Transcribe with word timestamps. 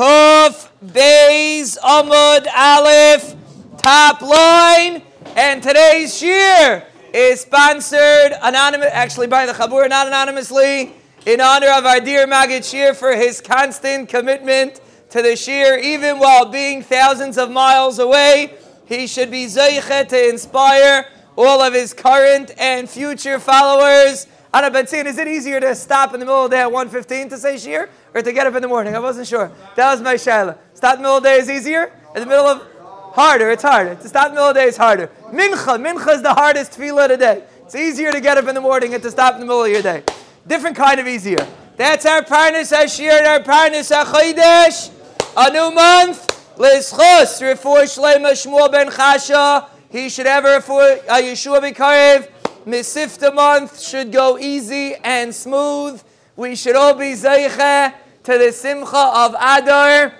Kuf 0.00 0.70
Beis 0.82 1.76
Amud 1.76 2.46
Aleph 2.46 3.34
top 3.76 4.22
line. 4.22 5.02
And 5.36 5.62
today's 5.62 6.16
shir 6.16 6.86
is 7.12 7.42
sponsored 7.42 8.32
anonymous, 8.40 8.88
actually 8.92 9.26
by 9.26 9.44
the 9.44 9.52
Chabur, 9.52 9.90
not 9.90 10.06
anonymously, 10.06 10.92
in 11.26 11.42
honor 11.42 11.70
of 11.72 11.84
our 11.84 12.00
dear 12.00 12.26
Magid 12.26 12.64
Shir 12.64 12.94
for 12.94 13.14
his 13.14 13.42
constant 13.42 14.08
commitment 14.08 14.80
to 15.10 15.20
the 15.20 15.36
shir, 15.36 15.78
even 15.78 16.18
while 16.18 16.46
being 16.46 16.82
thousands 16.82 17.36
of 17.36 17.50
miles 17.50 17.98
away. 17.98 18.54
He 18.86 19.06
should 19.06 19.30
be 19.30 19.44
zeichet 19.44 20.08
to 20.08 20.30
inspire 20.30 21.08
all 21.36 21.60
of 21.60 21.74
his 21.74 21.92
current 21.92 22.52
and 22.56 22.88
future 22.88 23.38
followers. 23.38 24.26
Ana 24.52 24.68
Benzin, 24.68 25.06
is 25.06 25.16
it 25.16 25.28
easier 25.28 25.60
to 25.60 25.74
stop 25.76 26.12
in 26.12 26.18
the 26.18 26.26
middle 26.26 26.44
of 26.44 26.50
the 26.50 26.56
day 26.56 26.62
at 26.62 26.68
1.15 26.68 27.30
to 27.30 27.38
say 27.38 27.56
shir 27.56 27.88
or 28.12 28.20
to 28.20 28.32
get 28.32 28.48
up 28.48 28.54
in 28.56 28.62
the 28.62 28.68
morning? 28.68 28.96
I 28.96 28.98
wasn't 28.98 29.28
sure. 29.28 29.52
That 29.76 29.92
was 29.92 30.02
my 30.02 30.14
shaila. 30.14 30.58
Stop 30.74 30.96
in 30.96 31.02
the 31.02 31.02
middle 31.02 31.16
of 31.18 31.22
the 31.22 31.28
day 31.28 31.38
is 31.38 31.48
easier? 31.48 31.92
In 32.16 32.20
the 32.20 32.26
middle 32.26 32.46
of 32.46 32.66
harder, 33.14 33.50
it's 33.50 33.62
harder. 33.62 33.94
To 33.94 34.08
stop 34.08 34.30
in 34.30 34.34
the 34.34 34.40
middle 34.40 34.48
of 34.48 34.54
the 34.54 34.60
day 34.60 34.66
is 34.66 34.76
harder. 34.76 35.08
Mincha, 35.30 35.78
mincha 35.80 36.14
is 36.14 36.22
the 36.22 36.34
hardest 36.34 36.72
tefillah 36.72 37.04
of 37.04 37.10
the 37.10 37.16
day. 37.16 37.44
It's 37.62 37.76
easier 37.76 38.10
to 38.10 38.20
get 38.20 38.38
up 38.38 38.48
in 38.48 38.56
the 38.56 38.60
morning 38.60 38.92
and 38.92 39.02
to 39.04 39.10
stop 39.12 39.34
in 39.34 39.40
the 39.40 39.46
middle 39.46 39.62
of 39.62 39.70
your 39.70 39.82
day. 39.82 40.02
Different 40.48 40.76
kind 40.76 40.98
of 40.98 41.06
easier. 41.06 41.46
That's 41.76 42.04
our 42.04 42.22
parnas 42.22 42.76
hashir 42.76 43.12
and 43.12 43.26
our 43.28 43.40
parnas 43.40 43.94
hachodesh. 43.94 44.90
A 45.36 45.52
new 45.52 45.70
month. 45.72 46.26
Lizchus, 46.56 47.40
refuah 47.40 47.84
shlema 47.84 48.32
Shmuel 48.32 48.72
ben 48.72 48.88
Chasha. 48.88 49.68
He 49.90 50.08
should 50.08 50.26
a 50.26 50.42
refuah 50.42 51.06
Yeshua 51.06 51.60
b'karev. 51.60 52.28
Mesifta 52.66 53.34
month 53.34 53.80
should 53.80 54.12
go 54.12 54.38
easy 54.38 54.94
and 55.02 55.34
smooth. 55.34 56.02
We 56.36 56.54
should 56.56 56.76
all 56.76 56.94
be 56.94 57.12
zeiche 57.14 57.94
to 58.24 58.38
the 58.38 58.52
simcha 58.52 59.12
of 59.14 59.34
Adar. 59.34 60.12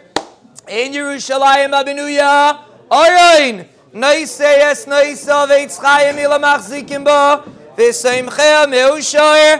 In 0.69 0.93
Yerushalayim 0.93 1.73
Abinuya. 1.73 2.61
Orein, 2.91 3.67
Noiseyes 3.93 4.87
Noisav 4.87 5.49
Eitz 5.49 5.79
Chayim 5.79 6.19
Ila 6.19 6.39
Machzikim 6.41 7.05
Ba, 7.05 7.45
V'Seimchea 7.77 9.59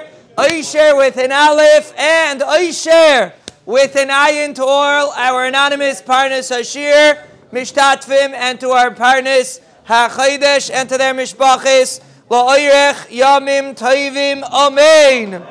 with 0.97 1.17
an 1.19 1.33
Aleph, 1.33 1.93
and 1.99 2.43
Oisher 2.43 3.33
with 3.67 3.95
an 3.95 4.09
Ayin 4.09 4.55
to 4.55 4.65
all 4.65 5.13
our 5.13 5.45
anonymous 5.45 6.01
partners 6.03 6.51
Hashir, 6.51 7.23
Mishtatvim, 7.53 8.33
and 8.33 8.59
to 8.59 8.71
our 8.71 8.91
partners 8.91 9.61
HaChaydesh, 9.87 10.71
and 10.73 10.89
to 10.89 10.99
their 10.99 11.15
Mishpachis, 11.15 12.01
La'oyrech 12.31 13.09
Yamim 13.09 13.77
Toivim, 13.77 14.45
Amen. 14.45 15.45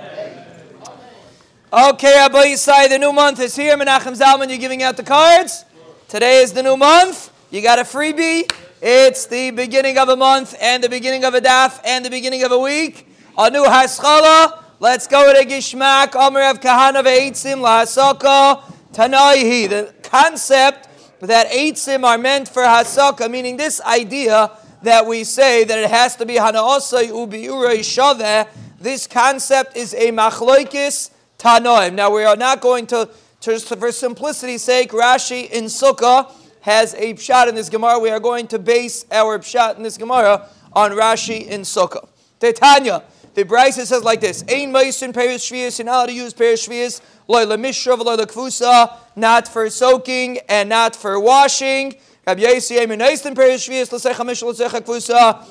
Okay, 1.74 2.16
Rabbi 2.16 2.54
Yisai, 2.54 2.88
the 2.88 2.98
new 2.98 3.12
month 3.12 3.42
is 3.42 3.54
here. 3.54 3.76
Menachem 3.76 4.18
Zalman, 4.18 4.48
you're 4.48 4.58
giving 4.58 4.82
out 4.82 4.96
the 4.96 5.04
cards. 5.04 5.66
Today 6.08 6.42
is 6.42 6.54
the 6.54 6.64
new 6.64 6.78
month. 6.78 7.34
You 7.52 7.62
got 7.62 7.80
a 7.80 7.82
freebie. 7.82 8.50
It's 8.82 9.26
the 9.26 9.52
beginning 9.52 9.98
of 9.98 10.08
a 10.08 10.16
month 10.16 10.56
and 10.62 10.82
the 10.82 10.88
beginning 10.88 11.26
of 11.26 11.34
a 11.34 11.42
daf 11.42 11.82
and 11.84 12.06
the 12.06 12.10
beginning 12.10 12.44
of 12.44 12.54
a 12.54 12.60
week. 12.60 13.10
A 13.38 13.50
new 13.50 13.66
haschala. 13.66 14.64
Let's 14.80 15.06
go 15.06 15.34
to 15.34 15.46
Gishmak. 15.46 16.16
Omer 16.16 16.44
of 16.44 16.62
Kahana 16.62 17.04
ve'etzim 17.04 17.60
la'asaka 17.60 18.62
tanaihi. 18.94 19.68
The 19.68 19.94
concept 20.02 20.88
that 21.20 21.52
eitzim 21.52 22.06
are 22.06 22.18
meant 22.18 22.48
for 22.48 22.64
hasaka, 22.64 23.30
meaning 23.30 23.58
this 23.58 23.82
idea 23.82 24.52
that 24.84 25.06
we 25.06 25.24
say 25.24 25.64
that 25.64 25.78
it 25.78 25.90
has 25.90 26.16
to 26.18 26.26
be 26.26 26.36
hanaosai 26.36 27.10
ubiurei 27.10 27.80
shaveh. 27.80 28.48
This 28.80 29.08
concept 29.08 29.76
is 29.76 29.94
a 29.94 30.12
machloikis 30.12 31.12
Tanoim. 31.40 31.94
Now 31.94 32.14
we 32.14 32.26
are 32.26 32.36
not 32.36 32.60
going 32.60 32.86
to, 32.88 33.10
just 33.40 33.68
for 33.68 33.92
simplicity's 33.92 34.62
sake, 34.62 34.92
Rashi 34.92 35.50
in 35.50 35.66
Sukkah 35.66 36.32
has 36.62 36.94
a 36.96 37.14
pshat 37.14 37.48
in 37.48 37.56
this 37.56 37.70
Gemara. 37.70 37.98
We 37.98 38.10
are 38.10 38.20
going 38.20 38.48
to 38.48 38.60
base 38.60 39.06
our 39.10 39.40
pshat 39.40 39.78
in 39.78 39.84
this 39.84 39.98
Gemara 39.98 40.50
on 40.74 40.92
Rashi 40.92 41.48
in 41.48 41.62
Sukkah. 41.62 42.08
Titania. 42.40 43.04
The 43.36 43.46
Brisa 43.46 43.86
says 43.86 44.04
like 44.04 44.20
this: 44.20 44.44
Ein 44.50 44.74
meisin 44.74 45.14
perish 45.14 45.50
shvius. 45.50 45.82
You're 45.84 46.08
to 46.08 46.14
use 46.14 46.34
perish 46.34 46.68
shvius. 46.68 47.00
Loy 47.28 47.46
lemishra 47.46 47.96
v'loy. 47.96 48.98
Not 49.16 49.48
for 49.48 49.70
soaking 49.70 50.40
and 50.50 50.68
not 50.68 50.94
for 50.94 51.18
washing. 51.20 51.96
Rabbi 52.30 52.44
meisin 52.44 53.36
perish 53.36 53.68
shvius. 53.68 53.92
L'sech 53.92 54.16
hamish 54.16 54.44
l'sech 54.44 54.70
kfusa. 54.70 55.44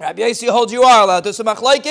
Rabbi 0.00 0.22
Yossi 0.22 0.48
holds 0.48 0.72
you 0.72 0.82
are 0.82 1.04
allowed 1.04 1.22
to 1.22 1.30
samach 1.30 1.62
like. 1.62 1.86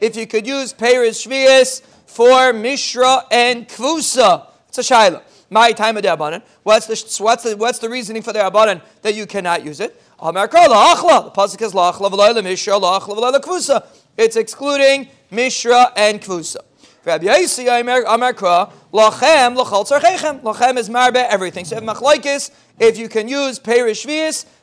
If 0.00 0.16
you 0.16 0.26
could 0.26 0.46
use 0.46 0.72
perish 0.72 1.26
shvius 1.26 1.82
for 2.06 2.54
Mishra 2.54 3.24
and 3.30 3.68
Kvusa. 3.68 4.46
It's 4.68 4.78
a 4.78 4.80
Shaila. 4.80 5.22
My 5.50 5.72
time 5.72 5.98
of 5.98 6.02
the 6.02 6.42
What's 6.62 6.86
the 6.86 7.22
what's 7.22 7.42
the 7.42 7.56
what's 7.58 7.78
the 7.78 7.90
reasoning 7.90 8.22
for 8.22 8.32
the 8.32 8.38
Abanan 8.38 8.80
that 9.02 9.14
you 9.14 9.26
cannot 9.26 9.64
use 9.64 9.80
it? 9.80 10.00
The 10.18 10.24
pasuk 10.24 11.60
is 11.60 11.74
la'achla 11.74 12.10
v'layla 12.10 12.42
Mishra 12.42 12.74
la'achla 12.74 13.16
v'layla 13.18 13.40
Kvusa. 13.40 13.86
It's 14.16 14.36
excluding 14.36 15.08
Mishra 15.30 15.92
and 15.94 16.22
Kvusa. 16.22 16.60
Rabbi 17.04 17.26
lachem. 17.26 18.76
Lachem 18.92 20.76
is 20.76 20.88
marbe 20.88 21.16
everything. 21.16 21.64
So 21.64 21.76
if 21.76 21.82
machlokes, 21.84 22.50
if 22.78 22.98
you 22.98 23.08
can 23.08 23.28
use 23.28 23.58
perish 23.58 24.04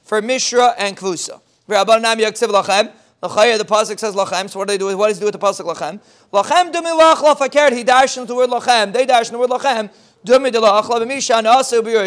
for 0.03 0.21
Mishra 0.21 0.73
and 0.77 0.95
Kvusa. 0.95 1.41
Lachem. 1.67 2.91
The 3.21 3.29
pasuk 3.65 3.97
says 3.97 4.13
lachem. 4.13 4.49
So 4.49 4.59
what 4.59 4.67
do 4.67 4.73
they 4.73 4.77
do? 4.77 4.95
What 4.95 5.07
does 5.07 5.17
he 5.17 5.21
do 5.21 5.25
with 5.25 5.33
the 5.33 5.39
pasuk 5.39 5.65
lachem? 5.73 5.99
Lachem 6.31 6.71
dumi 6.71 6.95
lach 6.99 7.15
lafakert. 7.15 7.71
He 7.71 7.83
dashes 7.83 8.27
the 8.27 8.35
word 8.35 8.49
lachem. 8.49 8.93
They 8.93 9.05
dash 9.07 9.29
the 9.29 9.39
word 9.39 9.49
lachem. 9.49 9.89
Dumi 10.23 10.51
de 10.51 10.59
lach 10.59 10.83
lavamisha 10.83 11.41
nasu 11.41 11.83
bir. 11.83 12.05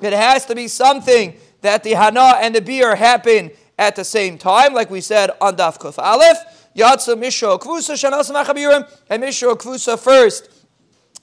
It 0.00 0.12
has 0.12 0.46
to 0.46 0.54
be 0.54 0.68
something 0.68 1.34
that 1.62 1.82
the 1.82 1.94
hana 1.94 2.36
and 2.40 2.54
the 2.54 2.60
beer 2.60 2.94
happen 2.94 3.50
at 3.76 3.96
the 3.96 4.04
same 4.04 4.38
time, 4.38 4.74
like 4.74 4.90
we 4.90 5.00
said 5.00 5.30
on 5.40 5.56
daf 5.56 5.78
kuf 5.78 5.98
aleph. 5.98 6.38
Yatsa 6.78 7.18
mishra 7.18 7.58
kvusa 7.58 7.94
shanas 7.94 8.30
machabirim 8.30 8.88
and 9.10 9.20
mishra 9.20 9.54
kvusa 9.56 9.98
first. 9.98 10.48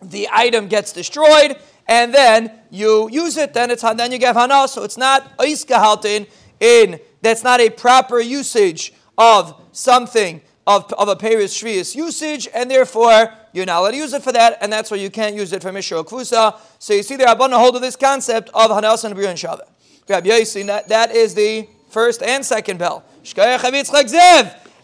The 0.02 0.28
item 0.32 0.68
gets 0.68 0.92
destroyed, 0.92 1.56
and 1.88 2.14
then 2.14 2.52
you 2.70 3.10
use 3.10 3.38
it. 3.38 3.54
Then 3.54 3.72
it's 3.72 3.82
then 3.82 4.12
you 4.12 4.18
get 4.18 4.36
hana. 4.36 4.68
So 4.68 4.84
it's 4.84 4.98
not 4.98 5.38
oiskahaltin 5.38 6.28
in. 6.60 7.00
That's 7.22 7.44
not 7.44 7.62
a 7.62 7.70
proper 7.70 8.20
usage 8.20 8.94
of 9.18 9.60
something 9.72 10.42
of, 10.68 10.92
of 10.94 11.08
a 11.08 11.16
Paris 11.16 11.60
Shvius 11.60 11.96
usage, 11.96 12.48
and 12.54 12.70
therefore 12.70 13.34
you're 13.54 13.66
not 13.66 13.80
allowed 13.80 13.92
to 13.92 13.98
use 13.98 14.14
it 14.14 14.24
for 14.24 14.34
that, 14.34 14.58
and 14.62 14.72
that's 14.72 14.92
why 14.92 14.98
you 14.98 15.10
can't 15.10 15.36
use 15.36 15.54
it 15.54 15.62
for 15.62 15.72
Mishra 15.72 16.04
Kfusa. 16.04 16.60
So 16.80 16.94
you 16.94 17.04
see, 17.04 17.16
the 17.16 17.24
Rabbanah 17.24 17.58
hold 17.58 17.76
of 17.76 17.82
this 17.82 17.96
concept 17.96 18.50
of 18.50 18.72
Hanas 18.72 19.06
and 19.06 19.16
Bria 19.16 19.30
and 19.30 19.40
Shaveh. 19.40 19.62
Rabbi 20.10 20.44
that, 20.66 20.88
that 20.90 21.16
is 21.16 21.34
the 21.34 21.68
first 21.90 22.22
and 22.22 22.46
second 22.46 22.78
bell. 22.78 23.04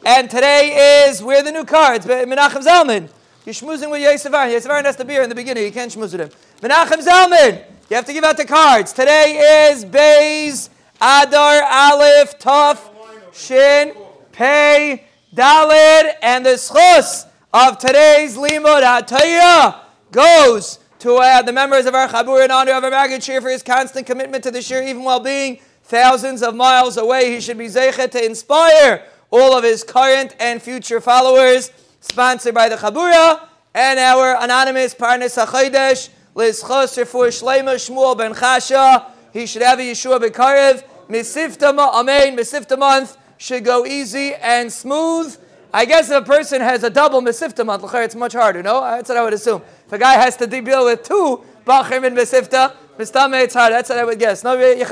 And 0.04 0.32
today 0.32 1.06
is 1.08 1.22
where 1.22 1.44
the 1.44 1.52
new 1.52 1.64
cards, 1.64 2.08
Menachem 2.08 2.66
Zalman. 2.66 3.10
You're 3.46 3.54
schmoozing 3.54 3.92
with 3.92 4.02
Yosef 4.02 4.34
Aaron. 4.34 4.52
Yosef 4.52 4.72
Aaron 4.72 4.86
has 4.86 4.96
to 4.96 5.06
be 5.06 5.14
here 5.14 5.22
in 5.22 5.30
the 5.30 5.36
beginning. 5.36 5.64
You 5.64 5.72
can't 5.72 5.92
schmooze 5.92 6.18
with 6.18 6.22
him. 6.22 6.30
Menachem 6.62 7.06
Zalman. 7.06 7.64
You 7.88 7.96
have 7.98 8.06
to 8.06 8.14
give 8.14 8.24
out 8.24 8.38
the 8.38 8.46
cards. 8.46 8.94
Today 8.94 9.70
is 9.70 9.86
Bays, 9.86 10.72
Adar, 11.00 11.62
Aleph, 11.64 12.40
Tuf, 12.40 12.90
Shin, 13.32 13.94
Pei, 14.32 15.06
Dalid, 15.36 16.14
and 16.24 16.46
the 16.46 16.52
schus 16.52 17.28
of 17.54 17.78
today's 17.78 18.36
Limud 18.38 18.82
Hatayah 18.82 19.82
goes 20.12 20.80
to 21.00 21.16
uh, 21.16 21.44
the 21.44 21.54
members 21.54 21.86
of 21.86 21.94
our 21.94 22.08
Chabur 22.08 22.44
in 22.44 22.50
honor 22.50 22.74
of 22.74 22.84
our 22.84 22.90
Maggid 22.90 23.22
Shir 23.22 23.40
for 23.40 23.50
his 23.50 23.62
constant 23.62 24.08
commitment 24.08 24.44
to 24.46 24.52
the 24.52 24.64
Shir, 24.64 24.82
even 24.82 25.04
while 25.04 25.20
being 25.20 25.60
thousands 25.84 26.42
of 26.42 26.56
miles 26.56 26.98
away. 26.98 27.32
He 27.32 27.42
should 27.42 27.58
be 27.58 27.68
Zeichet 27.68 28.10
to 28.12 28.26
inspire 28.26 29.06
all 29.32 29.58
of 29.58 29.64
his 29.64 29.84
current 29.84 30.36
and 30.40 30.62
future 30.62 31.02
followers. 31.02 31.72
Sponsored 32.02 32.54
by 32.54 32.70
the 32.70 32.76
Chabura 32.76 33.48
and 33.74 34.00
our 34.00 34.36
anonymous 34.42 34.94
Parnas 34.94 35.44
HaChodesh, 35.44 36.10
Liz 36.36 36.62
Chos 36.62 36.96
for 36.96 37.28
Shleima 37.28 37.76
Shmuel 37.76 38.18
Ben 38.18 38.34
Chasha. 38.34 39.06
He 39.34 39.46
should 39.46 39.62
have 39.62 39.80
a 39.80 39.84
Yeshua 39.84 40.20
Bekarev. 40.20 40.84
Misifta 41.10 41.78
Amen. 41.78 42.36
Misifta 42.38 42.78
month 42.78 43.18
should 43.38 43.64
go 43.66 43.86
easy 43.86 44.34
and 44.36 44.72
smooth. 44.72 45.38
I 45.74 45.86
guess 45.86 46.10
if 46.10 46.24
a 46.24 46.26
person 46.26 46.62
has 46.62 46.84
a 46.84 46.90
double 46.90 47.22
Mesifta 47.22 47.66
month, 47.66 47.84
it's 47.94 48.16
much 48.16 48.34
harder, 48.34 48.62
no? 48.62 48.82
That's 48.82 49.10
what 49.10 49.18
I 49.18 49.24
would 49.24 49.34
assume. 49.34 49.62
If 49.88 49.94
a 49.94 49.98
guy 49.98 50.14
has 50.14 50.36
to 50.38 50.48
deal 50.48 50.86
with 50.86 51.04
two 51.04 51.44
Bachim 51.66 52.06
and 52.06 52.18
Mesifta, 52.18 52.74
Mistame, 52.98 53.44
it's 53.44 53.54
hard. 53.54 53.72
That's 53.74 53.90
what 53.90 53.98
I 54.00 54.04
would 54.04 54.20
guess. 54.20 54.44
No, 54.44 54.54
you 54.54 54.86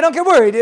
don't 0.00 0.12
get 0.12 0.26
worried. 0.26 0.54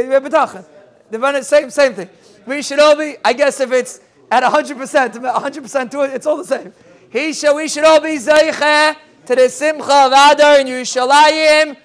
The 1.13 1.43
same, 1.43 1.69
same 1.69 1.93
thing. 1.93 2.09
We 2.47 2.63
should 2.63 2.81
all 2.81 2.97
be, 2.97 3.17
I 3.23 3.35
guess 3.35 3.61
if 3.61 3.71
it's 3.71 4.01
at 4.31 4.43
100%, 4.43 5.13
100% 5.13 5.91
to 5.91 6.01
it, 6.01 6.15
it's 6.15 6.27
all 6.27 6.39
the 6.39 6.45
same. 6.45 6.73
He 7.11 7.35
should, 7.35 7.55
we 7.55 7.69
should 7.69 7.85
all 7.85 8.01
be 8.01 8.17
Zaycha 8.17 8.97
to 9.27 9.37
the 9.37 9.51
Simcha 9.51 10.07
of 10.07 10.13
Adar 10.13 10.61
in 10.61 10.69
Yerushalayim. 10.69 11.77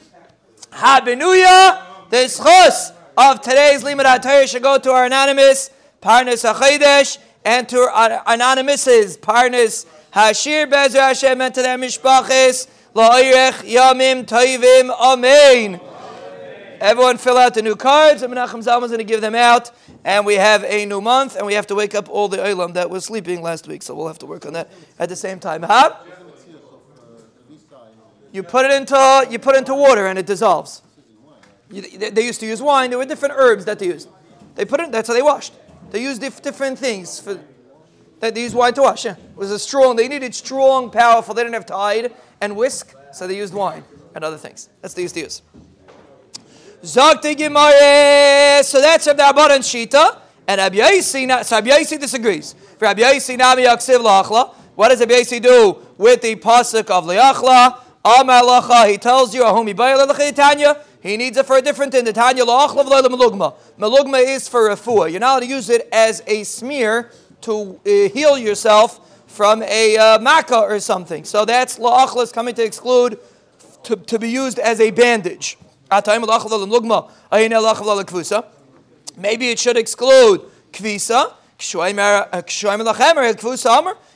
Habenuya, 0.71 2.09
the 2.09 2.24
Schos 2.29 2.94
of 3.18 3.41
today's 3.41 3.83
Limud 3.83 4.06
HaTorah 4.06 4.47
should 4.47 4.63
go 4.63 4.77
to 4.77 4.91
our 4.91 5.03
anonymous 5.03 5.71
Parnas 6.01 6.50
HaChodesh 6.50 7.18
and 7.44 7.68
to 7.68 7.80
our 7.80 8.23
anonymouses 8.27 9.18
Parnas 9.18 9.85
Hashir 10.13 10.71
Bezer 10.71 11.01
Hashem 11.01 11.41
and 11.41 11.53
to 11.53 11.62
their 11.62 11.77
Mishpachis 11.77 12.68
La'irech 12.95 13.69
Yamim 13.69 14.25
Toivim. 14.25 14.89
Amen. 14.89 15.81
Everyone 16.79 17.18
fill 17.18 17.38
out 17.38 17.53
the 17.53 17.62
new 17.62 17.75
cards. 17.75 18.21
And 18.21 18.33
Menachem 18.33 18.63
Zalman 18.63 18.83
is 18.83 18.91
going 18.91 19.00
to 19.00 19.03
give 19.03 19.21
them 19.21 19.35
out. 19.35 19.71
And 20.03 20.25
we 20.25 20.35
have 20.35 20.63
a 20.63 20.85
new 20.85 21.01
month, 21.01 21.35
and 21.35 21.45
we 21.45 21.53
have 21.53 21.68
to 21.68 21.75
wake 21.75 21.95
up 21.95 22.09
all 22.09 22.27
the 22.27 22.38
Olam 22.38 22.74
that 22.74 22.89
was 22.89 23.06
sleeping 23.06 23.41
last 23.41 23.68
week. 23.68 23.83
So 23.83 23.95
we'll 23.95 24.07
have 24.07 24.19
to 24.19 24.25
work 24.25 24.45
on 24.45 24.53
that 24.53 24.71
at 25.00 25.09
the 25.09 25.15
same 25.15 25.39
time. 25.39 25.63
Huh? 25.63 25.95
You 28.31 28.44
put 28.44 28.65
it 28.65 28.71
into 28.71 29.27
you 29.31 29.39
put 29.39 29.56
into 29.56 29.74
water 29.74 30.06
and 30.07 30.19
it 30.19 30.25
dissolves. 30.25 30.81
You, 31.71 31.81
they, 31.81 32.09
they 32.12 32.25
used 32.25 32.39
to 32.41 32.45
use 32.45 32.62
wine. 32.62 32.89
There 32.89 33.00
were 33.00 33.06
different 33.06 33.33
herbs 33.38 33.65
that 33.65 33.80
they 33.80 33.88
used. 33.88 34.09
They 34.56 34.65
put 34.65 34.80
it. 34.80 34.91
That's 34.91 35.07
how 35.07 35.13
they 35.13 35.21
washed. 35.21 35.53
They 35.91 36.01
used 36.01 36.21
dif- 36.21 36.41
different 36.41 36.77
things 36.77 37.19
for. 37.19 37.39
That 38.19 38.33
they 38.33 38.41
used 38.41 38.56
wine 38.56 38.73
to 38.73 38.81
wash. 38.81 39.06
Yeah. 39.06 39.12
It 39.12 39.35
was 39.35 39.51
a 39.51 39.59
strong. 39.59 39.95
They 39.95 40.07
needed 40.07 40.33
strong, 40.33 40.89
powerful. 40.89 41.35
They 41.35 41.44
didn't 41.44 41.53
have 41.53 41.65
Tide 41.65 42.13
and 42.41 42.56
Wisk, 42.56 42.95
so 43.12 43.27
they 43.27 43.38
used 43.38 43.53
wine 43.53 43.83
and 44.15 44.23
other 44.23 44.38
things. 44.38 44.69
That's 44.81 44.94
what 44.94 44.95
they 44.95 45.01
used 45.03 45.15
to 45.15 45.21
use. 45.21 45.41
Zokti 46.83 47.35
Gemara. 47.35 48.63
So 48.63 48.79
that's 48.81 49.07
Rabbi 49.07 49.24
Abadan 49.24 49.59
Shita. 49.59 50.19
And 50.47 50.59
Rabbi 50.59 50.77
Yaisi, 50.77 51.44
so 51.44 51.56
Rabbi 51.57 51.69
Yaisi 51.69 52.00
disagrees. 52.00 52.53
For 52.77 52.85
Rabbi 52.85 53.01
Yaisi, 53.01 53.38
Nami 53.38 53.63
Yaksiv 53.63 54.00
Lachla. 54.00 54.53
What 54.75 54.89
does 54.89 55.00
Rabbi 55.00 55.13
Yaisi 55.13 55.41
do 55.41 55.79
with 55.97 56.21
the 56.21 56.35
pasuk 56.35 56.89
of 56.89 57.06
Liachla? 57.06 57.79
Amalacha, 58.06 58.89
he 58.89 58.97
tells 58.97 59.35
you, 59.35 59.41
Ahumi 59.44 59.75
Tanya. 60.35 60.81
He 61.01 61.18
needs 61.18 61.38
it 61.38 61.45
for 61.45 61.57
a 61.57 61.62
different 61.62 61.91
thing. 61.91 62.06
The 62.06 62.13
Tanya 62.13 62.45
Lachla 62.45 62.85
V'layla 62.85 63.07
Melugma. 63.07 63.56
Melugma 63.77 64.23
is 64.25 64.47
for 64.47 64.69
refuah. 64.69 65.12
You're 65.12 65.19
not 65.19 65.31
allowed 65.31 65.39
to 65.41 65.47
use 65.47 65.69
it 65.69 65.89
as 65.91 66.23
a 66.27 66.44
smear 66.44 67.12
to 67.41 67.80
uh, 67.85 68.09
heal 68.09 68.38
yourself 68.38 69.25
from 69.27 69.62
a 69.63 69.97
uh, 69.97 70.44
or 70.51 70.80
something. 70.80 71.23
So 71.25 71.44
that's 71.44 71.77
La'achla 71.77 72.23
is 72.23 72.31
coming 72.31 72.56
to 72.56 72.63
exclude 72.63 73.19
to, 73.83 73.95
to 73.95 74.19
be 74.19 74.30
used 74.30 74.59
as 74.59 74.80
a 74.80 74.91
bandage. 74.91 75.57
Maybe 79.17 79.49
it 79.49 79.59
should 79.59 79.77
exclude 79.77 80.41
kvisa. 80.71 81.33
Er, 81.59 82.33
eh, 82.33 82.41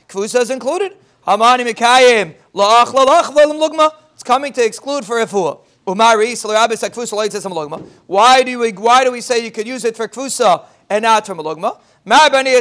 kvusa 0.07 0.41
is 0.41 0.49
included. 0.49 0.93
It's 4.13 4.23
coming 4.23 4.53
to 4.53 4.63
exclude 4.63 5.05
for 5.05 5.15
refuah. 5.15 5.59
Why 8.07 8.43
do 8.43 8.59
we 8.59 8.71
why 8.73 9.03
do 9.03 9.11
we 9.11 9.21
say 9.21 9.43
you 9.43 9.49
could 9.51 9.67
use 9.67 9.83
it 9.83 9.97
for 9.97 10.07
kvusa 10.07 10.65
and 10.89 11.01
not 11.01 11.25
for 11.25 11.33
malugma? 11.33 11.79
Malugma 12.05 12.53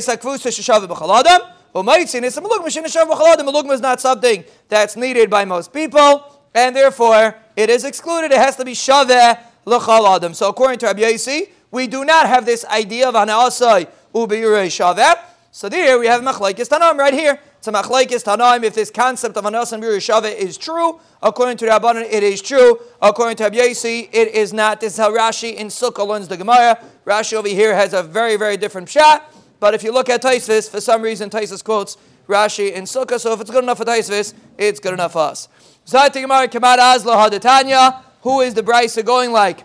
is 3.72 3.80
not 3.80 4.00
something 4.00 4.44
that's 4.68 4.96
needed 4.96 5.28
by 5.28 5.44
most 5.44 5.72
people, 5.72 6.24
and 6.54 6.74
therefore 6.74 7.34
it 7.60 7.70
is 7.70 7.84
excluded. 7.84 8.32
It 8.32 8.38
has 8.38 8.56
to 8.56 8.64
be 8.64 8.72
shaveh 8.72 9.38
l'chaladam. 9.66 10.34
So 10.34 10.48
according 10.48 10.78
to 10.80 10.86
Rabbi 10.86 11.00
Yasi, 11.00 11.48
we 11.70 11.86
do 11.86 12.04
not 12.04 12.26
have 12.26 12.46
this 12.46 12.64
idea 12.64 13.08
of 13.08 13.14
anaasai 13.14 13.86
ubiyurei 14.14 14.68
shaveh. 14.68 15.20
So 15.52 15.68
there 15.68 15.98
we 15.98 16.06
have 16.06 16.22
machlaikis 16.22 16.68
tanam 16.68 16.96
right 16.96 17.12
here. 17.12 17.38
It's 17.58 17.68
a 17.68 17.72
machlaikis 17.72 18.24
tanaim 18.24 18.64
if 18.64 18.74
this 18.74 18.90
concept 18.90 19.36
of 19.36 19.44
anas 19.44 19.72
and 19.72 19.82
shava 19.82 20.34
is 20.34 20.56
true. 20.56 20.98
According 21.22 21.58
to 21.58 21.66
Rabbanan, 21.66 22.10
it 22.10 22.22
is 22.22 22.40
true. 22.40 22.80
According 23.02 23.36
to 23.36 23.44
Rabbi 23.44 23.56
Abiyasi, 23.56 24.08
it 24.12 24.28
is 24.28 24.54
not. 24.54 24.80
This 24.80 24.94
is 24.94 24.98
how 24.98 25.10
Rashi 25.10 25.54
in 25.54 25.66
Sukkah 25.66 26.06
learns 26.06 26.28
the 26.28 26.38
Gemara. 26.38 26.78
Rashi 27.04 27.34
over 27.34 27.48
here 27.48 27.74
has 27.74 27.92
a 27.92 28.02
very, 28.02 28.36
very 28.36 28.56
different 28.56 28.88
shot. 28.88 29.30
But 29.60 29.74
if 29.74 29.82
you 29.84 29.92
look 29.92 30.08
at 30.08 30.22
Taisvis, 30.22 30.68
for 30.70 30.80
some 30.80 31.02
reason 31.02 31.30
Taisus 31.30 31.62
quotes 31.62 31.96
Rashi 32.26 32.72
in 32.72 32.84
Sukkah. 32.84 33.20
So 33.20 33.32
if 33.32 33.40
it's 33.40 33.50
good 33.50 33.62
enough 33.62 33.78
for 33.78 33.84
Taisvis, 33.84 34.34
it's 34.56 34.80
good 34.80 34.94
enough 34.94 35.12
for 35.12 35.18
us. 35.18 35.48
Who 38.22 38.40
is 38.40 38.54
the 38.54 38.62
Brisa 38.62 39.04
going 39.04 39.32
like? 39.32 39.64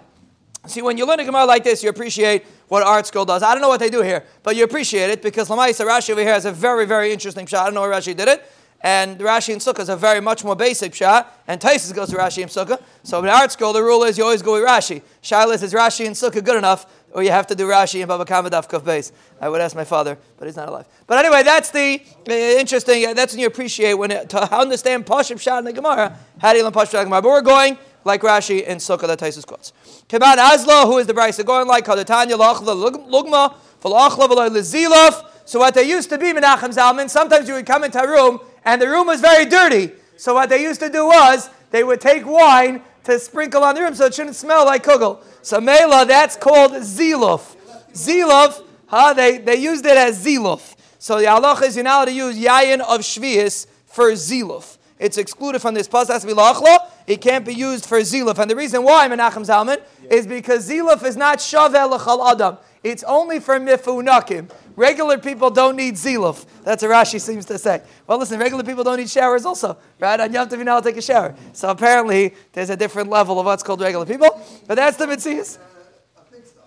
See, 0.67 0.81
when 0.81 0.97
you 0.97 1.05
learn 1.05 1.19
a 1.19 1.25
Gemara 1.25 1.45
like 1.45 1.63
this, 1.63 1.83
you 1.83 1.89
appreciate 1.89 2.45
what 2.67 2.81
art 2.83 3.05
school 3.05 3.25
does. 3.25 3.43
I 3.43 3.53
don't 3.53 3.61
know 3.61 3.67
what 3.69 3.79
they 3.79 3.89
do 3.89 4.01
here, 4.01 4.25
but 4.41 4.55
you 4.55 4.63
appreciate 4.63 5.11
it 5.11 5.21
because 5.21 5.49
Lamaisa 5.49 5.85
Rashi 5.85 6.09
over 6.11 6.21
here 6.21 6.33
has 6.33 6.45
a 6.45 6.51
very, 6.51 6.85
very 6.85 7.11
interesting 7.11 7.45
shot. 7.45 7.61
I 7.61 7.65
don't 7.65 7.75
know 7.75 7.81
where 7.81 7.91
Rashi 7.91 8.15
did 8.15 8.27
it. 8.27 8.51
And 8.81 9.19
Rashi 9.19 9.51
and 9.51 9.61
Sukkah 9.61 9.79
is 9.79 9.89
a 9.89 9.95
very 9.95 10.21
much 10.21 10.43
more 10.43 10.55
basic 10.55 10.93
shot. 10.93 11.41
And 11.47 11.59
Taisus 11.61 11.93
goes 11.93 12.09
to 12.09 12.17
Rashi 12.17 12.41
and 12.41 12.51
Sukkah. 12.51 12.81
So 13.03 13.19
in 13.19 13.29
art 13.29 13.51
school, 13.51 13.73
the 13.73 13.81
rule 13.81 14.03
is 14.03 14.17
you 14.17 14.23
always 14.23 14.41
go 14.41 14.53
with 14.53 14.63
Rashi. 14.63 15.01
Shilas 15.21 15.63
is 15.63 15.73
Rashi 15.73 16.05
and 16.05 16.15
Sukkah 16.15 16.43
good 16.43 16.57
enough, 16.57 16.94
or 17.15 17.23
you 17.23 17.31
have 17.31 17.47
to 17.47 17.55
do 17.55 17.65
Rashi 17.65 18.01
and 18.01 18.09
Baba 18.09 18.25
Kama 18.25 18.49
Daf 18.49 18.67
Beis. 18.67 19.13
I 19.39 19.47
would 19.47 19.61
ask 19.61 19.73
my 19.73 19.85
father, 19.85 20.17
but 20.37 20.47
he's 20.47 20.57
not 20.57 20.67
alive. 20.67 20.85
But 21.07 21.23
anyway, 21.23 21.43
that's 21.43 21.71
the 21.71 22.01
uh, 22.29 22.33
interesting, 22.33 23.05
uh, 23.05 23.13
that's 23.13 23.31
when 23.31 23.39
you 23.39 23.47
appreciate 23.47 23.93
when 23.93 24.11
it, 24.11 24.29
to 24.31 24.53
understand 24.53 25.05
Pashim 25.05 25.39
Shah 25.39 25.59
in 25.59 25.63
the 25.63 25.71
Gemara, 25.71 26.19
how 26.39 26.51
do 26.51 26.57
you 26.57 26.65
learn 26.65 26.73
Pashim 26.73 27.01
Gemara? 27.05 27.21
But 27.21 27.29
we're 27.29 27.41
going 27.41 27.77
like 28.03 28.21
Rashi 28.21 28.65
and 28.67 28.81
Sukkah 28.81 29.07
that 29.07 29.19
Taisus 29.19 29.47
quotes. 29.47 29.71
Kiman 30.09 30.35
Azla, 30.35 30.85
who 30.87 30.97
is 30.97 31.07
the 31.07 31.13
Brisa 31.13 31.45
going 31.45 31.67
like 31.67 31.85
Kadatanya 31.85 32.37
Lachla 32.37 32.91
Lugma, 33.09 33.53
Falachla 33.81 34.49
Lizilov. 34.49 35.25
So 35.45 35.59
what 35.59 35.73
they 35.73 35.87
used 35.87 36.09
to 36.09 36.17
be, 36.17 36.33
Menachem 36.33 36.75
Zalman, 36.75 37.09
sometimes 37.09 37.47
you 37.47 37.53
would 37.53 37.65
come 37.65 37.85
into 37.85 38.01
a 38.01 38.07
room 38.07 38.41
and 38.65 38.81
the 38.81 38.89
room 38.89 39.07
was 39.07 39.21
very 39.21 39.45
dirty. 39.45 39.91
So 40.17 40.33
what 40.33 40.49
they 40.49 40.61
used 40.61 40.81
to 40.81 40.89
do 40.89 41.05
was 41.05 41.49
they 41.71 41.85
would 41.85 42.01
take 42.01 42.25
wine 42.25 42.81
to 43.05 43.19
sprinkle 43.19 43.63
on 43.63 43.75
the 43.75 43.81
room 43.81 43.95
so 43.95 44.05
it 44.05 44.13
shouldn't 44.13 44.35
smell 44.35 44.65
like 44.65 44.83
kugel. 44.83 45.23
So 45.41 45.61
Mela, 45.61 46.05
that's 46.05 46.35
called 46.35 46.73
ziluf. 46.73 47.55
Ziluf, 47.93 48.63
huh, 48.87 49.13
they, 49.13 49.37
they 49.37 49.55
used 49.55 49.85
it 49.85 49.97
as 49.97 50.23
ziluf. 50.23 50.75
So 50.99 51.19
the 51.19 51.25
halach 51.25 51.61
is 51.63 51.75
you're 51.75 52.05
to 52.05 52.11
use 52.11 52.37
yayin 52.37 52.79
of 52.81 53.01
shvius 53.01 53.67
for 53.85 54.11
ziluf. 54.11 54.77
It's 54.97 55.17
excluded 55.17 55.61
from 55.61 55.73
this 55.73 55.87
pas. 55.87 56.07
Has 56.07 56.23
to. 56.23 56.77
It 57.05 57.21
can't 57.21 57.45
be 57.45 57.53
used 57.53 57.85
for 57.85 57.99
ziluf. 57.99 58.39
And 58.39 58.49
the 58.49 58.55
reason 58.55 58.81
why 58.83 59.07
Menachem 59.07 59.45
Zalman 59.45 59.81
is 60.09 60.25
because 60.25 60.69
ziluf 60.69 61.03
is 61.03 61.17
not 61.17 61.39
shavel 61.39 61.91
l'chal 61.91 62.31
adam. 62.31 62.57
It's 62.85 63.03
only 63.03 63.39
for 63.39 63.59
mifunakim. 63.59 64.51
Regular 64.75 65.17
people 65.17 65.49
don't 65.49 65.75
need 65.75 65.95
ziluf. 65.95 66.45
That's 66.63 66.83
what 66.83 66.91
Rashi 66.91 67.19
seems 67.19 67.43
to 67.45 67.57
say. 67.57 67.81
Well, 68.05 68.19
listen, 68.19 68.39
regular 68.39 68.63
people 68.63 68.83
don't 68.83 68.97
need 68.97 69.09
showers 69.09 69.43
also, 69.43 69.75
right? 69.99 70.19
On 70.19 70.31
Yom 70.31 70.47
Tov, 70.47 70.59
you 70.59 70.65
know, 70.65 70.79
take 70.81 70.97
a 70.97 71.01
shower. 71.01 71.33
So 71.53 71.69
apparently, 71.69 72.35
there's 72.53 72.69
a 72.69 72.77
different 72.77 73.09
level 73.09 73.39
of 73.39 73.47
what's 73.47 73.63
called 73.63 73.81
regular 73.81 74.05
people. 74.05 74.39
But 74.67 74.75
that's 74.75 74.97
the 74.97 75.07
mitzvahs. 75.07 75.57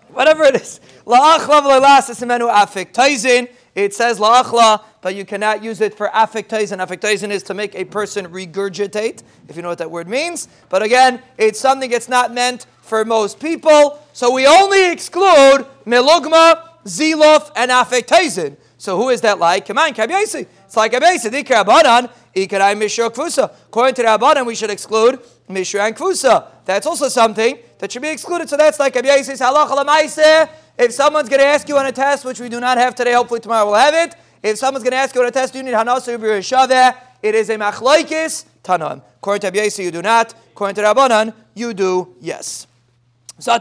Whatever 0.09 0.43
it 0.43 0.57
is. 0.57 0.81
Taizin, 1.07 3.49
it 3.77 3.95
says 3.95 4.19
la'achla, 4.19 4.83
but 5.01 5.15
you 5.15 5.25
cannot 5.25 5.63
use 5.63 5.81
it 5.81 5.95
for 5.95 6.09
affectizing. 6.09 6.85
Affectizing 6.85 7.31
is 7.31 7.45
to 7.45 7.55
make 7.55 7.77
a 7.77 7.85
person 7.85 8.27
regurgitate, 8.27 9.23
if 9.49 9.55
you 9.55 9.63
know 9.63 9.69
what 9.69 9.79
that 9.79 9.93
word 9.93 10.09
means. 10.09 10.49
But 10.69 10.83
again, 10.83 11.23
it's 11.37 11.61
something 11.61 11.89
that's 11.89 12.09
not 12.09 12.35
meant 12.35 12.67
for 12.81 13.05
most 13.05 13.39
people. 13.39 14.01
So 14.19 14.33
we 14.33 14.49
only 14.49 14.91
exclude 14.91 15.65
melugma, 15.87 16.61
zilof, 16.85 17.53
and 17.55 17.71
affectizing. 17.71 18.57
So 18.77 18.97
who 18.97 19.11
is 19.11 19.21
that 19.21 19.39
like? 19.39 19.67
Come 19.67 19.79
on, 19.79 19.95
Kabyaisi. 19.95 20.45
It's 20.65 20.77
like 20.77 20.91
Kabyaisi. 20.91 21.31
Dikar 21.31 21.65
Abanan, 21.65 22.11
Ikarai 22.35 22.77
Mishra 22.77 23.11
Kfusa. 23.11 23.45
According 23.69 23.95
to 23.95 24.03
the 24.03 24.09
Abanan, 24.09 24.45
we 24.45 24.57
should 24.57 24.71
exclude 24.71 25.21
Mishra 25.49 25.83
and. 25.83 26.49
That's 26.65 26.85
also 26.85 27.09
something 27.09 27.61
that 27.79 27.93
should 27.93 28.03
be 28.03 28.09
excluded. 28.09 28.49
So 28.49 28.57
that's 28.57 28.81
like 28.81 28.95
Kabyaisi's 28.95 29.41
halacha 29.41 30.49
If 30.77 30.91
someone's 30.91 31.29
going 31.29 31.39
to 31.39 31.47
ask 31.47 31.69
you 31.69 31.79
on 31.79 31.87
a 31.87 31.93
test, 31.93 32.25
which 32.25 32.41
we 32.41 32.49
do 32.49 32.59
not 32.59 32.77
have 32.77 32.97
today, 32.97 33.13
hopefully 33.13 33.39
tomorrow 33.39 33.67
we'll 33.67 33.77
have 33.77 33.95
it. 33.95 34.17
If 34.43 34.59
someone's 34.59 34.83
going 34.83 34.95
to 34.95 34.99
ask 34.99 35.15
you 35.15 35.21
on 35.21 35.29
a 35.29 35.31
test, 35.31 35.55
you 35.55 35.63
need 35.63 35.75
Hanasu 35.75 36.19
Shaveh? 36.19 36.97
It 37.23 37.37
is 37.37 37.51
a 37.51 37.55
machlaikis 37.55 38.47
tanam. 38.65 39.01
According 39.19 39.43
to 39.43 39.57
Abiyasi, 39.57 39.85
you 39.85 39.93
do 39.93 40.03
not. 40.03 40.35
According 40.51 40.75
to 40.75 40.83
Rabbanan, 40.83 41.35
you 41.55 41.73
do 41.73 42.17
yes. 42.21 42.68
So 43.41 43.53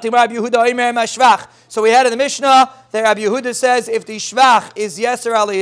we 1.82 1.90
had 1.92 2.06
in 2.06 2.12
the 2.12 2.18
Mishnah 2.18 2.74
that 2.92 3.02
Rabbi 3.02 3.22
Yehuda 3.22 3.54
says 3.54 3.88
if 3.88 4.06
the 4.06 4.18
shvach 4.18 4.72
is 4.76 4.98
yeser 5.00 5.34
al 5.34 5.54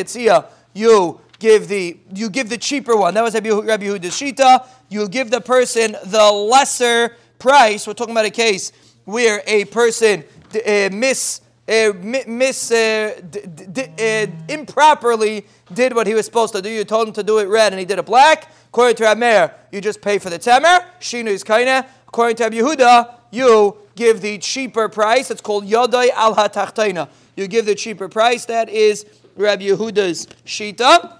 you 0.74 1.20
give 1.40 1.68
the 1.68 1.98
you 2.14 2.30
give 2.30 2.50
the 2.50 2.58
cheaper 2.58 2.96
one. 2.96 3.14
That 3.14 3.24
was 3.24 3.34
Rabbi 3.34 3.50
Yehuda's 3.50 4.14
shita. 4.14 4.66
You 4.90 5.08
give 5.10 5.32
the 5.32 5.42
person 5.42 5.96
the 6.06 6.32
lesser 6.32 7.18
price. 7.40 7.88
We're 7.88 7.94
talking 7.94 8.14
about 8.14 8.26
a 8.26 8.32
case 8.32 8.72
where 9.04 9.44
a 9.46 9.66
person 9.66 10.24
uh, 10.54 10.90
miss 10.92 11.42
uh, 11.68 11.92
miss 12.28 12.72
uh, 12.72 13.20
d- 13.30 13.42
d- 13.74 13.84
uh, 14.00 14.28
improperly 14.48 15.46
did 15.74 15.96
what 15.96 16.08
he 16.08 16.14
was 16.14 16.26
supposed 16.26 16.54
to 16.54 16.62
do. 16.62 16.70
You 16.70 16.84
told 16.86 17.08
him 17.08 17.14
to 17.16 17.24
do 17.24 17.40
it 17.40 17.46
red 17.46 17.74
and 17.74 17.80
he 17.80 17.86
did 17.86 18.00
it 18.00 18.06
black. 18.06 18.52
According 18.68 18.98
to 18.98 19.04
Rameir, 19.04 19.54
you 19.72 19.82
just 19.82 20.02
pay 20.02 20.20
for 20.20 20.30
the 20.30 20.38
temer. 20.38 20.86
Shinu 21.00 21.28
is 21.28 21.44
kaina. 21.44 21.88
According 22.08 22.36
to 22.38 22.44
Rabbi 22.44 22.58
Yehuda, 22.58 23.16
you 23.32 23.78
give 23.96 24.22
the 24.22 24.38
cheaper 24.38 24.90
price. 24.90 25.32
It's 25.32 25.42
called 25.42 25.66
Yodai 25.66 26.10
al 26.12 26.36
Hatachtaina. 26.36 27.10
You 27.36 27.48
give 27.48 27.66
the 27.66 27.76
cheaper 27.76 28.08
price. 28.10 28.46
That 28.46 28.70
is 28.70 29.06
Rabbi 29.36 29.64
Yehuda's 29.64 30.28
Shita. 30.46 31.20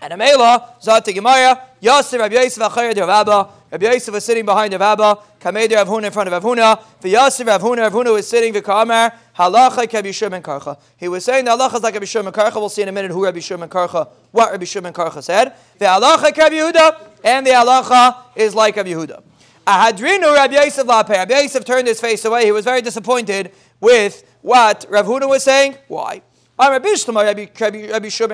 And 0.00 0.12
Amela, 0.12 0.82
Zat 0.82 1.04
Gemara, 1.06 1.62
Yosef 1.80 2.20
Rabbi 2.20 2.34
Yosef 2.34 2.62
Achayr 2.62 2.94
de 2.94 3.06
Rabba. 3.06 3.48
Rabbi 3.70 3.86
Yosef 3.86 4.12
was 4.12 4.24
sitting 4.24 4.44
behind 4.44 4.72
Rav 4.74 4.82
Abba. 4.82 5.18
Kamed 5.40 5.72
Rav 5.72 5.88
Huna 5.88 6.04
in 6.04 6.12
front 6.12 6.28
of 6.28 6.32
Rav 6.32 6.42
Huna. 6.42 6.82
The 7.00 7.08
Yosef 7.08 7.46
Rav 7.46 7.62
Huna, 7.62 7.78
Rav 7.78 7.92
Huna 7.92 8.12
was 8.12 8.28
sitting. 8.28 8.52
The 8.52 8.60
Kamar 8.60 9.12
Halacha 9.36 9.92
Rabbi 9.92 10.10
Shimon 10.10 10.42
Karcha. 10.42 10.78
He 10.96 11.08
was 11.08 11.24
saying 11.24 11.44
the 11.46 11.50
halacha 11.50 11.76
is 11.76 11.82
like 11.82 11.94
Rabbi 11.94 12.06
Shimon 12.06 12.32
Karcha. 12.32 12.56
We'll 12.56 12.68
see 12.68 12.82
in 12.82 12.88
a 12.88 12.92
minute 12.92 13.10
who 13.10 13.24
Rabbi 13.24 13.40
Shimon 13.40 13.68
Karcha, 13.68 14.08
what 14.30 14.52
Rabbi 14.52 14.64
Shimon 14.64 14.92
Karcha 14.92 15.22
said. 15.22 15.54
The 15.78 15.86
halacha 15.86 16.36
Rabbi 16.36 16.54
Yehuda, 16.54 17.08
and 17.24 17.46
the 17.46 17.50
halacha 17.50 18.16
is 18.36 18.54
like 18.54 18.76
Rabbi 18.76 18.90
Yehuda. 18.90 19.22
Ahadrinu 19.66 20.34
Rabbi 20.34 20.62
Yosef 20.62 20.86
Lape. 20.86 21.08
Rabbi 21.08 21.40
Yosef 21.40 21.64
turned 21.64 21.88
his 21.88 22.00
face 22.00 22.24
away. 22.24 22.44
He 22.44 22.52
was 22.52 22.64
very 22.64 22.82
disappointed 22.82 23.52
with 23.80 24.22
what 24.42 24.84
Rav 24.90 25.06
Huda 25.06 25.28
was 25.28 25.42
saying. 25.42 25.76
Why? 25.88 26.20
Rabbi 26.58 26.94
Shimon 26.94 27.24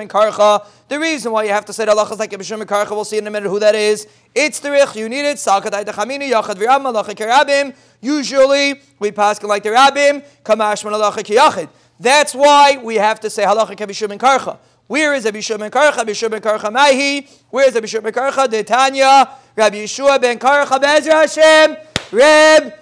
Karcha. 0.07 0.65
The 0.89 0.99
reason 0.99 1.31
why 1.31 1.45
you 1.45 1.49
have 1.49 1.65
to 1.65 1.73
say 1.73 1.85
the 1.85 1.91
halacha 1.91 2.11
is 2.11 2.19
like 2.19 2.31
Rabbi 2.31 2.43
Shimon 2.43 2.67
Karcha, 2.67 2.91
we'll 2.91 3.05
see 3.05 3.17
in 3.17 3.25
a 3.25 3.31
minute 3.31 3.49
who 3.49 3.59
that 3.59 3.73
is. 3.73 4.07
It's 4.35 4.59
the 4.59 4.71
rich. 4.71 4.95
You 4.95 5.09
need 5.09 5.25
it. 5.25 5.39
Usually 8.01 8.81
we 8.99 9.11
pass 9.11 9.41
like 9.43 9.63
the 9.63 9.69
Rabbim. 9.69 10.23
That's 11.99 12.35
why 12.35 12.77
we 12.83 12.95
have 12.95 13.19
to 13.21 13.29
say 13.29 13.43
halacha 13.43 13.79
Rabbi 13.79 13.93
Shimon 13.93 14.19
Karcha. 14.19 14.57
Where 14.91 15.13
is 15.13 15.23
Rabbi 15.23 15.39
Shimon 15.39 15.71
Karcha? 15.71 15.99
Rabbi 15.99 16.11
Shimon 16.11 16.41
Karcha 16.41 16.69
Mahi. 16.69 17.25
Where 17.49 17.65
is 17.65 17.73
Rabbi 17.73 17.87
Shimon 17.87 18.11
Karcha? 18.11 18.51
The 18.51 18.61
Tanya. 18.61 19.29
Rabbi 19.55 19.77
Yeshua 19.77 20.19
ben 20.19 20.37
Karcha 20.37 20.77
Bezer 20.81 21.11
Hashem. 21.11 21.77
Reb. 22.11 22.73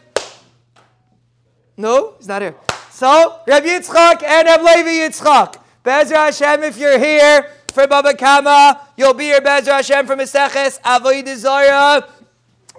No, 1.78 2.16
he's 2.18 2.28
not 2.28 2.42
here. 2.42 2.56
So, 2.90 3.42
Rabbi 3.46 3.68
Yitzchak 3.68 4.24
and 4.24 4.48
Rabbi 4.48 4.64
Levi 4.64 5.08
Yitzchak. 5.08 5.58
Bezer 5.86 6.16
Hashem, 6.16 6.64
if 6.64 6.80
you're 6.80 6.98
here 6.98 7.46
for 7.72 7.86
Baba 7.86 8.16
Kama, 8.16 8.88
you'll 8.98 9.14
be 9.14 9.26
here 9.26 9.40
Bezer 9.40 9.74
Hashem 9.74 10.08
from 10.08 10.18
Meseches 10.18 10.82
Avodah 10.82 11.36
Zarah 11.36 12.10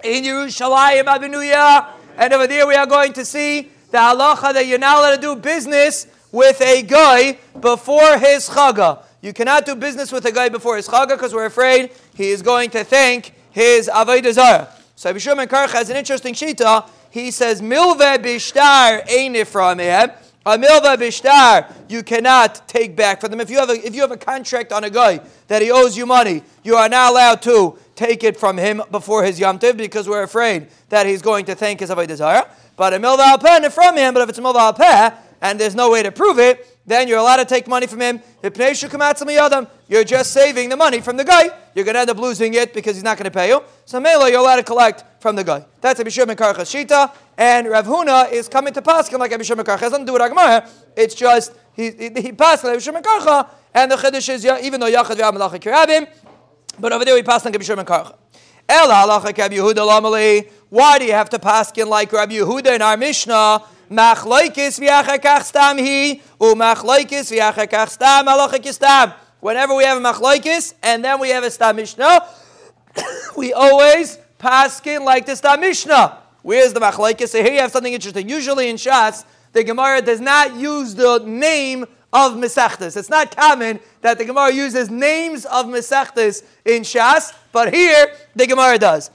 in 0.03 0.25
Yerushalayim 0.25 1.05
Abenuya. 1.05 1.87
And 2.17 2.33
over 2.33 2.47
there 2.47 2.67
we 2.67 2.75
are 2.75 2.85
going 2.85 3.13
to 3.13 3.23
see 3.23 3.69
the 3.91 3.97
halacha 3.97 4.51
that 4.51 4.67
you're 4.67 4.77
not 4.77 4.97
allowed 4.97 5.15
to 5.15 5.21
do 5.21 5.35
business 5.37 6.05
with 6.33 6.59
a 6.59 6.81
guy 6.81 7.37
before 7.61 8.17
his 8.17 8.49
chaga. 8.49 9.05
You 9.21 9.33
cannot 9.33 9.65
do 9.65 9.75
business 9.75 10.11
with 10.11 10.25
a 10.25 10.31
guy 10.31 10.49
before 10.49 10.77
his 10.77 10.87
chaga 10.87 11.09
because 11.09 11.33
we're 11.33 11.45
afraid 11.45 11.91
he 12.15 12.29
is 12.29 12.41
going 12.41 12.71
to 12.71 12.83
thank 12.83 13.33
his 13.51 13.87
avodah. 13.87 14.69
So 14.95 15.13
Abishum 15.13 15.45
Karch 15.47 15.71
has 15.71 15.89
an 15.89 15.97
interesting 15.97 16.33
shita 16.33 16.89
he 17.11 17.29
says, 17.29 17.61
Milva 17.61 18.17
bishtar 18.17 19.05
einiframeh. 19.05 20.15
A 20.43 20.57
milva 20.57 20.97
bishtar, 20.97 21.71
you 21.87 22.01
cannot 22.01 22.67
take 22.67 22.95
back 22.95 23.21
from 23.21 23.29
them. 23.29 23.41
If 23.41 23.51
you 23.51 23.59
have 23.59 23.69
a 23.69 23.85
if 23.85 23.93
you 23.93 24.01
have 24.01 24.11
a 24.11 24.17
contract 24.17 24.71
on 24.71 24.83
a 24.83 24.89
guy 24.89 25.19
that 25.47 25.61
he 25.61 25.69
owes 25.69 25.95
you 25.95 26.07
money, 26.07 26.41
you 26.63 26.75
are 26.75 26.89
not 26.89 27.11
allowed 27.11 27.43
to 27.43 27.77
take 27.95 28.23
it 28.23 28.37
from 28.37 28.57
him 28.57 28.81
before 28.89 29.23
his 29.23 29.39
yom 29.39 29.57
because 29.57 30.09
we're 30.09 30.23
afraid 30.23 30.67
that 30.89 31.05
he's 31.05 31.21
going 31.21 31.45
to 31.45 31.53
thank 31.53 31.81
his 31.81 31.91
avodah 31.91 32.47
But 32.75 32.95
a 32.95 32.97
milva 32.97 33.37
alpeh 33.37 33.71
from 33.71 33.97
him. 33.97 34.15
But 34.15 34.23
if 34.23 34.29
it's 34.29 34.39
a 34.39 34.41
milva 34.41 34.73
alpeh 34.73 35.15
and 35.41 35.59
there's 35.59 35.75
no 35.75 35.91
way 35.91 36.01
to 36.01 36.11
prove 36.11 36.39
it, 36.39 36.65
then 36.85 37.07
you're 37.07 37.19
allowed 37.19 37.37
to 37.37 37.45
take 37.45 37.67
money 37.67 37.87
from 37.87 38.01
him. 38.01 38.21
You're 38.41 40.03
just 40.03 40.31
saving 40.31 40.69
the 40.69 40.77
money 40.77 40.99
from 41.01 41.17
the 41.17 41.23
guy. 41.23 41.49
You're 41.75 41.85
going 41.85 41.93
to 41.93 42.01
end 42.01 42.09
up 42.09 42.17
losing 42.17 42.53
it 42.55 42.73
because 42.73 42.95
he's 42.95 43.03
not 43.03 43.17
going 43.17 43.25
to 43.25 43.31
pay 43.31 43.49
you. 43.49 43.63
So 43.85 43.99
Mela, 43.99 44.29
you're 44.29 44.39
allowed 44.39 44.55
to 44.57 44.63
collect 44.63 45.21
from 45.21 45.35
the 45.35 45.43
guy. 45.43 45.65
That's 45.79 45.99
a 45.99 46.03
Bishur 46.03 46.25
Karcha 46.35 46.61
Shita. 46.61 47.13
And 47.37 47.67
Rav 47.69 47.85
Huna 47.85 48.31
is 48.31 48.47
coming 48.47 48.73
to 48.73 48.81
Paskin 48.81 49.19
like 49.19 49.31
a 49.31 49.37
Bishur 49.37 49.55
Karcha. 49.63 49.77
It 49.77 49.91
doesn't 49.91 50.05
do 50.05 50.15
it 50.15 50.21
Agmara. 50.21 50.67
It's 50.95 51.13
just, 51.13 51.53
he, 51.73 51.91
he, 51.91 52.31
passed 52.31 52.63
like 52.63 52.77
Bishur 52.77 52.99
Karcha. 53.01 53.47
And 53.73 53.91
the 53.91 53.95
Chiddush 53.95 54.29
is, 54.29 54.45
even 54.45 54.79
though 54.79 54.91
Yachad 54.91 55.17
V'Am 55.17 55.33
Malacha 55.33 55.59
Kirabim, 55.59 56.07
but 56.79 56.91
over 56.91 57.05
there 57.05 57.13
we 57.13 57.23
pass 57.23 57.45
like 57.45 57.55
a 57.55 57.59
Bishur 57.59 57.75
Karcha. 57.85 58.15
El 58.67 58.87
halacha 58.87 59.33
Yehuda 59.33 59.75
lamali. 59.75 60.49
Why 60.71 60.99
do 60.99 61.05
you 61.05 61.11
have 61.11 61.29
to 61.31 61.37
paskin 61.37 61.87
like 61.87 62.13
Rabbi 62.13 62.35
Yehuda 62.35 62.75
in 62.75 62.81
our 62.81 62.95
Mishnah? 62.95 63.61
Machlaikis 63.91 64.79
v'yachakach 64.79 65.43
stam 65.43 65.77
hi, 65.77 66.21
u'machlaikis 66.39 67.27
v'yachakach 67.29 67.89
stam 67.89 68.71
stam. 68.71 69.13
Whenever 69.41 69.75
we 69.75 69.83
have 69.83 69.97
a 69.97 70.01
machlaikis 70.01 70.73
and 70.81 71.03
then 71.03 71.19
we 71.19 71.27
have 71.27 71.43
a 71.43 71.51
stam 71.51 71.75
mishnah, 71.75 72.25
we 73.35 73.51
always 73.51 74.17
paskin 74.39 75.03
like 75.03 75.25
the 75.25 75.35
stam 75.35 75.59
mishnah. 75.59 76.19
Where's 76.41 76.71
the 76.71 76.79
machlaikis? 76.79 77.27
So 77.27 77.43
here 77.43 77.51
you 77.51 77.59
have 77.59 77.73
something 77.73 77.91
interesting. 77.91 78.29
Usually 78.29 78.69
in 78.69 78.77
Shas, 78.77 79.25
the 79.51 79.65
Gemara 79.65 80.01
does 80.01 80.21
not 80.21 80.55
use 80.55 80.95
the 80.95 81.19
name 81.25 81.83
of 82.13 82.35
Mesechtes. 82.35 82.95
It's 82.95 83.09
not 83.09 83.35
common 83.35 83.81
that 83.99 84.17
the 84.17 84.23
Gemara 84.23 84.53
uses 84.53 84.89
names 84.89 85.43
of 85.43 85.65
Mesechtes 85.65 86.43
in 86.63 86.83
Shas, 86.83 87.33
but 87.51 87.73
here 87.73 88.15
the 88.37 88.47
Gemara 88.47 88.77
does. 88.77 89.11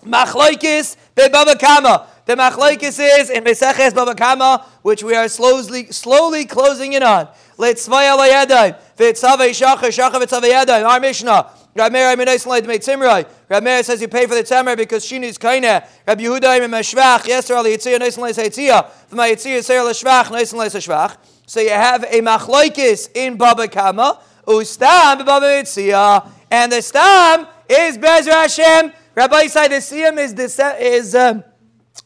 Machlaikis 0.00 0.96
bebaba 1.16 1.58
kama. 1.58 2.06
The 2.28 2.34
machlaikis 2.36 3.00
is 3.20 3.30
in 3.30 3.42
Meseches 3.42 3.94
Baba 3.94 4.14
Kama, 4.14 4.62
which 4.82 5.02
we 5.02 5.14
are 5.14 5.28
slowly, 5.28 5.90
slowly 5.90 6.44
closing 6.44 6.92
in 6.92 7.02
on. 7.02 7.26
Litzvay 7.56 8.12
ala 8.12 8.28
yadayim, 8.28 8.78
v'tzavei 8.98 9.48
shachar, 9.48 9.88
shachar 9.88 10.20
v'tzavei 10.20 10.52
yadayim. 10.52 10.86
Our 10.86 11.00
Mishnah. 11.00 11.50
Rabbi 11.74 11.92
Meir 11.94 12.14
Aminais 12.14 12.44
Laid 12.44 12.66
made 12.66 12.82
Timrai. 12.82 13.26
Rabbi 13.48 13.64
Meir 13.64 13.82
says 13.82 14.02
you 14.02 14.08
pay 14.08 14.26
for 14.26 14.34
the 14.34 14.42
tamer 14.42 14.76
because 14.76 15.06
she 15.06 15.18
needs 15.18 15.38
kaina. 15.38 15.88
Rabbi 16.06 16.22
Yehuda 16.22 16.62
Im 16.62 16.70
Meshvach. 16.70 17.26
Yes, 17.26 17.50
Ali 17.50 17.78
Yitzia 17.78 17.98
Nais 17.98 18.18
Laid 18.18 18.34
Yitzia. 18.34 18.90
V'ma 19.10 19.32
Yitzia 19.32 19.64
Seir 19.64 19.80
Lashvach 19.80 20.24
Nais 20.24 20.52
Laid 20.52 20.72
Shvach. 20.72 21.16
So 21.46 21.60
you 21.60 21.70
have 21.70 22.04
a 22.04 22.20
machlaikis 22.20 23.08
in 23.14 23.38
Baba 23.38 23.68
Kama. 23.68 24.20
Ustam 24.46 25.24
Baba 25.24 25.46
Yitzia. 25.46 26.28
And 26.50 26.72
the 26.72 26.82
stam 26.82 27.46
is 27.70 27.96
Bezer 27.96 28.32
Hashem. 28.32 28.92
Rabbi 29.18 29.46
Yisai, 29.46 29.68
the 29.68 29.74
siyam 29.82 30.16
is, 30.16 30.60
is 30.80 31.14
um, 31.16 31.42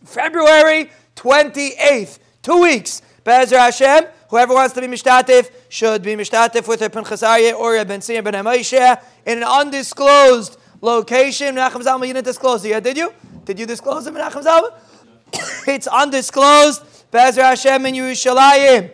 February 0.03 0.91
28th, 1.15 2.19
two 2.41 2.63
weeks. 2.63 3.03
Be'ezer 3.23 3.59
Hashem, 3.59 4.05
whoever 4.31 4.55
wants 4.55 4.73
to 4.77 4.81
be 4.81 4.87
mishtatif 4.87 5.51
should 5.69 6.03
be 6.03 6.15
mishtatif 6.15 6.67
with 6.67 6.81
a 6.81 6.89
Pinchas 6.89 7.21
Aryeh 7.21 7.53
or 7.53 7.77
a 7.77 7.85
Ben 7.85 8.01
Siyah 8.01 8.25
Ben 8.25 8.99
in 9.27 9.37
an 9.37 9.45
undisclosed 9.45 10.57
location. 10.81 11.55
Menachem 11.55 11.83
Zalman, 11.83 12.07
you 12.07 12.15
didn't 12.15 12.25
disclose 12.25 12.65
it 12.65 12.71
yet, 12.71 12.83
did 12.83 12.97
you? 12.97 13.13
Did 13.45 13.59
you 13.59 13.67
disclose 13.67 14.07
it, 14.07 14.15
Menachem 14.15 14.43
Zalman? 14.43 15.69
it's 15.69 15.87
undisclosed. 15.89 16.83
Be'ezer 17.11 17.43
Hashem 17.43 17.85
in 17.85 17.95
Yerushalayim. 17.95 18.91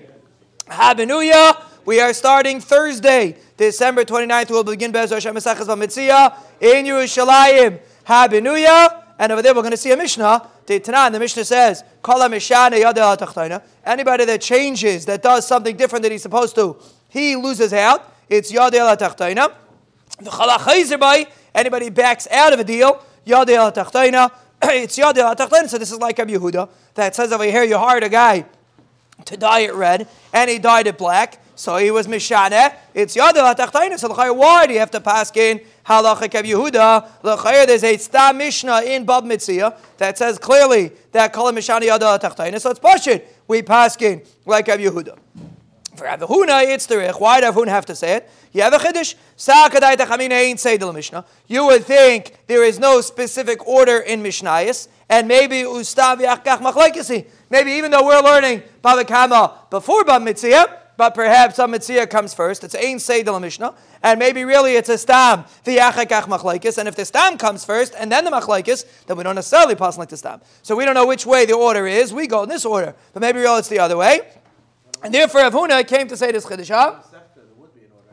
Habenuya. 0.66 1.62
We 1.84 2.00
are 2.00 2.12
starting 2.12 2.58
Thursday, 2.58 3.36
December 3.56 4.04
29th. 4.04 4.50
We'll 4.50 4.64
begin 4.64 4.90
Be'ezer 4.90 5.14
Hashem 5.14 5.36
Mesachas 5.36 5.66
V'Mitziyah 5.66 6.36
in 6.60 6.84
Yerushalayim. 6.84 7.78
Habenuya. 8.08 9.04
And 9.18 9.32
over 9.32 9.42
there, 9.42 9.54
we're 9.54 9.62
going 9.62 9.72
to 9.72 9.76
see 9.76 9.92
a 9.92 9.96
Mishnah. 9.96 10.48
The 10.66 10.80
Tanan, 10.80 11.12
the 11.12 11.18
Mishnah 11.18 11.44
says, 11.44 11.84
Anybody 13.84 14.24
that 14.24 14.40
changes, 14.40 15.06
that 15.06 15.22
does 15.22 15.46
something 15.46 15.76
different 15.76 16.02
than 16.02 16.12
he's 16.12 16.22
supposed 16.22 16.54
to, 16.54 16.76
he 17.08 17.36
loses 17.36 17.72
out. 17.72 18.14
It's 18.28 18.52
Yadel 18.52 18.96
Tachtaina. 18.96 19.52
Anybody 21.54 21.90
backs 21.90 22.28
out 22.30 22.52
of 22.52 22.60
a 22.60 22.64
deal, 22.64 23.02
Yadel 23.26 23.74
Tachtaina. 23.74 24.30
It's 24.62 24.98
Yadel 24.98 25.36
Tachtaina. 25.36 25.68
So 25.68 25.78
this 25.78 25.92
is 25.92 25.98
like 25.98 26.18
Rabbi 26.18 26.32
Yehuda 26.32 26.68
that 26.94 27.14
says 27.14 27.32
over 27.32 27.44
here, 27.44 27.62
you 27.62 27.78
hired 27.78 28.04
a 28.04 28.08
guy 28.08 28.44
to 29.24 29.36
dye 29.36 29.60
it 29.60 29.74
red, 29.74 30.06
and 30.32 30.50
he 30.50 30.58
dyed 30.58 30.86
it 30.86 30.98
black. 30.98 31.40
So 31.58 31.76
he 31.76 31.90
was 31.90 32.06
Mishane. 32.06 32.72
It's 32.94 33.16
Yadel 33.16 33.52
Atachtaina. 33.52 33.98
So 33.98 34.32
why 34.32 34.66
do 34.68 34.72
you 34.72 34.78
have 34.78 34.92
to 34.92 35.00
pass 35.00 35.36
in 35.36 35.60
Halacha 35.84 36.28
Kev 36.30 36.44
Yehuda? 36.44 37.66
There's 37.66 37.82
a 37.82 37.96
Stam 37.96 38.38
Mishnah 38.38 38.82
in 38.82 39.04
Bab 39.04 39.24
Mitzia 39.24 39.76
that 39.96 40.16
says 40.16 40.38
clearly 40.38 40.92
that 41.10 41.32
Kol 41.32 41.50
Mishane 41.50 41.82
Yadel 41.82 42.16
Atachtaina. 42.16 42.60
So 42.60 42.70
it's 42.70 42.78
Pashit. 42.78 43.24
We 43.48 43.62
pass 43.62 44.00
in 44.00 44.22
like 44.46 44.66
Kev 44.66 44.78
Yehuda. 44.78 45.18
For 45.96 46.06
Avahuna, 46.06 46.62
it's 46.62 46.86
the 46.86 46.98
Rich. 46.98 47.16
Why 47.16 47.40
does 47.40 47.52
Avahuna 47.52 47.70
have 47.70 47.86
to 47.86 47.96
say 47.96 48.14
it? 48.14 48.30
You 48.52 48.62
have 48.62 48.72
a 48.72 48.78
Chiddush. 48.78 49.16
Sakadai 49.36 49.96
Tachamina 49.96 50.30
ain't 50.30 50.60
say 50.60 50.76
the 50.76 50.92
Mishnah. 50.92 51.24
You 51.48 51.66
would 51.66 51.84
think 51.84 52.36
there 52.46 52.62
is 52.62 52.78
no 52.78 53.00
specific 53.00 53.66
order 53.66 53.98
in 53.98 54.22
Mishnayis, 54.22 54.86
and 55.08 55.26
maybe 55.26 55.62
Ustav 55.62 56.20
Yachkach. 56.20 57.26
Maybe 57.50 57.72
even 57.72 57.90
though 57.90 58.06
we're 58.06 58.22
learning 58.22 58.62
Baba 58.80 59.04
Kama 59.04 59.54
before 59.70 60.04
Bab 60.04 60.22
Mitzia, 60.22 60.82
but 60.98 61.14
perhaps 61.14 61.60
a 61.60 61.62
Mitzia 61.62 62.10
comes 62.10 62.34
first. 62.34 62.64
It's 62.64 62.74
Ein 62.74 62.98
Seidel 62.98 63.38
Mishnah. 63.38 63.72
And 64.02 64.18
maybe 64.18 64.44
really 64.44 64.74
it's 64.74 64.88
a 64.88 64.98
Stam, 64.98 65.44
V'yachakach 65.64 66.24
Machlaikis. 66.24 66.76
And 66.76 66.88
if 66.88 66.96
the 66.96 67.04
Stam 67.04 67.38
comes 67.38 67.64
first 67.64 67.94
and 67.96 68.10
then 68.10 68.24
the 68.24 68.32
Machlaikis, 68.32 68.84
then 69.06 69.16
we 69.16 69.22
don't 69.22 69.36
necessarily 69.36 69.76
pass 69.76 69.96
like 69.96 70.08
the 70.08 70.16
Stam. 70.16 70.40
So 70.62 70.74
we 70.74 70.84
don't 70.84 70.94
know 70.94 71.06
which 71.06 71.24
way 71.24 71.46
the 71.46 71.54
order 71.54 71.86
is. 71.86 72.12
We 72.12 72.26
go 72.26 72.42
in 72.42 72.48
this 72.48 72.64
order. 72.64 72.96
But 73.12 73.20
maybe 73.20 73.38
really 73.38 73.60
it's 73.60 73.68
the 73.68 73.78
other 73.78 73.96
way. 73.96 74.28
And 75.00 75.14
therefore, 75.14 75.42
Avuna 75.42 75.86
came 75.86 76.08
to 76.08 76.16
say 76.16 76.32
this 76.32 76.44
Chiddush. 76.44 77.00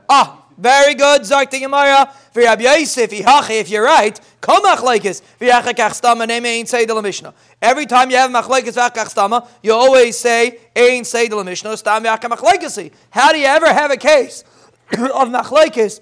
Ah, 0.08 0.45
very 0.58 0.94
good. 0.96 1.22
Zarti 1.22 1.60
Gemara. 1.60 2.12
For 2.32 2.42
Rabbi 2.42 2.64
Yosef, 2.64 3.12
if 3.14 3.70
you're 3.70 3.84
right, 3.84 4.20
kol 4.42 4.60
machlekes 4.62 5.22
v'yachakach 5.40 6.02
stama 6.02 6.28
name 6.28 6.46
ain't 6.46 6.68
say 6.68 6.86
the 6.86 7.02
Mishnah. 7.02 7.34
Every 7.62 7.86
time 7.86 8.10
you 8.10 8.18
have 8.18 8.32
machlekes 8.32 8.74
v'yachakach 8.74 9.14
stama, 9.14 9.48
you 9.64 9.74
always 9.74 10.18
say 10.18 10.60
ain't 10.76 11.08
say 11.08 11.28
the 11.28 11.44
Mishnah 11.44 11.78
stam 11.78 12.04
v'yachakach 12.04 12.38
machlekesi. 12.38 12.92
How 13.10 13.32
do 13.32 13.40
you 13.40 13.46
ever 13.46 13.72
have 13.72 13.92
a 13.92 13.98
case 13.98 14.44
of 14.92 15.30
machlekes 15.30 16.02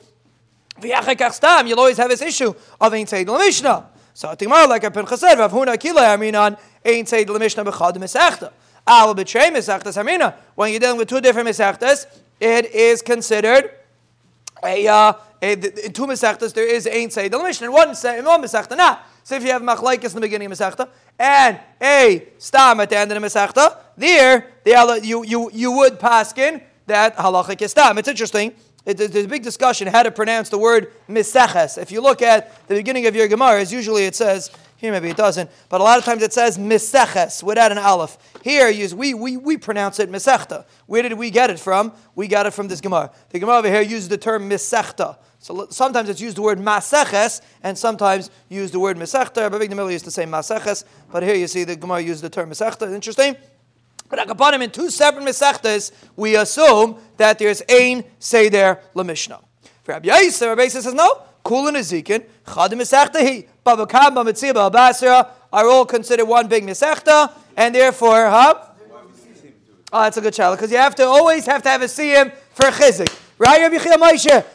v'yachakach 0.79 1.33
stam? 1.33 1.67
You'll 1.67 1.79
always 1.79 1.97
have 1.97 2.09
this 2.09 2.21
issue 2.21 2.53
of 2.81 2.93
ain't 2.93 3.09
say 3.09 3.23
the 3.23 3.37
Mishnah. 3.37 3.89
So 4.15 4.33
Timar 4.35 4.67
like 4.67 4.83
a 4.83 4.91
Pinchas 4.91 5.19
said, 5.19 5.37
Rav 5.37 5.51
Huna 5.51 5.79
Kila 5.79 6.01
Aminan 6.01 6.59
ain't 6.83 7.07
say 7.07 7.23
the 7.23 7.37
Mishnah 7.37 7.65
b'chad 7.65 7.97
mesechta. 7.97 8.51
Al 8.85 9.13
betray 9.13 9.49
Mesechtas 9.49 9.95
Hamina. 9.95 10.35
When 10.55 10.71
you're 10.71 10.79
dealing 10.79 10.97
with 10.97 11.07
two 11.07 11.21
different 11.21 11.47
Mesechtas, 11.47 12.05
it 12.39 12.65
is 12.65 13.01
considered 13.01 13.71
a, 14.65 14.87
uh, 14.87 15.13
a, 15.41 15.85
in 15.85 15.93
two 15.93 16.05
Mesechtas 16.05 16.53
there 16.53 16.67
is 16.67 16.87
Ein 16.87 17.09
Say. 17.09 17.27
The 17.27 17.37
in 17.37 17.71
one, 17.71 17.89
in 17.89 18.25
one 18.25 18.41
Mesechta, 18.41 18.77
not. 18.77 19.07
So 19.23 19.35
if 19.35 19.43
you 19.43 19.51
have 19.51 19.61
Machlaikis 19.61 20.09
in 20.09 20.15
the 20.15 20.21
beginning 20.21 20.51
of 20.51 20.57
Mesechta 20.57 20.89
and 21.17 21.59
a 21.81 22.27
Stam 22.37 22.79
at 22.79 22.89
the 22.89 22.97
end 22.97 23.11
of 23.11 23.21
the 23.21 23.27
Mesechta, 23.27 23.77
there, 23.95 24.51
the, 24.63 24.99
you, 25.03 25.23
you, 25.25 25.49
you 25.53 25.71
would 25.71 25.99
paskin 25.99 26.61
that 26.87 27.15
halachic 27.15 27.61
is 27.61 27.71
Stam. 27.71 27.97
It's 27.97 28.07
interesting. 28.07 28.53
It, 28.85 28.97
there's 28.97 29.15
a 29.15 29.27
big 29.27 29.43
discussion 29.43 29.87
how 29.87 30.03
to 30.03 30.11
pronounce 30.11 30.49
the 30.49 30.57
word 30.57 30.91
miseches. 31.07 31.77
If 31.77 31.91
you 31.91 32.01
look 32.01 32.21
at 32.21 32.67
the 32.67 32.75
beginning 32.75 33.07
of 33.07 33.15
your 33.15 33.29
Gemara, 33.29 33.63
usually 33.63 34.05
it 34.05 34.15
says 34.15 34.51
here 34.83 34.91
maybe 34.91 35.09
it 35.09 35.15
doesn't, 35.15 35.49
but 35.69 35.79
a 35.79 35.83
lot 35.83 35.97
of 35.97 36.03
times 36.03 36.21
it 36.21 36.33
says 36.33 36.57
miseches 36.57 37.41
without 37.41 37.71
an 37.71 37.77
aleph. 37.77 38.17
Here 38.43 38.67
use 38.67 38.93
we, 38.93 39.13
we, 39.13 39.37
we 39.37 39.55
pronounce 39.55 39.97
it 39.97 40.11
misechta. 40.11 40.65
Where 40.87 41.01
did 41.01 41.13
we 41.13 41.31
get 41.31 41.49
it 41.49 41.57
from? 41.57 41.93
We 42.15 42.27
got 42.27 42.47
it 42.47 42.51
from 42.51 42.67
this 42.67 42.81
Gemara. 42.81 43.09
The 43.29 43.39
Gemara 43.39 43.59
over 43.59 43.69
here 43.69 43.81
uses 43.81 44.09
the 44.09 44.17
term 44.17 44.49
misechta. 44.49 45.17
So 45.39 45.67
sometimes 45.69 46.09
it's 46.09 46.19
used 46.19 46.35
the 46.35 46.41
word 46.41 46.59
maseches, 46.59 47.41
and 47.63 47.77
sometimes 47.77 48.29
use 48.49 48.71
the 48.71 48.79
word 48.79 48.97
mesechta. 48.97 49.49
But 49.49 49.59
Big 49.59 49.73
Mill 49.73 49.89
used 49.89 50.03
to 50.03 50.11
say 50.11 50.25
maseches, 50.25 50.83
but 51.09 51.23
here 51.23 51.35
you 51.35 51.47
see 51.47 51.63
the 51.63 51.77
Gemara 51.77 52.01
used 52.01 52.21
the 52.21 52.29
term 52.29 52.49
mesechta. 52.49 52.93
Interesting. 52.93 53.37
But 54.09 54.19
Akapanim 54.19 54.63
in 54.63 54.69
two 54.69 54.89
separate 54.89 55.23
mesechtas, 55.23 55.93
we 56.17 56.35
assume 56.35 56.97
that 57.15 57.39
there's 57.39 57.61
ein 57.69 58.03
seder. 58.19 58.81
For 58.93 59.03
Rabbi 59.93 60.09
Yisrael, 60.09 60.49
Rabbi 60.49 60.65
Yisrael 60.65 60.81
says 60.81 60.93
no. 60.93 61.23
Kulin 61.43 61.75
Ezekin, 61.75 62.25
Chadim 62.45 62.79
Mesechtahi, 62.79 63.47
Baba 63.47 63.51
Kam, 63.63 64.13
Baba 64.13 64.33
Tzibah, 64.33 64.71
Basra 64.71 65.31
are 65.51 65.67
all 65.67 65.85
considered 65.85 66.25
one 66.25 66.47
big 66.47 66.63
Mesechta, 66.63 67.31
and 67.55 67.73
therefore, 67.73 68.29
huh? 68.29 68.55
Oh, 69.91 70.01
that's 70.01 70.17
a 70.17 70.21
good 70.21 70.33
challenge, 70.33 70.59
because 70.59 70.71
you 70.71 70.77
have 70.77 70.95
to 70.95 71.05
always 71.05 71.45
have 71.45 71.61
to 71.63 71.69
have 71.69 71.81
a 71.81 71.85
siyim 71.85 72.33
for 72.53 72.65
chizik. 72.65 73.19
Right, 73.37 73.61
Rabbi 73.61 73.77
Chia 73.77 73.97
Moshe? 73.97 74.45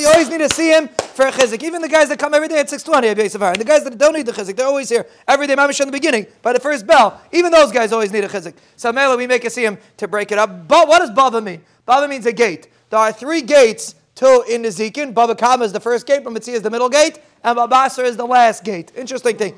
You 0.00 0.06
always 0.08 0.28
need 0.28 0.38
to 0.38 0.48
see 0.48 0.70
him 0.70 0.88
for 0.88 1.26
a 1.26 1.32
chizik. 1.32 1.62
Even 1.62 1.80
the 1.80 1.88
guys 1.88 2.08
that 2.08 2.18
come 2.18 2.34
every 2.34 2.48
day 2.48 2.58
at 2.58 2.68
620, 2.68 3.08
and 3.08 3.60
the 3.60 3.64
guys 3.64 3.84
that 3.84 3.96
don't 3.96 4.14
need 4.14 4.26
the 4.26 4.32
chizik, 4.32 4.56
they're 4.56 4.66
always 4.66 4.88
here 4.88 5.06
every 5.28 5.46
day, 5.46 5.54
mamish 5.54 5.80
in 5.80 5.86
the 5.86 5.92
beginning, 5.92 6.26
by 6.42 6.52
the 6.52 6.60
first 6.60 6.86
bell. 6.86 7.20
Even 7.32 7.52
those 7.52 7.70
guys 7.72 7.92
always 7.92 8.12
need 8.12 8.24
a 8.24 8.28
chizik. 8.28 8.54
So, 8.76 8.92
Mela, 8.92 9.16
we 9.16 9.26
make 9.26 9.44
a 9.44 9.50
him 9.50 9.78
to 9.96 10.08
break 10.08 10.32
it 10.32 10.38
up. 10.38 10.66
But 10.66 10.88
what 10.88 10.98
does 10.98 11.10
Bava 11.10 11.42
mean? 11.42 11.62
Bava 11.86 12.08
means 12.08 12.26
a 12.26 12.32
gate. 12.32 12.68
There 12.90 12.98
are 12.98 13.12
three 13.12 13.42
gates 13.42 13.94
to 14.16 14.44
in 14.48 14.62
the 14.62 14.68
Ezekiel. 14.68 15.12
Baba 15.12 15.34
Kama 15.34 15.64
is 15.64 15.72
the 15.72 15.80
first 15.80 16.06
gate, 16.06 16.24
Baba 16.24 16.38
is 16.38 16.62
the 16.62 16.70
middle 16.70 16.88
gate, 16.88 17.18
and 17.44 17.56
Babasar 17.56 18.04
is 18.04 18.16
the 18.16 18.26
last 18.26 18.64
gate. 18.64 18.92
Interesting 18.96 19.36
thing. 19.36 19.54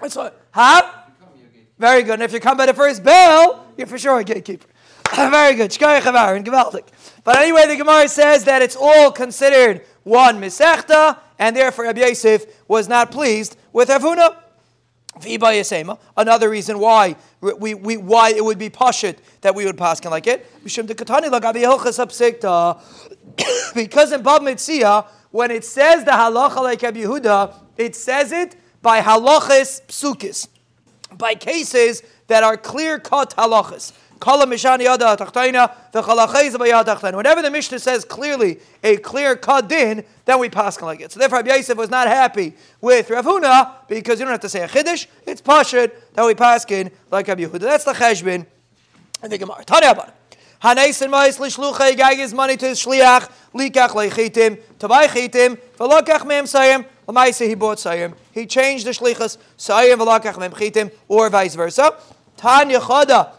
That's 0.00 0.14
what. 0.14 0.40
Huh? 0.50 0.92
Very 1.78 2.02
good. 2.02 2.14
And 2.14 2.22
if 2.22 2.32
you 2.32 2.40
come 2.40 2.56
by 2.56 2.66
the 2.66 2.74
first 2.74 3.04
bell, 3.04 3.66
you're 3.76 3.86
for 3.86 3.98
sure 3.98 4.18
a 4.18 4.24
gatekeeper. 4.24 4.66
Very 5.14 5.54
good. 5.54 5.76
But 7.24 7.36
anyway, 7.36 7.66
the 7.66 7.76
Gemara 7.76 8.08
says 8.08 8.44
that 8.44 8.62
it's 8.62 8.76
all 8.76 9.10
considered 9.10 9.82
one 10.02 10.40
Mesechta, 10.40 11.18
and 11.38 11.56
therefore 11.56 11.84
Rabbi 11.84 12.00
Yosef 12.00 12.46
was 12.68 12.88
not 12.88 13.10
pleased 13.10 13.56
with 13.72 13.88
Avuna. 13.88 14.36
Another 16.16 16.50
reason 16.50 16.78
why 16.78 17.16
we, 17.40 17.74
we, 17.74 17.96
why 17.96 18.30
it 18.30 18.44
would 18.44 18.58
be 18.58 18.70
pashit 18.70 19.18
that 19.40 19.54
we 19.54 19.64
would 19.64 19.76
pass 19.76 20.04
like 20.04 20.26
it. 20.26 20.46
because 23.74 24.12
in 24.12 24.22
Bab 24.22 24.42
Mitzia, 24.42 25.06
when 25.30 25.50
it 25.50 25.64
says 25.64 26.04
the 26.04 26.10
halacha 26.10 26.56
like 26.56 26.82
Rabbi 26.82 27.00
Yehuda, 27.00 27.54
it 27.76 27.94
says 27.94 28.32
it 28.32 28.56
by 28.82 29.00
halachas 29.00 29.82
psukis, 29.86 30.48
by 31.16 31.34
cases 31.34 32.02
that 32.28 32.42
are 32.42 32.56
clear 32.56 32.98
cut 32.98 33.34
halachas. 33.36 33.92
Whenever 34.20 34.46
the 37.42 37.50
Mishnah 37.52 37.78
says 37.78 38.04
clearly 38.04 38.58
a 38.82 38.96
clear 38.96 39.36
cut 39.36 39.68
din, 39.68 40.04
then 40.24 40.40
we 40.40 40.48
pass 40.48 40.80
like 40.82 41.00
it. 41.00 41.12
So 41.12 41.20
therefore, 41.20 41.38
Rabbi 41.38 41.54
Yosef 41.54 41.78
was 41.78 41.88
not 41.88 42.08
happy 42.08 42.54
with 42.80 43.10
Rav 43.10 43.24
Huna 43.24 43.86
because 43.86 44.18
you 44.18 44.24
don't 44.24 44.32
have 44.32 44.40
to 44.40 44.48
say 44.48 44.62
a 44.62 44.68
chiddush. 44.68 45.06
It's 45.24 45.40
pashut 45.40 45.92
that 46.14 46.26
we 46.26 46.34
pass 46.34 46.64
in 46.68 46.90
like 47.12 47.28
Rabbi 47.28 47.44
Yehuda. 47.44 47.60
That's 47.60 47.84
the 47.84 47.92
cheshbin 47.92 48.44
and 49.22 49.30
the 49.30 49.38
Gemara. 49.38 49.64
Tanya 49.64 49.90
about 49.90 50.08
it. 50.08 50.27
Hanais 50.62 51.00
and 51.02 51.10
Mais 51.12 51.38
lishlucha, 51.38 51.90
he 51.90 51.94
gave 51.94 52.18
his 52.18 52.34
money 52.34 52.56
to 52.56 52.66
his 52.66 52.84
shliach, 52.84 53.30
likach 53.54 53.90
leichitim, 53.90 54.58
to 54.78 54.88
buy 54.88 55.06
chitim, 55.06 55.56
v'lokach 55.78 56.26
mem 56.26 56.46
sayim, 56.46 56.84
l'maisa 57.06 57.46
he 57.46 57.54
bought 57.54 57.78
sayim. 57.78 58.14
He 58.32 58.44
changed 58.44 58.84
the 58.84 58.90
shlichas, 58.90 59.38
sayim 59.56 59.96
v'lokach 59.98 60.36
mem 60.38 60.50
chitim, 60.50 60.90
or 61.06 61.30
vice 61.30 61.54
versa. 61.54 61.96
Tanya 62.36 62.80
chada. 62.80 63.30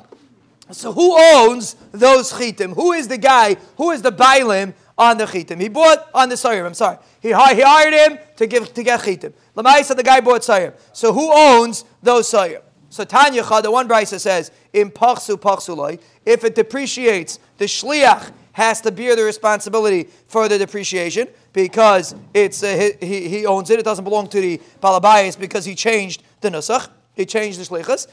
So 0.71 0.93
who 0.93 1.17
owns 1.19 1.75
those 1.91 2.31
chitim? 2.31 2.73
Who 2.75 2.93
is 2.93 3.09
the 3.09 3.17
guy, 3.17 3.57
who 3.75 3.91
is 3.91 4.01
the 4.01 4.13
bailim 4.13 4.73
on 4.97 5.17
the 5.17 5.25
chitim? 5.25 5.59
He 5.59 5.67
bought 5.67 6.07
on 6.13 6.29
the 6.29 6.35
sayim, 6.35 6.65
I'm 6.65 6.73
sorry. 6.73 6.99
He, 7.21 7.29
he 7.29 7.33
hired 7.33 7.93
him 7.93 8.19
to 8.37 8.47
give 8.47 8.73
to 8.73 8.83
get 8.83 9.01
chitim. 9.01 9.33
L'maisa, 9.55 9.93
the 9.93 10.03
guy 10.03 10.21
bought 10.21 10.41
sayim. 10.41 10.73
So 10.93 11.11
who 11.11 11.33
owns 11.33 11.83
those 12.01 12.31
sayim? 12.31 12.61
So 12.89 13.03
Tanya 13.03 13.43
the 13.61 13.69
one 13.69 13.87
brisa 13.87 14.19
says, 14.19 14.51
in 14.73 14.89
pachsu 14.89 15.39
pachsuloi, 15.39 16.01
if 16.29 16.43
it 16.43 16.53
depreciates, 16.53 17.39
the 17.57 17.65
shliach 17.65 18.31
has 18.51 18.81
to 18.81 18.91
bear 18.91 19.15
the 19.15 19.23
responsibility 19.23 20.07
for 20.27 20.47
the 20.47 20.59
depreciation 20.59 21.27
because 21.53 22.13
it's 22.33 22.61
uh, 22.61 22.91
he, 22.99 23.27
he 23.27 23.45
owns 23.47 23.69
it. 23.71 23.79
It 23.79 23.85
doesn't 23.85 24.03
belong 24.03 24.27
to 24.29 24.39
the 24.39 24.61
balabayas 24.81 25.39
because 25.39 25.65
he 25.65 25.73
changed 25.73 26.21
the 26.41 26.49
nusach. 26.49 26.89
He 27.15 27.25
changed 27.25 27.59
the 27.59 27.63
shlichus. 27.63 28.07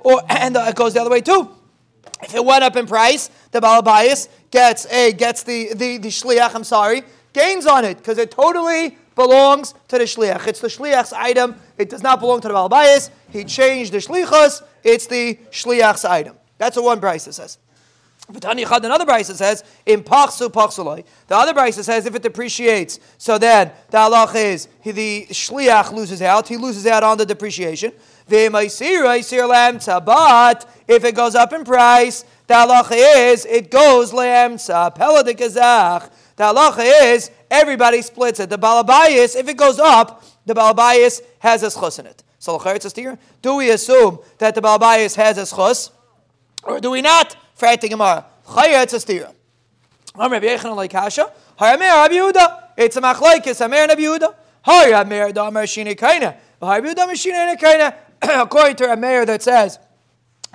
Or 0.00 0.22
and 0.28 0.56
uh, 0.56 0.66
it 0.68 0.74
goes 0.74 0.94
the 0.94 1.00
other 1.02 1.10
way 1.10 1.20
too. 1.20 1.54
If 2.22 2.34
it 2.34 2.44
went 2.44 2.64
up 2.64 2.76
in 2.76 2.86
price, 2.86 3.28
the 3.50 3.60
balabayas 3.60 4.28
gets 4.50 4.86
a 4.86 5.12
gets 5.12 5.42
the 5.42 5.74
the 5.74 5.98
the 5.98 6.08
shliach. 6.08 6.54
I'm 6.54 6.64
sorry, 6.64 7.02
gains 7.34 7.66
on 7.66 7.84
it 7.84 7.98
because 7.98 8.16
it 8.16 8.30
totally 8.30 8.96
belongs 9.14 9.74
to 9.88 9.98
the 9.98 10.04
shliach. 10.04 10.46
It's 10.46 10.60
the 10.60 10.68
shliach's 10.68 11.12
item. 11.12 11.56
It 11.76 11.90
does 11.90 12.02
not 12.02 12.20
belong 12.20 12.40
to 12.40 12.48
the 12.48 12.54
balbayis. 12.54 13.10
He 13.30 13.44
changed 13.44 13.92
the 13.92 13.98
shlichus. 13.98 14.62
It's 14.84 15.06
the 15.06 15.34
shliach's 15.50 16.04
item. 16.04 16.37
That's 16.58 16.76
what 16.76 16.84
one 16.84 17.00
brisa 17.00 17.32
says. 17.32 17.58
but 18.28 18.44
Another 18.44 19.06
brisa 19.06 19.34
says 19.34 19.64
in 19.86 20.02
pachsu 20.02 20.48
pachsuloi. 20.50 21.04
The 21.26 21.36
other 21.36 21.54
brisa 21.54 21.82
says 21.82 22.04
if 22.06 22.14
it 22.14 22.22
depreciates, 22.22 23.00
so 23.16 23.38
then 23.38 23.72
the 23.90 23.98
halach 23.98 24.34
is 24.34 24.68
he, 24.80 24.92
the 24.92 25.26
shliach 25.30 25.92
loses 25.92 26.20
out. 26.20 26.48
He 26.48 26.56
loses 26.56 26.86
out 26.86 27.02
on 27.02 27.16
the 27.16 27.24
depreciation. 27.24 27.92
But 28.28 28.44
if 30.88 31.04
it 31.04 31.14
goes 31.14 31.34
up 31.34 31.52
in 31.54 31.64
price, 31.64 32.24
the 32.46 32.54
halach 32.54 32.90
is 32.92 33.46
it 33.46 33.70
goes 33.70 34.12
leemtza 34.12 34.94
peladikazach. 34.94 36.10
The 36.38 36.44
halacha 36.44 37.14
is 37.14 37.30
everybody 37.50 38.00
splits 38.00 38.38
it. 38.38 38.48
The 38.48 38.58
balabayas, 38.58 39.34
if 39.34 39.48
it 39.48 39.56
goes 39.56 39.80
up, 39.80 40.22
the 40.46 40.54
balabayas 40.54 41.20
has 41.40 41.64
a 41.64 41.66
schus 41.66 41.98
in 41.98 42.06
it. 42.06 42.22
So 42.38 42.56
do 43.42 43.56
we 43.56 43.70
assume 43.70 44.20
that 44.38 44.54
the 44.54 44.60
balabayas 44.60 45.16
has 45.16 45.36
a 45.36 45.42
schus, 45.42 45.90
or 46.68 46.80
do 46.80 46.90
we 46.90 47.00
not? 47.02 47.36
Frightening 47.54 47.92
Gemara. 47.92 48.26
Chayetz 48.46 48.92
a 48.92 48.96
stira. 48.96 49.32
I'm 50.14 50.30
Rabbi 50.30 50.46
Yechon 50.46 50.76
like 50.76 50.90
Kasha. 50.90 51.32
Hayamer 51.58 51.80
Rabbi 51.80 52.14
Yehuda. 52.14 52.64
It's 52.76 52.96
a 52.96 53.00
machlaikis. 53.00 53.58
Hamer 53.58 53.88
Rabbi 53.88 54.02
Yehuda. 54.02 54.34
Hayamer 54.66 55.32
Damer 55.32 55.66
Shine 55.66 55.94
Kaina. 55.94 56.36
Rabbi 56.60 56.88
Yehuda 56.88 57.16
Shine 57.16 57.56
Kaina. 57.56 57.94
According 58.42 58.76
to 58.76 58.92
a 58.92 58.96
mayor 58.96 59.24
that 59.24 59.42
says 59.42 59.78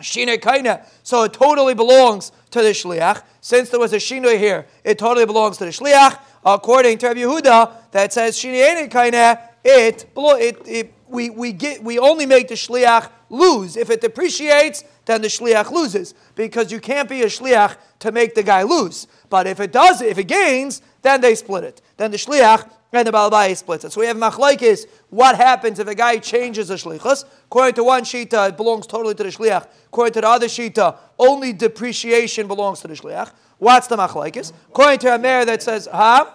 Shine 0.01 0.37
Kaina. 0.37 0.85
So 1.01 1.23
it 1.23 1.33
totally 1.33 1.73
belongs 1.73 2.31
to 2.51 2.61
the 2.61 2.69
shliach. 2.69 3.23
Since 3.41 3.69
there 3.69 3.79
was 3.79 3.91
a 3.93 3.97
shino 3.97 4.37
here, 4.37 4.67
it 4.83 4.97
totally 4.97 5.25
belongs 5.25 5.57
to 5.57 5.65
the 5.65 5.71
shliach. 5.71 6.19
According 6.45 6.99
to 6.99 7.07
Rabbi 7.07 7.21
Yehuda, 7.21 7.91
that 7.91 8.13
says 8.13 8.37
Shine 8.37 8.89
Kaina. 8.89 9.39
It, 9.65 10.05
it, 10.15 10.67
it 10.67 10.93
we, 11.07 11.29
we 11.29 11.53
get 11.53 11.83
we 11.83 11.99
only 11.99 12.25
make 12.25 12.49
the 12.49 12.55
shliach 12.55 13.09
lose. 13.29 13.77
If 13.77 13.89
it 13.89 14.01
depreciates, 14.01 14.83
then 15.05 15.21
the 15.21 15.27
shliach 15.27 15.71
loses 15.71 16.13
because 16.35 16.71
you 16.71 16.79
can't 16.79 17.09
be 17.09 17.23
a 17.23 17.27
shliach 17.27 17.77
to 17.99 18.11
make 18.11 18.35
the 18.35 18.43
guy 18.43 18.63
lose. 18.63 19.07
But 19.29 19.47
if 19.47 19.59
it 19.59 19.71
does, 19.71 20.01
if 20.01 20.17
it 20.17 20.25
gains, 20.25 20.81
then 21.01 21.21
they 21.21 21.35
split 21.35 21.63
it. 21.63 21.81
Then 21.97 22.11
the 22.11 22.17
shliach 22.17 22.69
and 22.93 23.07
the 23.07 23.11
balabai 23.11 23.57
splits 23.57 23.83
it. 23.85 23.91
So 23.91 24.01
we 24.01 24.07
have 24.07 24.17
machlaikis. 24.17 24.85
What 25.09 25.35
happens 25.35 25.79
if 25.79 25.87
a 25.87 25.95
guy 25.95 26.17
changes 26.17 26.67
the 26.67 26.75
shlichus? 26.75 27.25
According 27.45 27.75
to 27.75 27.83
one 27.83 28.03
shita, 28.03 28.49
it 28.49 28.57
belongs 28.57 28.87
totally 28.87 29.15
to 29.15 29.23
the 29.23 29.29
shliach. 29.29 29.67
According 29.87 30.13
to 30.13 30.21
the 30.21 30.27
other 30.27 30.47
shita, 30.47 30.97
only 31.17 31.53
depreciation 31.53 32.47
belongs 32.47 32.81
to 32.81 32.87
the 32.87 32.93
shliach. 32.93 33.31
What's 33.57 33.87
the 33.87 33.97
machlaikis? 33.97 34.53
According 34.69 34.99
to 34.99 35.15
a 35.15 35.19
mayor 35.19 35.45
that 35.45 35.63
says, 35.63 35.87
huh? 35.91 36.29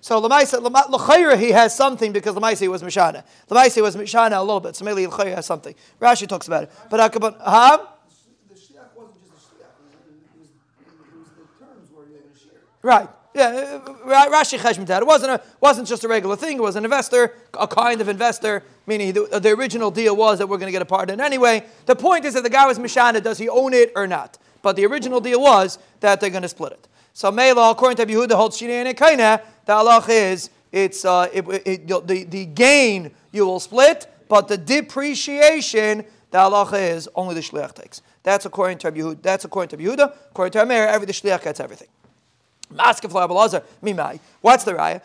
So 0.00 0.18
L'chayra 0.18 1.38
he 1.38 1.50
has 1.50 1.76
something 1.76 2.12
because 2.12 2.36
L'maisi 2.36 2.68
was 2.68 2.82
Mishana. 2.82 3.24
L'maisi 3.48 3.82
was 3.82 3.96
Mishana 3.96 4.38
a 4.38 4.40
little 4.40 4.60
bit, 4.60 4.76
so 4.76 4.84
maybe 4.84 5.06
L'chayra 5.06 5.36
has 5.36 5.46
something. 5.46 5.74
Rashi 6.00 6.26
talks 6.28 6.46
about 6.46 6.64
it. 6.64 6.72
But 6.90 7.12
Akabon, 7.12 7.36
huh? 7.40 7.86
Right. 12.82 13.08
Yeah, 13.34 13.80
uh, 13.84 14.30
Rashi 14.30 14.58
cheshbon 14.58 14.88
It 15.00 15.06
wasn't 15.06 15.32
a 15.32 15.40
wasn't 15.60 15.88
just 15.88 16.04
a 16.04 16.08
regular 16.08 16.36
thing. 16.36 16.58
It 16.58 16.60
was 16.60 16.76
an 16.76 16.84
investor, 16.84 17.34
a 17.58 17.66
kind 17.66 18.00
of 18.00 18.08
investor. 18.08 18.62
Meaning 18.86 19.12
the, 19.12 19.40
the 19.40 19.50
original 19.50 19.90
deal 19.90 20.14
was 20.14 20.38
that 20.38 20.46
we're 20.46 20.58
going 20.58 20.68
to 20.68 20.72
get 20.72 20.82
a 20.82 20.86
part 20.86 21.10
in 21.10 21.20
anyway. 21.20 21.66
The 21.86 21.96
point 21.96 22.26
is 22.26 22.34
that 22.34 22.42
the 22.42 22.50
guy 22.50 22.66
was 22.66 22.78
mishana. 22.78 23.22
Does 23.22 23.38
he 23.38 23.48
own 23.48 23.72
it 23.72 23.90
or 23.96 24.06
not? 24.06 24.38
But 24.62 24.76
the 24.76 24.86
original 24.86 25.20
deal 25.20 25.40
was 25.40 25.78
that 26.00 26.20
they're 26.20 26.30
going 26.30 26.42
to 26.42 26.48
split 26.48 26.72
it. 26.72 26.88
So 27.14 27.30
Mela, 27.30 27.70
according 27.70 27.96
to 28.04 28.12
Yehuda, 28.12 28.32
holds 28.32 28.60
and. 28.60 28.88
The 28.88 29.72
halach 29.72 30.08
is 30.08 30.50
it's 30.72 31.04
uh, 31.04 31.28
it, 31.32 31.46
it, 31.64 31.86
the 31.88 32.24
the 32.24 32.44
gain 32.44 33.12
you 33.30 33.46
will 33.46 33.60
split, 33.60 34.06
but 34.28 34.48
the 34.48 34.58
depreciation 34.58 36.04
the 36.32 36.38
halacha 36.38 36.90
is 36.90 37.08
only 37.14 37.36
the 37.36 37.40
shliach 37.40 37.74
takes. 37.74 38.02
That's 38.24 38.46
according 38.46 38.78
to 38.78 38.90
Yehuda. 38.90 39.22
That's 39.22 39.44
according 39.44 39.78
to 39.78 39.84
Yehuda. 39.84 40.12
According 40.32 40.52
to 40.52 40.62
Amir, 40.62 40.88
every 40.88 41.06
the 41.06 41.12
shliach 41.12 41.44
gets 41.44 41.60
everything. 41.60 41.86
What's 42.68 44.64
the 44.64 44.74
raya? 44.74 45.00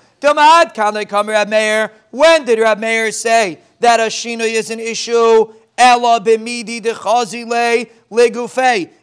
When 2.10 2.46
did 2.46 2.60
Rab 2.60 2.80
Meir 2.80 3.12
say 3.12 3.60
that 3.80 4.00
a 4.00 4.04
shinoi 4.04 4.54
is 4.54 4.72
an 4.72 4.80
issue? 4.80 5.54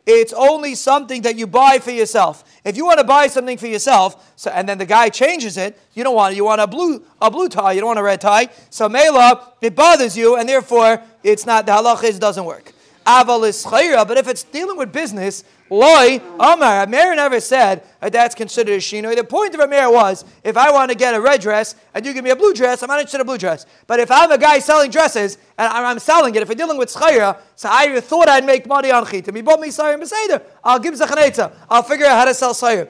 It's 0.06 0.32
only 0.34 0.74
something 0.74 1.22
that 1.22 1.36
you 1.36 1.46
buy 1.46 1.78
for 1.78 1.90
yourself. 1.90 2.44
If 2.66 2.76
you 2.76 2.84
want 2.84 2.98
to 2.98 3.04
buy 3.04 3.28
something 3.28 3.56
for 3.58 3.68
yourself, 3.68 4.32
so, 4.34 4.50
and 4.50 4.68
then 4.68 4.76
the 4.76 4.86
guy 4.86 5.08
changes 5.08 5.56
it, 5.56 5.78
you 5.94 6.02
don't 6.02 6.16
want 6.16 6.32
it. 6.32 6.36
you 6.36 6.44
want 6.44 6.60
a 6.60 6.66
blue 6.66 7.00
a 7.22 7.30
blue 7.30 7.48
tie, 7.48 7.72
you 7.72 7.80
don't 7.80 7.86
want 7.86 8.00
a 8.00 8.02
red 8.02 8.20
tie. 8.20 8.48
So 8.70 8.88
mela, 8.88 9.52
it 9.60 9.76
bothers 9.76 10.16
you, 10.16 10.34
and 10.34 10.48
therefore 10.48 11.00
it's 11.22 11.46
not 11.46 11.64
the 11.64 11.70
halachis 11.70 12.18
doesn't 12.18 12.44
work. 12.44 12.72
Is 13.06 13.64
but 13.64 14.16
if 14.16 14.26
it's 14.26 14.42
dealing 14.42 14.76
with 14.76 14.92
business, 14.92 15.44
Loi, 15.68 16.20
Amar, 16.38 16.82
Amir 16.82 17.14
never 17.16 17.40
said 17.40 17.82
that 18.00 18.12
that's 18.12 18.34
considered 18.34 18.74
a 18.74 18.78
shino. 18.78 19.14
The 19.16 19.24
point 19.24 19.54
of 19.54 19.60
Amir 19.60 19.90
was, 19.90 20.24
if 20.44 20.56
I 20.56 20.70
want 20.70 20.92
to 20.92 20.96
get 20.96 21.14
a 21.14 21.20
red 21.20 21.40
dress 21.40 21.74
and 21.92 22.06
you 22.06 22.12
give 22.12 22.22
me 22.22 22.30
a 22.30 22.36
blue 22.36 22.54
dress, 22.54 22.82
I'm 22.82 22.88
not 22.88 23.00
interested 23.00 23.18
in 23.18 23.22
a 23.22 23.24
blue 23.24 23.38
dress. 23.38 23.66
But 23.86 23.98
if 23.98 24.10
I'm 24.10 24.30
a 24.30 24.38
guy 24.38 24.60
selling 24.60 24.90
dresses 24.90 25.38
and 25.58 25.68
I'm 25.68 25.98
selling 25.98 26.34
it, 26.36 26.42
if 26.42 26.48
we're 26.48 26.54
dealing 26.54 26.78
with 26.78 26.92
schayra, 26.92 27.38
so 27.56 27.68
I 27.70 28.00
thought 28.00 28.28
I'd 28.28 28.44
make 28.44 28.66
money 28.66 28.92
on 28.92 29.04
chitim. 29.04 29.34
He 29.34 29.42
bought 29.42 29.60
me 29.60 29.68
sayir 29.68 29.94
and 29.94 30.42
I'll 30.62 30.78
give 30.78 30.94
zachanetza. 30.94 31.52
I'll 31.68 31.82
figure 31.82 32.06
out 32.06 32.18
how 32.18 32.24
to 32.26 32.34
sell 32.34 32.54
sayir. 32.54 32.88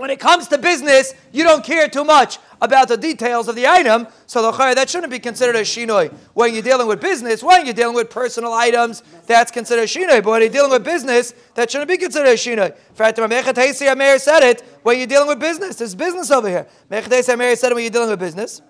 When 0.00 0.08
it 0.08 0.18
comes 0.18 0.48
to 0.48 0.56
business, 0.56 1.12
you 1.30 1.44
don't 1.44 1.62
care 1.62 1.86
too 1.86 2.04
much 2.04 2.38
about 2.62 2.88
the 2.88 2.96
details 2.96 3.48
of 3.48 3.54
the 3.54 3.66
item, 3.66 4.06
so 4.26 4.50
that 4.50 4.88
shouldn't 4.88 5.12
be 5.12 5.18
considered 5.18 5.56
a 5.56 5.60
shinoi. 5.60 6.10
When 6.32 6.54
you're 6.54 6.62
dealing 6.62 6.86
with 6.86 7.02
business, 7.02 7.42
when 7.42 7.66
you're 7.66 7.74
dealing 7.74 7.94
with 7.94 8.08
personal 8.08 8.54
items, 8.54 9.02
that's 9.26 9.50
considered 9.50 9.82
a 9.82 9.84
shinoi. 9.84 10.24
But 10.24 10.30
when 10.30 10.40
you're 10.40 10.50
dealing 10.50 10.70
with 10.70 10.84
business, 10.84 11.34
that 11.54 11.70
shouldn't 11.70 11.90
be 11.90 11.98
considered 11.98 12.30
a 12.30 12.32
shinoi. 12.32 12.74
Fatima 12.94 13.28
Meir 13.28 14.18
said 14.18 14.42
it 14.42 14.62
when 14.84 14.96
you're 14.96 15.06
dealing 15.06 15.28
with 15.28 15.38
business. 15.38 15.76
There's 15.76 15.94
business 15.94 16.30
over 16.30 16.48
here. 16.48 16.66
Mechatesi 16.90 17.36
Meir 17.36 17.54
said 17.54 17.72
it 17.72 17.74
when 17.74 17.84
you're 17.84 17.90
dealing 17.90 18.08
with 18.08 18.20
business. 18.20 18.62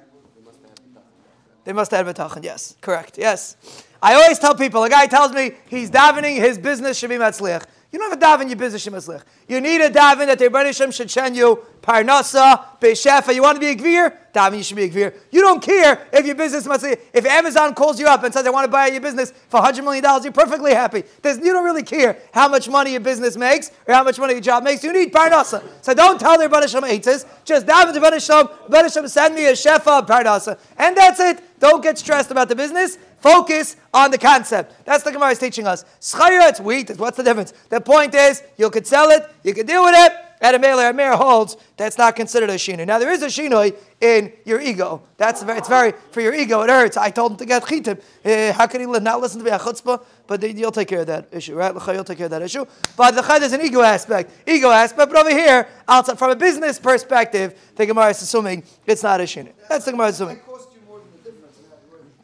They 1.63 1.73
must 1.73 1.93
have 1.93 2.07
betachin. 2.07 2.43
Yes, 2.43 2.75
correct. 2.81 3.19
Yes. 3.19 3.57
I 4.03 4.15
always 4.15 4.41
tell 4.41 4.57
people, 4.57 4.83
a 4.83 4.91
guy 4.91 5.07
tells 5.07 5.33
me 5.33 5.53
he's 5.69 5.93
davening, 5.93 6.41
his 6.41 6.59
business 6.59 6.99
should 6.99 7.11
be 7.11 7.17
matzliach. 7.17 7.67
You 7.93 7.99
don't 7.99 8.11
have 8.11 8.21
a 8.21 8.45
daven 8.45 8.49
your 8.49 8.57
business 8.57 8.87
shemaslich. 8.87 9.23
You 9.49 9.61
need 9.61 9.81
a 9.81 9.91
daven 9.91 10.27
that 10.27 10.39
the 10.39 10.49
Rebbeinu 10.49 10.75
Shem 10.77 10.91
should 10.93 11.11
send 11.11 11.37
you 11.37 11.65
parnasa, 11.83 12.79
beishefa. 12.81 13.35
You 13.35 13.43
want 13.43 13.57
to 13.57 13.61
be 13.61 13.69
a 13.69 13.77
gvir? 13.77 14.17
Daven, 14.33 14.59
you 14.59 14.63
should 14.63 14.77
be 14.77 14.85
a 14.85 14.89
gvir. 14.89 15.15
You 15.31 15.41
don't 15.41 15.63
care 15.63 16.07
if 16.13 16.25
your 16.25 16.35
business 16.35 16.67
must. 16.67 16.85
If 16.85 17.27
Amazon 17.27 17.75
calls 17.75 17.99
you 17.99 18.07
up 18.07 18.23
and 18.23 18.33
says 18.33 18.45
they 18.45 18.51
want 18.51 18.65
to 18.65 18.71
buy 18.71 18.89
your 18.89 19.01
business 19.01 19.33
for 19.49 19.61
hundred 19.61 19.85
million 19.85 20.03
dollars, 20.03 20.25
you're 20.25 20.33
perfectly 20.33 20.73
happy. 20.73 21.05
There's, 21.23 21.39
you 21.39 21.53
don't 21.53 21.65
really 21.65 21.83
care 21.83 22.19
how 22.33 22.49
much 22.49 22.69
money 22.69 22.93
your 22.93 23.01
business 23.01 23.37
makes 23.37 23.71
or 23.87 23.95
how 23.95 24.05
much 24.05 24.19
money 24.19 24.35
your 24.35 24.43
job 24.43 24.63
makes. 24.63 24.85
You 24.85 24.93
need 24.93 25.13
parnasa. 25.13 25.63
So 25.83 25.95
don't 25.95 26.19
tell 26.21 26.39
the 26.39 26.67
Shem 26.69 26.83
eitzes. 26.83 27.27
Just 27.45 27.67
daven 27.67 27.93
to. 27.93 28.01
Rebbeinu 28.01 28.93
Shem 28.93 29.09
send 29.09 29.35
me 29.35 29.47
a 29.47 29.53
shefa 29.53 30.07
parnasa, 30.07 30.59
and 30.79 30.97
that's 30.97 31.21
it. 31.21 31.43
Don't 31.59 31.83
get 31.83 31.99
stressed 31.99 32.31
about 32.31 32.49
the 32.49 32.57
business. 32.57 32.99
Focus 33.21 33.77
on 33.93 34.11
the 34.11 34.17
concept. 34.17 34.87
That's 34.87 35.05
the 35.05 35.13
Gemara 35.13 35.31
is 35.33 35.39
teaching 35.39 35.67
us. 35.67 35.85
Schayra, 36.01 36.49
it's 36.49 36.61
wheat. 36.61 36.91
What's 36.97 37.19
the 37.19 37.23
difference? 37.23 37.53
The 37.69 37.81
point 37.81 38.15
is, 38.15 38.43
you 38.57 38.71
could 38.71 38.87
sell 38.87 39.11
it, 39.11 39.29
you 39.45 39.53
could 39.53 39.67
deal 39.67 39.85
with 39.85 39.95
it. 39.95 40.13
At 40.43 40.55
a 40.55 40.59
male, 40.59 40.79
a 40.79 40.93
mayor 40.95 41.13
holds 41.13 41.59
that's 41.77 41.99
not 41.99 42.17
considered 42.17 42.49
a 42.49 42.55
shinoi. 42.55 42.87
Now 42.87 42.99
there 42.99 43.11
is 43.11 43.23
a 43.23 43.27
shinoi 43.27 43.77
in 44.01 44.33
your 44.47 44.59
ego. 44.59 45.03
That's 45.19 45.43
very, 45.43 45.59
it's 45.59 45.69
very 45.69 45.93
for 46.13 46.23
your 46.23 46.33
ego. 46.33 46.63
It 46.63 46.71
hurts. 46.71 46.97
I 46.97 47.11
told 47.11 47.33
him 47.33 47.39
to 47.39 47.45
get 47.45 47.63
chitim. 47.63 48.01
Uh, 48.25 48.55
how 48.55 48.67
can 48.67 48.81
he 48.81 48.87
not 48.87 49.21
listen 49.21 49.39
to 49.41 49.45
me? 49.45 49.51
A 49.51 49.59
chutzpah, 49.59 50.03
but 50.27 50.43
you'll 50.43 50.73
take 50.73 50.89
care 50.89 51.01
of 51.01 51.09
that 51.09 51.29
issue, 51.31 51.55
right? 51.55 51.75
You'll 51.75 52.05
take 52.05 52.17
care 52.17 52.25
of 52.25 52.31
that 52.31 52.41
issue. 52.41 52.65
But 52.97 53.11
the 53.11 53.45
is 53.45 53.53
an 53.53 53.61
ego 53.61 53.83
aspect, 53.83 54.33
ego 54.49 54.71
aspect. 54.71 55.13
But 55.13 55.21
over 55.21 55.31
here, 55.31 55.69
outside 55.87 56.19
from 56.19 56.31
a 56.31 56.37
business 56.37 56.79
perspective, 56.79 57.73
the 57.77 57.85
Gemara 57.85 58.09
is 58.09 58.23
assuming 58.23 58.63
it's 58.87 59.03
not 59.03 59.21
a 59.21 59.25
shinoi. 59.25 59.53
That's 59.69 59.85
the 59.85 59.91
Gemara 59.91 60.09
assuming. 60.09 60.41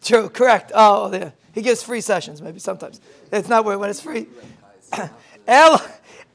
True, 0.03 0.31
correct. 0.31 0.73
Oh, 0.75 1.13
yeah. 1.13 1.33
He 1.53 1.61
gives 1.61 1.83
free 1.83 2.01
sessions, 2.01 2.41
maybe 2.41 2.61
sometimes. 2.61 3.01
It's 3.33 3.49
not 3.49 3.65
when 3.65 3.91
it's 3.91 4.01
free. 4.01 4.27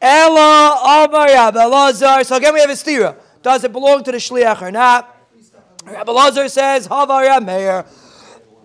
Ella, 0.01 1.05
Ella, 1.05 1.51
Elazar. 1.51 2.25
So 2.25 2.35
again, 2.35 2.53
we 2.53 2.59
have 2.59 2.69
a 2.69 2.73
stira. 2.73 3.15
Does 3.41 3.63
it 3.63 3.71
belong 3.71 4.03
to 4.03 4.11
the 4.11 4.17
shliach 4.17 4.61
or 4.61 4.71
not? 4.71 5.17
Rabbi 5.85 6.11
Lazar 6.11 6.47
says, 6.47 6.87
Havar 6.87 7.43
Meir. 7.43 7.85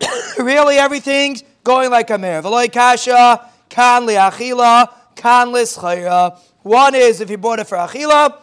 really, 0.38 0.76
everything's 0.76 1.42
going 1.64 1.90
like 1.90 2.10
a 2.10 2.18
mayor. 2.18 2.42
V'loy 2.42 2.70
kasha, 2.70 3.50
kan 3.68 4.06
li'achila, 4.06 4.92
kan 5.14 5.48
li'schayra. 5.48 6.38
One 6.62 6.94
is 6.94 7.20
if 7.20 7.30
you 7.30 7.38
bought 7.38 7.58
it 7.58 7.66
for 7.66 7.78
achila, 7.78 8.38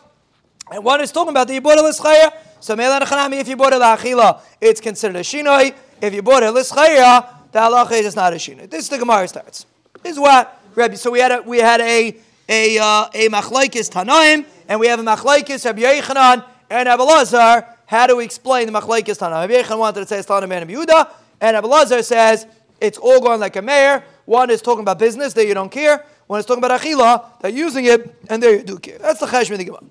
and 0.72 0.84
one 0.84 1.02
is 1.02 1.12
talking 1.12 1.30
about 1.30 1.48
that 1.48 1.54
you 1.54 1.62
bought 1.62 1.78
it 1.78 1.84
li'schayra. 1.84 2.34
So 2.60 2.76
me'lan 2.76 3.34
if 3.34 3.48
you 3.48 3.56
bought 3.56 3.74
it 3.74 3.82
la'achila, 3.82 4.40
it's 4.62 4.82
considered 4.82 5.18
a 5.18 5.20
shinoi. 5.20 5.76
If 6.02 6.14
you 6.14 6.22
bought 6.22 6.44
a 6.44 6.48
lischaya, 6.48 7.28
the 7.52 7.60
halacha 7.60 7.92
is 7.92 8.16
not 8.16 8.34
a 8.34 8.38
shinoi. 8.38 8.70
This 8.70 8.84
is 8.84 8.90
the 8.90 8.98
Gemara 8.98 9.28
starts. 9.28 9.66
This 10.02 10.14
is 10.14 10.20
what 10.20 10.62
Rabbi. 10.76 10.96
So 10.96 11.12
we 11.12 11.20
had 11.20 11.32
a 11.32 11.42
we 11.42 11.60
had 11.60 11.82
a 11.82 12.16
a 12.50 12.78
uh, 12.78 13.10
a 13.14 13.30
machlaikis 13.30 13.90
tanaim, 13.90 14.46
and 14.68 14.80
we 14.80 14.88
have 14.88 15.00
a 15.00 15.04
machlaikis 15.04 15.66
Rabbi 15.66 15.82
Yechanan 15.82 16.46
and 16.70 16.88
Rabbi 16.88 17.04
Lazar. 17.04 17.68
How 17.86 18.08
do 18.08 18.18
we 18.18 18.26
explain 18.26 18.72
the 18.72 18.80
machlaikis 18.80 19.18
tanaim? 19.20 19.48
Rabbi 19.48 19.54
Yechanan 19.54 19.80
wanted 19.80 20.02
to 20.02 20.08
say 20.08 20.20
it's 20.20 20.28
Tanaim 20.28 20.62
and 20.62 20.70
Yehuda, 20.70 21.12
and 21.42 21.56
Rabbi 21.56 21.68
Lazar 21.68 22.04
says 22.04 22.48
it's 22.82 22.98
all 22.98 23.22
going 23.22 23.40
like 23.40 23.56
a 23.56 23.62
mayor. 23.62 24.04
One 24.26 24.50
is 24.50 24.62
talking 24.62 24.82
about 24.82 25.00
business 25.00 25.34
that 25.34 25.46
you 25.46 25.54
don't 25.54 25.72
care. 25.72 26.06
One 26.28 26.40
is 26.40 26.46
talking 26.46 26.64
about 26.64 26.80
achila, 26.80 27.40
they're 27.42 27.52
using 27.52 27.86
it, 27.86 28.16
and 28.30 28.42
there 28.42 28.56
you 28.56 28.64
do 28.64 28.78
care. 28.78 28.98
That's 28.98 29.20
the 29.20 29.26
cheshbon 29.26 29.58
the 29.58 29.66
Gemara. 29.66 29.84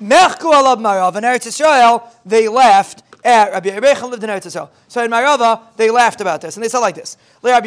Mechku 0.00 0.52
alav 0.52 0.78
marav 0.78 1.16
in 1.16 1.24
Eretz 1.24 1.46
Israel, 1.46 2.08
they 2.24 2.48
left 2.48 3.02
at 3.24 3.52
Rabbi 3.52 3.70
Yechanan 3.70 4.10
lived 4.10 4.24
in 4.24 4.30
Eretz 4.30 4.46
Yisrael. 4.46 4.68
So 4.88 5.04
in 5.04 5.10
Marava, 5.10 5.60
they 5.76 5.90
laughed 5.90 6.20
about 6.20 6.40
this, 6.40 6.56
and 6.56 6.64
they 6.64 6.68
said 6.68 6.80
like 6.80 6.94
this. 6.94 7.16
According 7.42 7.62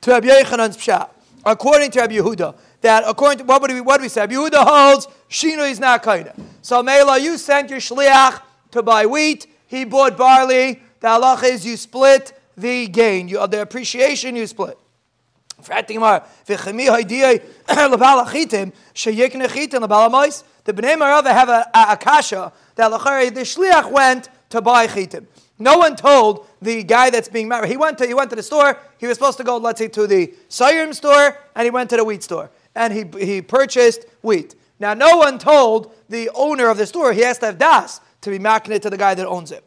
to 0.00 0.10
Rabbi 0.10 0.26
Yechanan's 0.28 0.76
pshat, 0.76 1.08
according 1.44 1.90
to 1.92 2.00
Rabbi 2.00 2.14
Yehuda, 2.14 2.56
that 2.80 3.04
according 3.06 3.38
to 3.38 3.44
what 3.44 3.60
would 3.62 3.72
we 3.72 3.80
what 3.80 3.98
do 3.98 4.02
we 4.02 4.08
say? 4.08 4.20
Rabbi 4.22 4.34
Yehuda 4.34 4.64
holds 4.64 5.06
Shino 5.28 5.70
is 5.70 5.78
not 5.80 6.02
kaina. 6.02 6.34
So 6.62 6.82
Mela, 6.82 7.18
you 7.18 7.38
sent 7.38 7.70
your 7.70 7.80
shliach 7.80 8.40
to 8.72 8.82
buy 8.82 9.06
wheat. 9.06 9.46
He 9.66 9.84
bought 9.84 10.16
barley. 10.16 10.80
The 11.00 11.08
halach 11.08 11.44
is 11.44 11.64
you 11.64 11.76
split 11.76 12.32
the 12.56 12.86
gain. 12.88 13.28
You, 13.28 13.46
the 13.46 13.62
appreciation 13.62 14.36
you 14.36 14.46
split. 14.46 14.78
The 20.62 20.74
Bnei 20.74 20.94
Marava 20.94 21.32
have 21.32 21.48
a, 21.48 21.70
a, 21.72 21.92
a 21.92 22.52
that 22.74 22.90
the 22.90 23.40
shliach 23.40 23.90
went 23.90 24.28
to 24.50 24.60
buy 24.60 24.86
chitim. 24.86 25.26
No 25.60 25.76
one 25.78 25.94
told 25.94 26.48
the 26.60 26.82
guy 26.82 27.10
that's 27.10 27.28
being 27.28 27.46
married. 27.46 27.70
He 27.70 27.76
went 27.76 27.98
to 27.98 28.06
he 28.06 28.14
went 28.14 28.30
to 28.30 28.36
the 28.36 28.42
store. 28.42 28.78
He 28.98 29.06
was 29.06 29.16
supposed 29.16 29.38
to 29.38 29.44
go, 29.44 29.58
let's 29.58 29.78
say, 29.78 29.88
to 29.88 30.06
the 30.06 30.34
Sayrim 30.48 30.94
store, 30.94 31.38
and 31.54 31.64
he 31.64 31.70
went 31.70 31.90
to 31.90 31.96
the 31.96 32.04
wheat 32.04 32.22
store, 32.22 32.50
and 32.74 32.92
he 32.92 33.04
he 33.24 33.42
purchased 33.42 34.06
wheat. 34.22 34.56
Now, 34.80 34.94
no 34.94 35.18
one 35.18 35.38
told 35.38 35.94
the 36.08 36.30
owner 36.34 36.68
of 36.68 36.78
the 36.78 36.86
store 36.86 37.12
he 37.12 37.20
has 37.20 37.38
to 37.38 37.46
have 37.46 37.58
das 37.58 38.00
to 38.22 38.30
be 38.30 38.38
maknit 38.38 38.80
to 38.82 38.90
the 38.90 38.96
guy 38.96 39.14
that 39.14 39.26
owns 39.26 39.52
it. 39.52 39.62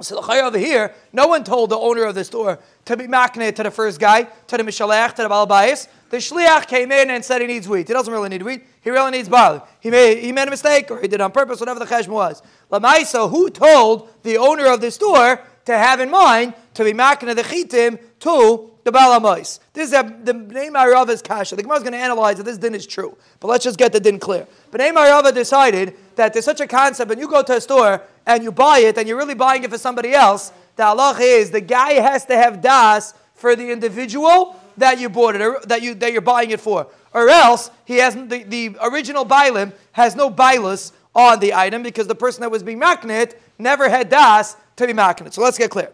So 0.00 0.20
the 0.20 0.44
over 0.44 0.58
here, 0.58 0.94
no 1.12 1.26
one 1.26 1.42
told 1.42 1.70
the 1.70 1.76
owner 1.76 2.04
of 2.04 2.14
the 2.14 2.22
store 2.24 2.60
to 2.84 2.96
be 2.96 3.06
maknit 3.06 3.56
to 3.56 3.64
the 3.64 3.70
first 3.70 3.98
guy, 3.98 4.22
to 4.22 4.56
the 4.56 4.62
mishalech, 4.62 5.14
to 5.14 5.22
the 5.22 5.28
balabais. 5.28 5.88
The 6.10 6.18
shliach 6.18 6.68
came 6.68 6.92
in 6.92 7.10
and 7.10 7.24
said 7.24 7.40
he 7.40 7.48
needs 7.48 7.68
wheat. 7.68 7.88
He 7.88 7.92
doesn't 7.92 8.12
really 8.12 8.28
need 8.28 8.42
wheat. 8.42 8.64
He 8.80 8.90
really 8.90 9.10
needs 9.10 9.28
barley. 9.28 9.60
He 9.80 9.90
made, 9.90 10.18
he 10.22 10.30
made 10.30 10.46
a 10.46 10.50
mistake 10.50 10.90
or 10.90 11.00
he 11.00 11.08
did 11.08 11.20
on 11.20 11.32
purpose, 11.32 11.58
whatever 11.58 11.80
the 11.80 11.84
cheshm 11.84 12.08
was. 12.08 12.42
Lamaisa, 12.70 13.30
who 13.30 13.50
told 13.50 14.10
the 14.22 14.36
owner 14.36 14.66
of 14.66 14.80
the 14.80 14.90
store 14.90 15.40
to 15.64 15.76
have 15.76 16.00
in 16.00 16.10
mind 16.10 16.54
to 16.74 16.84
be 16.84 16.92
making 16.92 17.28
the 17.28 17.42
chitim 17.42 17.98
to 18.20 18.70
the 18.84 18.92
balamais? 18.92 19.58
This 19.72 19.88
is 19.88 19.92
a, 19.94 20.20
the 20.24 20.34
name 20.34 20.74
Arav 20.74 21.08
is 21.08 21.22
kasha. 21.22 21.56
The 21.56 21.62
Gemara 21.62 21.78
is 21.78 21.82
going 21.82 21.92
to 21.92 21.98
analyze 21.98 22.38
if 22.38 22.44
this 22.44 22.58
din 22.58 22.74
is 22.74 22.86
true. 22.86 23.16
But 23.40 23.48
let's 23.48 23.64
just 23.64 23.78
get 23.78 23.92
the 23.92 24.00
din 24.00 24.18
clear. 24.18 24.46
But 24.70 24.80
name 24.80 24.96
Arava 24.96 25.32
decided 25.32 25.94
that 26.16 26.32
there's 26.32 26.44
such 26.44 26.60
a 26.60 26.66
concept 26.66 27.08
when 27.08 27.18
you 27.18 27.28
go 27.28 27.42
to 27.42 27.56
a 27.56 27.60
store 27.60 28.02
and 28.26 28.42
you 28.42 28.52
buy 28.52 28.80
it 28.80 28.98
and 28.98 29.08
you're 29.08 29.18
really 29.18 29.34
buying 29.34 29.64
it 29.64 29.70
for 29.70 29.78
somebody 29.78 30.12
else, 30.12 30.52
the 30.76 30.82
halach 30.82 31.20
is 31.20 31.50
the 31.50 31.60
guy 31.60 31.94
has 31.94 32.26
to 32.26 32.36
have 32.36 32.60
das 32.60 33.14
for 33.34 33.56
the 33.56 33.70
individual 33.70 34.56
that 34.76 35.00
you 35.00 35.08
bought 35.08 35.34
it 35.34 35.40
or 35.40 35.60
that 35.66 35.82
you 35.82 35.94
that 35.94 36.12
you're 36.12 36.20
buying 36.20 36.50
it 36.50 36.60
for. 36.60 36.86
or 37.12 37.28
else 37.28 37.70
he 37.84 37.96
has 37.96 38.14
the, 38.14 38.44
the 38.44 38.76
original 38.82 39.24
bailim 39.24 39.72
has 39.92 40.14
no 40.14 40.30
bailus 40.30 40.92
on 41.14 41.40
the 41.40 41.54
item 41.54 41.82
because 41.82 42.06
the 42.06 42.14
person 42.14 42.42
that 42.42 42.50
was 42.50 42.62
being 42.62 42.80
maknit 42.80 43.34
never 43.58 43.88
had 43.88 44.08
das 44.08 44.56
to 44.76 44.86
be 44.86 44.92
maknit. 44.92 45.32
So 45.32 45.42
let's 45.42 45.58
get 45.58 45.70
clear. 45.70 45.90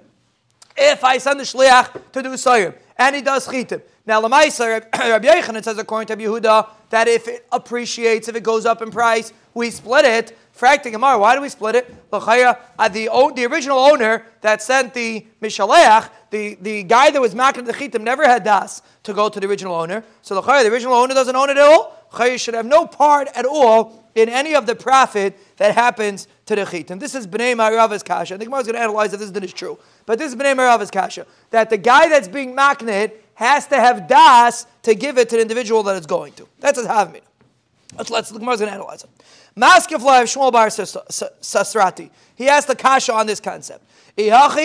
If 0.76 1.04
I 1.04 1.18
send 1.18 1.38
the 1.38 1.44
shliach 1.44 2.12
to 2.12 2.22
do 2.22 2.30
sayim 2.30 2.74
and 2.96 3.16
he 3.16 3.22
does 3.22 3.46
chitim, 3.46 3.82
now 4.06 4.20
lemaisa 4.20 4.84
Rabbi 4.92 5.26
Yochanan 5.40 5.62
says 5.62 5.78
according 5.78 6.08
to 6.08 6.22
Yehuda 6.22 6.68
that 6.90 7.08
if 7.08 7.28
it 7.28 7.46
appreciates, 7.52 8.28
if 8.28 8.36
it 8.36 8.42
goes 8.42 8.66
up 8.66 8.82
in 8.82 8.90
price, 8.90 9.32
we 9.54 9.70
split 9.70 10.04
it. 10.04 10.36
Frakti 10.56 10.92
Gemara, 10.92 11.18
why 11.18 11.34
do 11.34 11.40
we 11.42 11.48
split 11.48 11.74
it? 11.74 11.94
Uh, 12.12 12.88
the, 12.88 13.08
the 13.34 13.46
original 13.46 13.78
owner 13.78 14.24
that 14.40 14.62
sent 14.62 14.94
the 14.94 15.26
Mishaleach, 15.42 16.08
the, 16.30 16.56
the 16.60 16.84
guy 16.84 17.10
that 17.10 17.20
was 17.20 17.34
making 17.34 17.64
the 17.64 17.72
chitim 17.72 18.02
never 18.02 18.24
had 18.24 18.44
das 18.44 18.82
to 19.02 19.12
go 19.12 19.28
to 19.28 19.40
the 19.40 19.48
original 19.48 19.74
owner. 19.74 20.04
So 20.22 20.40
the 20.40 20.70
original 20.70 20.94
owner 20.94 21.14
doesn't 21.14 21.34
own 21.34 21.50
it 21.50 21.56
at 21.56 21.62
all. 21.64 22.08
Chaya 22.12 22.38
should 22.38 22.54
have 22.54 22.66
no 22.66 22.86
part 22.86 23.28
at 23.34 23.44
all 23.44 24.03
in 24.14 24.28
any 24.28 24.54
of 24.54 24.66
the 24.66 24.74
profit 24.74 25.38
that 25.56 25.74
happens 25.74 26.28
to 26.46 26.54
the 26.54 26.62
chitim. 26.62 27.00
This 27.00 27.14
is 27.14 27.26
Bnei 27.26 27.56
Marava's 27.56 28.02
kasha. 28.02 28.38
Think 28.38 28.48
Gemara 28.48 28.60
is 28.60 28.66
going 28.66 28.76
to 28.76 28.82
analyze 28.82 29.12
if 29.12 29.20
this 29.20 29.30
is 29.30 29.52
true. 29.52 29.78
But 30.06 30.18
this 30.18 30.32
is 30.32 30.38
Bnei 30.38 30.56
Marava's 30.56 30.90
kasha. 30.90 31.26
That 31.50 31.70
the 31.70 31.78
guy 31.78 32.08
that's 32.08 32.28
being 32.28 32.54
maknit 32.54 33.12
has 33.34 33.66
to 33.68 33.76
have 33.76 34.06
das 34.08 34.66
to 34.82 34.94
give 34.94 35.18
it 35.18 35.28
to 35.30 35.36
the 35.36 35.42
individual 35.42 35.82
that 35.84 35.96
it's 35.96 36.06
going 36.06 36.32
to. 36.34 36.46
That's 36.60 36.78
a 36.78 36.84
havmina. 36.84 37.20
Let's, 37.96 38.10
let's, 38.10 38.30
the 38.30 38.38
is 38.38 38.44
going 38.44 38.58
to 38.58 38.72
analyze 38.72 39.04
it. 39.04 39.10
Maskeflav 39.56 40.24
Shmuel 40.24 40.52
Bar 40.52 40.66
Sasrati. 40.68 42.10
He 42.34 42.48
asked 42.48 42.66
the 42.66 42.74
kasha 42.76 43.12
on 43.12 43.26
this 43.26 43.40
concept. 43.40 43.84
If 44.16 44.32
I 44.32 44.62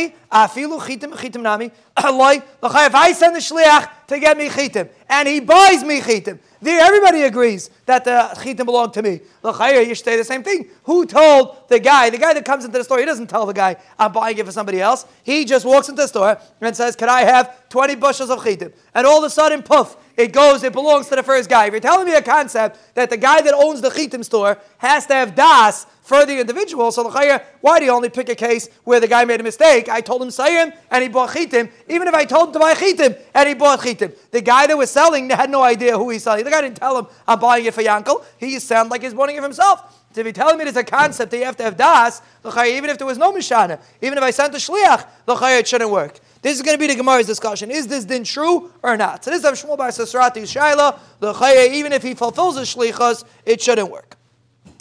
send 3.14 3.36
the 3.36 3.40
shliach 3.40 3.90
to 4.08 4.20
get 4.20 4.38
me 4.38 4.48
chitim, 4.50 4.90
and 5.08 5.28
he 5.28 5.40
buys 5.40 5.84
me 5.84 6.02
chitim, 6.02 6.40
there 6.62 6.82
everybody 6.82 7.24
agrees 7.24 7.70
that 7.86 8.04
the 8.04 8.32
chitim 8.36 8.66
belong 8.66 8.92
to 8.92 9.02
me. 9.02 9.22
You 9.44 9.96
should 9.96 10.06
say 10.06 10.18
the 10.18 10.24
same 10.24 10.44
thing. 10.44 10.68
Who 10.84 11.06
told 11.06 11.70
the 11.70 11.80
guy? 11.80 12.10
The 12.10 12.18
guy 12.18 12.34
that 12.34 12.44
comes 12.44 12.66
into 12.66 12.78
the 12.78 12.84
store, 12.84 13.00
he 13.00 13.06
doesn't 13.06 13.28
tell 13.28 13.46
the 13.46 13.54
guy, 13.54 13.78
I'm 13.98 14.12
buying 14.12 14.38
it 14.38 14.46
for 14.46 14.52
somebody 14.52 14.82
else. 14.82 15.06
He 15.24 15.46
just 15.46 15.66
walks 15.66 15.90
into 15.90 16.02
the 16.02 16.08
store 16.08 16.38
and 16.60 16.76
says, 16.76 16.96
Can 16.96 17.10
I 17.10 17.22
have 17.22 17.70
20 17.70 17.96
bushels 17.96 18.30
of 18.30 18.40
chitim? 18.40 18.74
And 18.94 19.08
all 19.08 19.20
of 19.20 19.24
a 19.24 19.30
sudden, 19.30 19.64
poof, 19.64 19.96
it 20.20 20.34
goes, 20.34 20.64
it 20.64 20.74
belongs 20.74 21.08
to 21.08 21.16
the 21.16 21.24
first 21.24 21.50
guy. 21.50 21.68
If 21.68 21.72
you're 21.72 21.80
telling 21.80 22.06
me 22.06 22.14
a 22.14 22.22
concept 22.22 22.94
that 22.94 23.10
the 23.10 23.16
guy 23.16 23.42
that 23.42 23.54
owns 23.54 23.80
the 23.80 23.88
chitim 23.88 24.26
store 24.26 24.58
has 24.80 25.06
to 25.06 25.14
have 25.14 25.34
das 25.34 25.86
for 26.02 26.26
the 26.26 26.42
individual, 26.42 26.92
so 26.92 27.04
the 27.04 27.42
why 27.62 27.80
do 27.80 27.86
you 27.86 27.92
only 27.92 28.10
pick 28.10 28.28
a 28.28 28.36
case 28.36 28.68
where 28.84 29.00
the 29.00 29.08
guy 29.08 29.24
made 29.24 29.40
a 29.40 29.44
mistake? 29.44 29.88
I 29.88 30.02
told 30.02 30.22
him 30.22 30.28
sayim 30.28 30.76
and 30.92 31.04
he 31.04 31.08
bought 31.08 31.30
chitim. 31.30 31.72
Even 31.88 32.10
if 32.10 32.14
I 32.14 32.26
told 32.26 32.50
him 32.50 32.54
to 32.56 32.60
buy 32.60 32.74
chitim 32.74 33.18
and 33.34 33.48
he 33.48 33.56
bought 33.56 33.80
chitim, 33.80 34.14
the 34.32 34.42
guy 34.42 34.68
that 34.68 34.78
was 34.78 34.92
selling 34.92 35.30
had 35.30 35.50
no 35.50 35.64
idea 35.64 35.98
who 35.98 36.10
he's 36.10 36.24
selling. 36.24 36.44
The 36.44 36.52
guy 36.52 36.62
didn't 36.62 36.76
tell 36.76 37.00
him 37.00 37.08
I'm 37.26 37.40
buying 37.40 37.64
it 37.64 37.74
for 37.74 37.82
Yankel. 37.82 38.26
He 38.38 38.60
sounded 38.60 38.92
like 38.92 39.04
he's 39.04 39.14
buying 39.14 39.38
it 39.38 39.40
for 39.40 39.44
himself. 39.44 39.96
So 40.12 40.20
if 40.20 40.26
you're 40.26 40.34
telling 40.34 40.58
me 40.58 40.66
there's 40.66 40.76
a 40.76 40.84
concept 40.84 41.32
that 41.32 41.38
you 41.38 41.46
have 41.46 41.56
to 41.58 41.64
have 41.64 41.78
das, 41.78 42.22
even 42.46 42.90
if 42.90 42.98
there 42.98 43.08
was 43.08 43.18
no 43.18 43.32
mishana, 43.32 43.80
even 44.02 44.18
if 44.18 44.24
I 44.24 44.32
sent 44.32 44.54
a 44.54 44.58
shliach, 44.58 45.06
it 45.60 45.68
shouldn't 45.68 45.92
work. 45.92 46.20
This 46.42 46.56
is 46.56 46.62
going 46.62 46.76
to 46.76 46.80
be 46.80 46.88
the 46.88 46.96
Gemara's 46.96 47.28
discussion. 47.28 47.70
Is 47.70 47.88
this 47.88 48.06
din 48.06 48.24
true 48.24 48.72
or 48.82 48.96
not? 48.96 49.24
So 49.24 49.32
this 49.32 49.44
is 49.44 49.64
Shmuel 49.64 49.78
Bar 49.78 49.90
Sasrati 49.90 50.44
Shaila. 50.44 50.98
The 51.20 51.72
even 51.74 51.92
if 51.92 52.02
he 52.02 52.14
fulfills 52.14 52.58
his 52.58 52.74
shlichus, 52.74 53.26
it 53.46 53.62
shouldn't 53.62 53.92
work. 53.92 54.16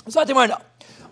So 0.09 0.21
I 0.21 0.47
know. 0.47 0.59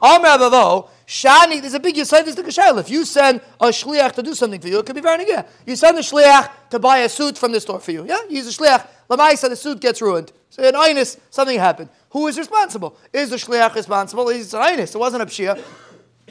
Amr 0.00 0.26
Abavo, 0.28 0.88
Shani, 1.06 1.60
there's 1.60 1.74
a 1.74 1.80
big 1.80 1.94
Yisai, 1.94 2.22
there's 2.24 2.34
the 2.34 2.42
Kashayla. 2.42 2.80
If 2.80 2.90
you 2.90 3.04
send 3.04 3.40
a 3.60 3.68
shliach 3.68 4.12
to 4.12 4.22
do 4.22 4.34
something 4.34 4.60
for 4.60 4.68
you, 4.68 4.78
it 4.78 4.86
could 4.86 4.94
be 4.94 5.00
very 5.00 5.24
good. 5.24 5.44
You 5.64 5.74
send 5.74 5.96
a 5.96 6.00
shliach 6.00 6.50
to 6.70 6.78
buy 6.78 6.98
a 6.98 7.08
suit 7.08 7.38
from 7.38 7.52
the 7.52 7.60
store 7.60 7.80
for 7.80 7.92
you. 7.92 8.04
Yeah, 8.06 8.18
you 8.28 8.36
use 8.36 8.58
a 8.58 8.62
shliach. 8.62 8.86
Lamaisa, 9.08 9.48
the 9.48 9.56
suit 9.56 9.80
gets 9.80 10.02
ruined. 10.02 10.32
So 10.50 10.62
in 10.62 10.74
Inus, 10.74 11.18
something 11.30 11.58
happened. 11.58 11.90
Who 12.10 12.26
is 12.26 12.38
responsible? 12.38 12.96
Is 13.12 13.30
the 13.30 13.36
shliach 13.36 13.74
responsible? 13.74 14.28
Is 14.28 14.52
it 14.52 14.56
Inus? 14.56 14.94
It 14.94 14.98
wasn't 14.98 15.22
a 15.22 15.26
pshia. 15.26 15.62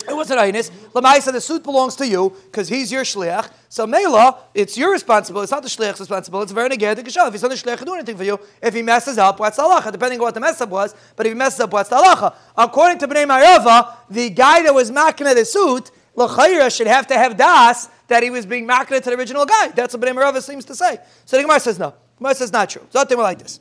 It 0.07 0.15
wasn't 0.15 0.39
Ainis. 0.39 0.69
Lamaisa, 0.93 1.31
the 1.31 1.41
suit 1.41 1.63
belongs 1.63 1.95
to 1.95 2.07
you 2.07 2.35
because 2.45 2.67
he's 2.67 2.91
your 2.91 3.03
shliach. 3.03 3.49
So 3.69 3.87
Mela, 3.87 4.39
it's 4.53 4.77
your 4.77 4.91
responsibility. 4.91 5.45
It's 5.45 5.51
not 5.51 5.63
the 5.63 5.69
shliach's 5.69 5.99
responsibility. 5.99 6.45
It's 6.45 6.51
very 6.53 6.69
negative. 6.69 6.99
If 6.99 7.05
he's 7.33 7.41
not 7.41 7.49
the 7.51 7.55
shliach, 7.55 7.83
do 7.85 7.93
anything 7.93 8.17
for 8.17 8.23
you. 8.23 8.39
If 8.61 8.73
he 8.73 8.81
messes 8.81 9.17
up, 9.17 9.39
what's 9.39 9.57
the 9.57 9.63
halacha? 9.63 9.91
Depending 9.91 10.19
on 10.19 10.25
what 10.25 10.33
the 10.33 10.39
mess 10.39 10.61
up 10.61 10.69
was. 10.69 10.95
But 11.15 11.25
if 11.25 11.31
he 11.31 11.37
messes 11.37 11.59
up, 11.59 11.73
what's 11.73 11.89
the 11.89 11.97
halacha? 11.97 12.35
According 12.57 12.99
to 12.99 13.07
Bnei 13.07 13.27
Marava, 13.27 13.95
the 14.09 14.29
guy 14.29 14.63
that 14.63 14.73
was 14.73 14.91
making 14.91 15.27
the 15.27 15.45
suit, 15.45 15.91
l'chayra 16.15 16.75
should 16.75 16.87
have 16.87 17.07
to 17.07 17.15
have 17.15 17.35
das 17.35 17.89
that 18.07 18.23
he 18.23 18.29
was 18.29 18.45
being 18.45 18.65
making 18.65 19.01
to 19.01 19.09
the 19.09 19.15
original 19.15 19.45
guy. 19.45 19.69
That's 19.69 19.93
what 19.93 20.03
Bnei 20.03 20.15
Marava 20.15 20.41
seems 20.41 20.65
to 20.65 20.75
say. 20.75 20.99
So 21.25 21.37
the 21.37 21.43
Gemara 21.43 21.59
says 21.59 21.79
no. 21.79 21.89
The 21.89 22.19
Gemara 22.19 22.35
says 22.35 22.51
not 22.51 22.69
true. 22.69 22.85
Something 22.91 23.17
like 23.17 23.39
this. 23.39 23.59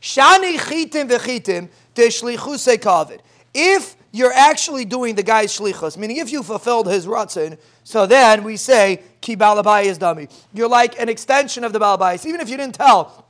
Shani 0.00 0.56
chitim 0.56 1.08
v'chitim 1.10 1.68
de 1.94 2.08
shlichuse 2.08 2.76
kavid. 2.78 3.20
If 3.52 3.96
you're 4.12 4.32
actually 4.32 4.84
doing 4.84 5.14
the 5.14 5.22
guy's 5.22 5.56
shlichus, 5.56 5.96
meaning 5.96 6.16
if 6.16 6.32
you 6.32 6.42
fulfilled 6.42 6.88
his 6.88 7.06
ratzin, 7.06 7.58
so 7.84 8.06
then 8.06 8.42
we 8.44 8.56
say 8.56 9.02
ki 9.20 9.36
balabai 9.36 9.84
is 9.84 9.98
dummy. 9.98 10.28
You're 10.52 10.68
like 10.68 11.00
an 11.00 11.08
extension 11.08 11.64
of 11.64 11.72
the 11.72 11.78
balabais. 11.78 12.26
Even 12.26 12.40
if 12.40 12.48
you 12.48 12.56
didn't 12.56 12.74
tell 12.74 13.26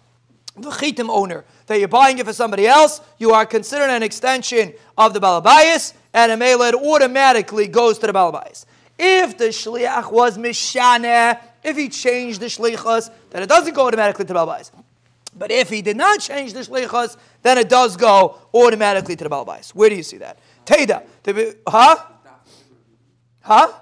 the 0.56 0.70
chitim 0.70 1.08
owner 1.08 1.44
that 1.66 1.78
you're 1.78 1.88
buying 1.88 2.18
it 2.18 2.26
for 2.26 2.32
somebody 2.32 2.66
else, 2.66 3.00
you 3.18 3.32
are 3.32 3.46
considered 3.46 3.90
an 3.90 4.02
extension 4.02 4.72
of 4.96 5.14
the 5.14 5.20
balabais, 5.20 5.94
and 6.12 6.32
a 6.32 6.36
meled 6.36 6.74
automatically 6.74 7.68
goes 7.68 7.98
to 7.98 8.06
the 8.06 8.12
balabais. 8.12 8.64
If 8.98 9.38
the 9.38 9.46
shliach 9.46 10.10
was 10.10 10.36
mishaneh, 10.36 11.40
if 11.62 11.76
he 11.76 11.88
changed 11.88 12.40
the 12.40 12.46
shlichus, 12.46 13.10
then 13.30 13.42
it 13.42 13.48
doesn't 13.48 13.74
go 13.74 13.86
automatically 13.86 14.24
to 14.24 14.32
the 14.32 14.38
balabais. 14.38 14.70
But 15.36 15.50
if 15.50 15.70
he 15.70 15.80
did 15.80 15.96
not 15.96 16.20
change 16.20 16.52
the 16.52 16.60
shlichus, 16.60 17.16
then 17.42 17.56
it 17.56 17.68
does 17.68 17.96
go 17.96 18.36
automatically 18.52 19.16
to 19.16 19.24
the 19.24 19.30
balabais. 19.30 19.70
Where 19.74 19.88
do 19.88 19.96
you 19.96 20.02
see 20.02 20.18
that? 20.18 20.38
Teda. 20.64 21.02
Huh? 21.66 21.96
Huh? 23.40 23.72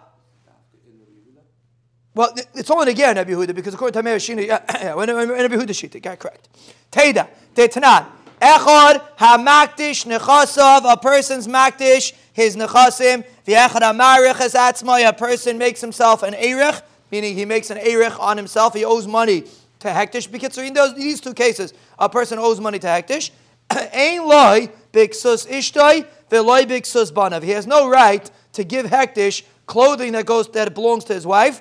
Well, 2.15 2.35
it's 2.55 2.71
only 2.71 2.91
again 2.91 3.15
Rabbi 3.15 3.31
Yehuda 3.31 3.55
because 3.55 3.75
according 3.75 3.93
to 3.93 4.03
Meir 4.03 4.17
Shina, 4.17 4.45
yeah, 4.45 4.61
yeah, 4.83 4.95
when 4.95 5.09
Rabbi 5.15 5.55
Yehuda 5.55 5.69
Shita, 5.69 6.03
got 6.03 6.19
correct. 6.19 6.49
Teda, 6.91 7.29
Tetanan. 7.55 8.07
Echad 8.41 9.17
hamakdish 9.19 10.07
nechasav, 10.07 10.91
a 10.91 10.97
person's 10.97 11.47
makdish, 11.47 12.13
his 12.33 12.57
nechasim. 12.57 13.25
V'echad 13.47 13.83
hamarich 13.83 14.41
es 14.41 14.55
atzmai, 14.55 15.09
a 15.09 15.13
person 15.13 15.59
makes 15.59 15.81
himself 15.81 16.23
an 16.23 16.35
erich, 16.35 16.83
meaning 17.11 17.37
he 17.37 17.45
makes 17.45 17.71
an 17.71 17.79
erich 17.79 18.19
on 18.19 18.37
himself. 18.37 18.75
He 18.75 18.85
owes 18.85 19.07
money 19.07 19.43
to 19.81 19.89
hektish. 19.89 20.31
Because 20.31 20.57
in 20.59 20.75
those, 20.75 20.95
these 20.95 21.21
two 21.21 21.35
cases, 21.35 21.73
a 21.99 22.09
person 22.09 22.39
owes 22.39 22.61
money 22.61 22.79
to 22.79 22.87
hektish. 22.87 23.31
Ein 23.71 24.27
loy 24.27 24.71
biksus 24.93 25.47
ishtoi. 25.47 26.07
He 26.31 27.51
has 27.51 27.67
no 27.67 27.89
right 27.89 28.31
to 28.53 28.65
give 28.65 28.87
hektish 28.87 29.43
clothing 29.67 30.13
that 30.13 30.27
goes 30.27 30.49
that 30.49 30.75
belongs 30.75 31.05
to 31.05 31.15
his 31.15 31.27
wife 31.27 31.61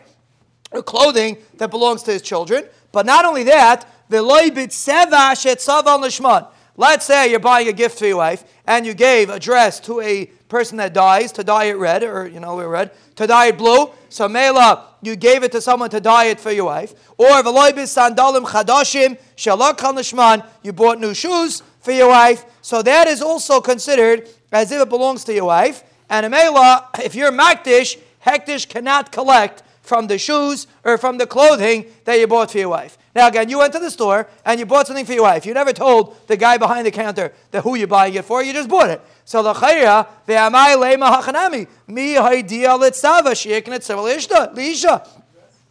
or 0.72 0.82
clothing 0.82 1.38
that 1.58 1.70
belongs 1.70 2.04
to 2.04 2.12
his 2.12 2.22
children. 2.22 2.66
But 2.92 3.06
not 3.06 3.26
only 3.26 3.44
that. 3.44 3.88
Let's 6.80 7.06
say 7.06 7.30
you're 7.30 7.40
buying 7.40 7.68
a 7.68 7.74
gift 7.74 8.00
for 8.00 8.06
your 8.06 8.18
wife 8.18 8.44
and 8.66 8.86
you 8.86 8.94
gave 8.94 9.30
a 9.30 9.40
dress 9.40 9.80
to 9.82 10.00
a 10.00 10.28
person 10.48 10.78
that 10.78 10.94
dies 10.94 11.32
to 11.34 11.44
dye 11.44 11.66
it 11.66 11.74
red, 11.74 12.04
or 12.04 12.28
you 12.28 12.40
know, 12.40 12.62
red, 12.66 12.92
to 13.16 13.28
dye 13.28 13.48
it 13.48 13.58
blue. 13.58 13.90
So 14.10 14.30
Mela, 14.30 14.88
you 15.02 15.16
gave 15.16 15.44
it 15.44 15.52
to 15.54 15.62
someone 15.62 15.90
to 15.90 16.00
dye 16.00 16.26
it 16.26 16.40
for 16.40 16.52
your 16.52 16.66
wife. 16.66 16.94
Or 17.18 17.28
sandalim 17.28 18.46
chadashim 18.46 19.18
shalak 19.36 20.44
you 20.64 20.72
bought 20.72 21.00
new 21.00 21.14
shoes 21.14 21.64
for 21.82 21.92
your 21.92 22.10
wife. 22.10 22.46
So 22.62 22.82
that 22.82 23.08
is 23.08 23.22
also 23.22 23.60
considered 23.60 24.30
as 24.52 24.72
if 24.72 24.82
it 24.82 24.90
belongs 24.90 25.24
to 25.26 25.34
your 25.34 25.46
wife. 25.46 25.84
And 26.10 26.26
a 26.26 26.30
Mela, 26.30 26.90
if 27.04 27.16
you're 27.16 27.32
makdish, 27.32 28.00
hektish 28.26 28.68
cannot 28.68 29.12
collect 29.12 29.64
from 29.82 30.08
the 30.08 30.18
shoes 30.18 30.68
or 30.84 30.98
from 30.98 31.18
the 31.18 31.26
clothing 31.26 31.86
that 32.04 32.20
you 32.20 32.28
bought 32.28 32.52
for 32.52 32.58
your 32.58 32.70
wife. 32.70 32.98
Now, 33.16 33.28
again, 33.28 33.50
you 33.50 33.58
went 33.58 33.74
to 33.74 33.80
the 33.80 33.90
store 33.90 34.28
and 34.46 34.60
you 34.60 34.66
bought 34.66 34.86
something 34.86 35.06
for 35.06 35.14
your 35.14 35.24
wife. 35.24 35.46
You 35.46 35.54
never 35.54 35.74
told 35.74 36.28
the 36.28 36.38
guy 36.38 36.58
behind 36.58 36.86
the 36.86 36.92
counter 36.92 37.34
that 37.52 37.64
who 37.64 37.76
you're 37.76 37.88
buying 37.88 38.14
it 38.14 38.26
for. 38.26 38.44
You 38.44 38.54
just 38.54 38.70
bought 38.70 38.90
it. 38.90 39.02
So 39.26 39.42
the 39.42 39.54
chayra 39.54 40.08
ve'amai 40.28 40.76
lema 40.76 41.20
hachanami 41.20 41.68
mi 41.88 42.14
haidia 42.16 42.78
litzava 42.78 43.32
shi'eknet 43.32 44.54
lisha. 44.54 45.08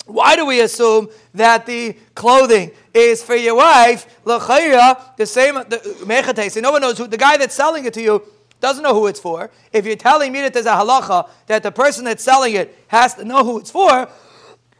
Why 0.06 0.36
do 0.36 0.46
we 0.46 0.60
assume 0.60 1.08
that 1.34 1.66
the 1.66 1.96
clothing 2.14 2.70
is 2.94 3.22
for 3.22 3.34
your 3.34 3.56
wife? 3.56 4.06
L'chayra, 4.24 5.16
the 5.16 5.26
same, 5.26 5.54
the. 5.54 6.60
No 6.62 6.70
one 6.70 6.80
knows 6.80 6.98
who 6.98 7.06
the 7.06 7.16
guy 7.16 7.36
that's 7.36 7.54
selling 7.54 7.84
it 7.84 7.94
to 7.94 8.02
you 8.02 8.22
doesn't 8.66 8.82
know 8.82 8.94
who 8.94 9.06
it's 9.06 9.20
for. 9.20 9.50
If 9.72 9.86
you're 9.86 9.94
telling 9.94 10.32
me 10.32 10.40
that 10.40 10.52
there's 10.52 10.66
a 10.66 10.70
halacha 10.70 11.28
that 11.46 11.62
the 11.62 11.70
person 11.70 12.04
that's 12.04 12.24
selling 12.24 12.54
it 12.54 12.76
has 12.88 13.14
to 13.14 13.24
know 13.24 13.44
who 13.44 13.60
it's 13.60 13.70
for, 13.70 14.08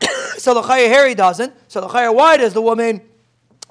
so 0.37 0.55
the 0.55 0.63
chaya 0.63 0.89
Harry 0.89 1.15
doesn't. 1.15 1.53
So 1.69 1.81
the 1.81 1.87
chaya 1.87 2.13
why 2.13 2.37
does 2.37 2.53
the 2.53 2.63
woman 2.63 3.01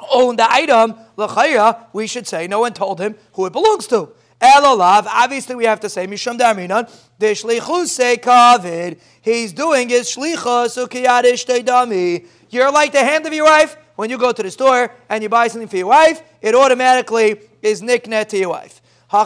own 0.09 0.37
the 0.37 0.49
item? 0.49 0.95
The 1.17 1.27
chaya 1.27 1.87
we 1.91 2.07
should 2.07 2.27
say 2.27 2.47
no 2.47 2.61
one 2.61 2.73
told 2.73 3.01
him 3.01 3.15
who 3.33 3.45
it 3.45 3.51
belongs 3.51 3.87
to. 3.87 4.09
Elolav, 4.41 5.05
obviously 5.07 5.55
we 5.55 5.65
have 5.65 5.81
to 5.81 5.89
say 5.89 6.07
Misham 6.07 6.37
Daminan, 6.37 6.89
the 7.19 7.27
shlichus 7.27 8.17
kavid. 8.19 8.99
He's 9.21 9.51
doing 9.51 9.89
his 9.89 10.07
shlichus 10.07 10.77
ukiyadish 10.87 11.45
dami. 11.65 12.25
You're 12.49 12.71
like 12.71 12.93
the 12.93 13.03
hand 13.03 13.25
of 13.25 13.33
your 13.33 13.45
wife. 13.45 13.75
when 13.97 14.09
you 14.09 14.17
go 14.17 14.31
to 14.31 14.43
the 14.43 14.51
store 14.51 14.91
and 15.09 15.23
you 15.23 15.29
buy 15.29 15.47
something 15.47 15.67
for 15.67 15.77
your 15.77 15.87
wife, 15.87 16.21
it 16.41 16.55
automatically 16.55 17.39
is 17.61 17.81
nicknet 17.81 18.29
to 18.29 18.37
your 18.37 18.49
wife. 18.49 18.81
So 19.09 19.23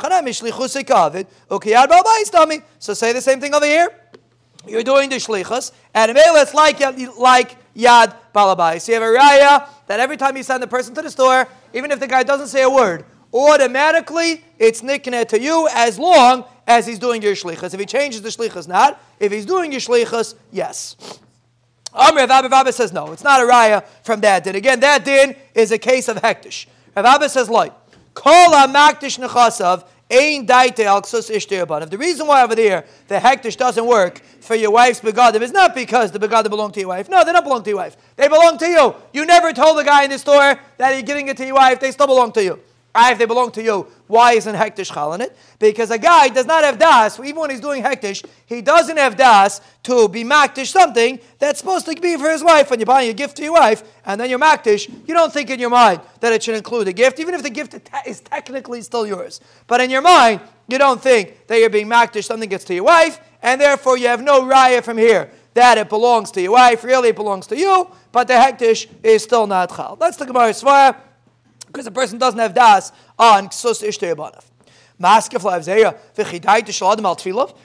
say 2.94 3.13
the 3.13 3.22
same 3.22 3.39
thing 3.39 3.54
over 3.54 3.65
here. 3.65 3.89
You're 4.68 4.84
doing 4.84 5.10
the 5.10 5.15
shlichus, 5.15 5.72
and 5.94 6.12
it's 6.15 6.54
like 6.54 6.80
like 7.18 7.56
yad 7.76 8.13
balabai. 8.36 8.82
So 8.82 8.92
you 8.92 9.00
have 9.00 9.10
a 9.10 9.18
raya 9.18 9.68
that 9.88 10.00
every 10.00 10.18
time 10.18 10.36
you 10.36 10.44
send 10.44 10.62
the 10.62 10.68
person 10.68 10.94
to 10.96 11.02
the 11.02 11.10
store, 11.10 11.48
even 11.74 11.92
if 11.92 12.00
the 12.00 12.08
guy 12.08 12.24
doesn't 12.24 12.48
say 12.48 12.63
a 12.63 12.70
word, 12.70 13.06
automatically 13.34 14.44
it's 14.58 14.82
nicknet 14.82 15.30
to 15.30 15.39
you 15.39 15.70
as 15.74 15.98
long 15.98 16.44
as 16.68 16.86
he's 16.86 17.00
doing 17.00 17.22
your 17.22 17.34
shlichus. 17.34 17.74
If 17.74 17.80
he 17.80 17.86
changes 17.86 18.22
the 18.22 18.30
shlichus, 18.30 18.68
not. 18.68 19.02
If 19.20 19.32
he's 19.32 19.46
doing 19.46 19.72
your 19.72 19.82
shlichus, 19.82 20.36
yes. 20.52 20.96
Um, 21.94 22.18
Amr 22.18 22.28
Rav 22.28 22.54
Abba 22.54 22.72
says 22.72 22.94
no, 22.94 23.12
it's 23.12 23.24
not 23.24 23.42
a 23.42 23.46
raya 23.46 23.86
from 24.04 24.22
that 24.22 24.44
din. 24.44 24.56
Again, 24.56 24.80
that 24.82 25.06
din 25.06 25.36
is 25.56 25.72
a 25.72 25.78
case 25.78 26.08
of 26.08 26.18
hektish. 26.18 26.68
Rav 26.96 27.06
Abba 27.06 27.30
says 27.30 27.50
like, 27.50 27.74
Kol 28.19 28.53
ein 28.53 28.73
ksus 31.03 31.27
The 31.89 31.97
reason 31.97 32.27
why 32.27 32.43
over 32.43 32.53
there 32.53 32.86
the 33.08 33.15
hektish 33.15 33.55
doesn't 33.55 33.86
work 33.86 34.19
for 34.41 34.55
your 34.55 34.71
wife's 34.71 34.99
begadim 34.99 35.41
is 35.41 35.53
not 35.53 35.73
because 35.73 36.12
the 36.12 36.19
begadim 36.19 36.49
belong 36.49 36.73
to 36.73 36.82
your 36.82 36.89
wife. 36.89 37.08
No, 37.08 37.23
they 37.23 37.32
don't 37.32 37.43
belong 37.43 37.63
to 37.63 37.69
your 37.69 37.77
wife. 37.77 37.95
They 38.17 38.27
belong 38.27 38.58
to 38.58 38.67
you. 38.67 38.95
You 39.13 39.25
never 39.25 39.53
told 39.53 39.77
the 39.77 39.86
guy 39.86 40.03
in 40.03 40.10
the 40.10 40.19
store 40.19 40.60
that 40.77 40.93
you're 40.93 41.01
giving 41.03 41.29
it 41.29 41.38
to 41.38 41.45
your 41.45 41.55
wife. 41.55 41.79
They 41.79 41.91
still 41.91 42.08
belong 42.08 42.34
to 42.34 42.43
you. 42.43 42.60
Ah, 42.93 43.12
if 43.12 43.19
they 43.19 43.25
belong 43.25 43.51
to 43.51 43.63
you, 43.63 43.88
why 44.10 44.34
isn't 44.34 44.56
hektish 44.56 44.91
chal 44.91 45.13
in 45.13 45.22
it? 45.22 45.38
Because 45.60 45.91
a 45.91 45.98
guy 46.00 46.30
does 46.30 46.48
not 46.48 46.63
have 46.63 46.80
das, 46.80 47.19
even 47.19 47.36
when 47.36 47.52
he's 47.52 47.60
doing 47.60 47.84
hektish, 47.84 48.26
he 48.48 48.60
doesn't 48.60 48.98
have 48.98 49.15
das 49.15 49.62
to 49.84 50.10
be 50.10 50.24
maktish 50.24 50.72
something 50.72 51.19
that's 51.38 51.60
supposed 51.60 51.86
to 51.86 51.93
be 51.93 52.17
for 52.17 52.28
his 52.32 52.43
wife. 52.43 52.72
When 52.72 52.80
you're 52.80 52.88
buying 52.88 53.12
a 53.12 53.13
gift 53.13 53.38
to 53.38 53.43
your 53.43 53.54
wife, 53.54 53.84
and 54.04 54.19
then 54.19 54.28
you're 54.28 54.39
maktish, 54.39 54.89
you 55.08 55.13
don't 55.13 55.32
think 55.32 55.52
in 55.52 55.60
your 55.60 55.69
mind 55.69 56.02
that 56.22 56.34
it 56.34 56.41
should 56.41 56.56
include 56.56 56.88
a 56.88 56.91
gift, 56.91 57.19
even 57.19 57.36
if 57.36 57.43
the 57.43 57.52
gift 57.52 57.76
is 58.08 58.22
technically 58.22 58.82
still 58.82 59.06
yours. 59.06 59.41
But 59.67 59.80
in 59.80 59.91
your 59.91 60.02
mind, 60.02 60.41
you 60.67 60.80
don't 60.80 61.00
think 61.00 61.45
that 61.45 61.60
you're 61.60 61.69
being 61.69 61.88
maktish 61.88 62.24
something 62.24 62.50
gets 62.50 62.63
to 62.65 62.74
your 62.74 62.86
wife, 62.86 63.19
and 63.43 63.62
therefore 63.62 63.95
you 63.95 64.08
have 64.08 64.24
no 64.24 64.41
raya 64.41 64.84
from 64.84 64.98
here 64.98 65.30
that 65.54 65.78
it 65.78 65.88
belongs 65.88 66.32
to 66.32 66.41
your 66.41 66.54
wife. 66.54 66.84
Really, 66.84 67.10
it 67.10 67.15
belongs 67.15 67.45
to 67.45 67.56
you, 67.56 67.88
but 68.12 68.28
the 68.28 68.34
hektish 68.34 68.88
is 69.04 69.22
still 69.22 69.45
not 69.45 69.69
chal. 69.76 69.98
That's 69.98 70.17
the 70.17 70.26
Gemara 70.26 70.50
Svara 70.50 70.95
because 71.71 71.88
a 71.88 71.91
person 71.91 72.17
doesn't 72.17 72.39
have 72.39 72.53
das 72.53 72.91
on 73.17 73.47
ksus 73.47 73.84
ishtei 73.84 74.15
abanav. 74.15 74.43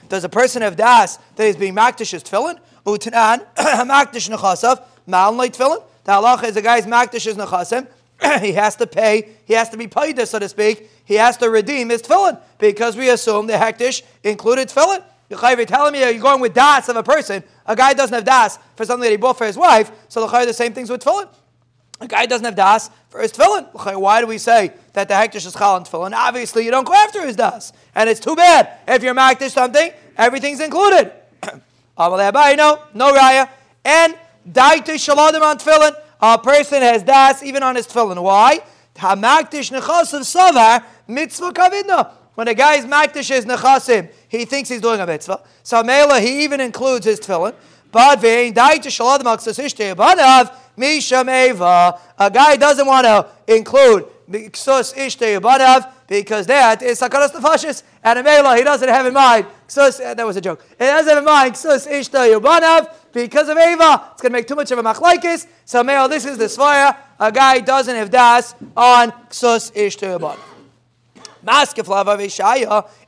Does 0.08 0.24
a 0.24 0.28
person 0.28 0.62
have 0.62 0.76
das 0.76 1.16
that 1.34 1.46
is 1.46 1.56
being 1.56 1.74
makdish 1.74 2.12
his 2.12 2.22
tefillin? 2.22 2.60
Utanan 2.86 3.44
makdish 3.56 4.30
nechasav 4.30 4.84
mal 5.06 5.32
tefillin. 5.32 5.82
The 6.04 6.12
halacha 6.12 6.44
is 6.44 6.56
a 6.56 6.62
guy's 6.62 6.86
makdish 6.86 7.24
his 7.24 7.36
nechasim. 7.36 7.88
He 8.40 8.52
has 8.52 8.76
to 8.76 8.86
pay. 8.86 9.30
He 9.46 9.54
has 9.54 9.68
to 9.70 9.76
be 9.76 9.88
paid, 9.88 10.24
so 10.28 10.38
to 10.38 10.48
speak. 10.48 10.88
He 11.04 11.14
has 11.14 11.36
to 11.38 11.50
redeem 11.50 11.88
his 11.88 12.02
tefillin 12.02 12.40
because 12.58 12.96
we 12.96 13.10
assume 13.10 13.48
the 13.48 13.54
hektish 13.54 14.02
included 14.22 14.68
tefillin. 14.68 15.02
You're 15.28 15.66
telling 15.66 15.92
me 15.92 16.00
you're 16.00 16.22
going 16.22 16.40
with 16.40 16.54
das 16.54 16.88
of 16.88 16.94
a 16.94 17.02
person. 17.02 17.42
A 17.66 17.74
guy 17.74 17.94
doesn't 17.94 18.14
have 18.14 18.24
das 18.24 18.58
for 18.76 18.84
something 18.84 19.02
that 19.02 19.10
he 19.10 19.16
bought 19.16 19.38
for 19.38 19.46
his 19.46 19.56
wife. 19.56 19.90
So 20.08 20.24
the 20.24 20.46
the 20.46 20.52
same 20.52 20.72
things 20.72 20.88
with 20.88 21.02
tefillin. 21.02 21.28
A 22.00 22.08
guy 22.08 22.26
doesn't 22.26 22.44
have 22.44 22.56
das 22.56 22.90
for 23.08 23.20
his 23.20 23.32
tefillin. 23.32 23.98
Why 23.98 24.20
do 24.20 24.26
we 24.26 24.38
say 24.38 24.72
that 24.94 25.08
the 25.08 25.14
hektish 25.14 25.46
is 25.46 25.54
chal 25.54 25.76
and 25.76 25.86
tefillin? 25.86 26.12
Obviously, 26.12 26.64
you 26.64 26.70
don't 26.70 26.86
go 26.86 26.94
after 26.94 27.24
his 27.24 27.36
das, 27.36 27.72
and 27.94 28.10
it's 28.10 28.20
too 28.20 28.34
bad 28.34 28.78
if 28.88 29.02
you're 29.02 29.14
makdish 29.14 29.52
something, 29.52 29.92
everything's 30.16 30.60
included. 30.60 31.12
no, 31.44 31.58
no 31.96 33.12
raya, 33.12 33.48
and 33.84 34.16
daiti 34.48 34.96
shaladim 34.96 35.42
on 35.42 35.58
tefillin. 35.58 35.94
A 36.20 36.38
person 36.38 36.82
has 36.82 37.02
das 37.02 37.42
even 37.42 37.62
on 37.62 37.76
his 37.76 37.86
tefillin. 37.86 38.20
Why? 38.20 38.60
Hamakdish 38.96 39.70
nechasim 39.70 40.22
savar 40.22 40.84
mitzvah 41.06 41.52
kavidna. 41.52 42.10
When 42.34 42.48
a 42.48 42.54
guy's 42.54 42.84
makdish 42.84 43.30
is 43.30 43.44
nechasim, 43.44 44.10
he 44.28 44.44
thinks 44.44 44.68
he's 44.68 44.80
doing 44.80 45.00
a 45.00 45.06
mitzvah. 45.06 45.40
So 45.62 45.82
mela, 45.84 46.18
he 46.20 46.42
even 46.42 46.60
includes 46.60 47.06
his 47.06 47.20
tefillin. 47.20 47.54
But 47.92 48.20
vein 48.20 48.52
daiti 48.52 48.86
shaladim 48.86 49.26
al 49.26 50.58
Misham 50.76 51.28
Eva. 51.28 51.98
A 52.18 52.30
guy 52.30 52.56
doesn't 52.56 52.86
want 52.86 53.04
to 53.06 53.28
include 53.54 54.06
Ksus 54.30 54.94
Ishte 54.94 55.38
Yabadav 55.38 55.90
because 56.06 56.46
that 56.46 56.82
is 56.82 57.00
Sakaras 57.00 57.30
Nefashis. 57.30 57.82
And 58.02 58.24
Amela, 58.24 58.56
he 58.56 58.64
doesn't 58.64 58.88
have 58.88 59.06
in 59.06 59.14
mind, 59.14 59.46
Ksus, 59.68 60.04
uh, 60.04 60.14
that 60.14 60.26
was 60.26 60.36
a 60.36 60.40
joke. 60.40 60.64
He 60.70 60.84
doesn't 60.84 61.08
have 61.08 61.18
in 61.18 61.24
mind 61.24 61.54
Ksus 61.54 61.86
Ishte 61.86 62.38
Yabadav 62.38 62.94
because 63.12 63.48
of 63.48 63.58
Eva. 63.58 64.10
It's 64.12 64.22
going 64.22 64.32
to 64.32 64.38
make 64.38 64.46
too 64.46 64.56
much 64.56 64.70
of 64.70 64.78
a 64.78 64.82
machlaikis. 64.82 65.46
So 65.64 65.82
Amela, 65.82 66.08
this 66.08 66.24
is 66.24 66.38
the 66.38 66.46
Svaya. 66.46 66.96
A 67.20 67.30
guy 67.30 67.60
doesn't 67.60 67.94
have 67.94 68.10
das 68.10 68.54
on 68.76 69.12
Ksus 69.30 69.72
Ishte 69.72 70.18
Yabadav. 70.18 70.38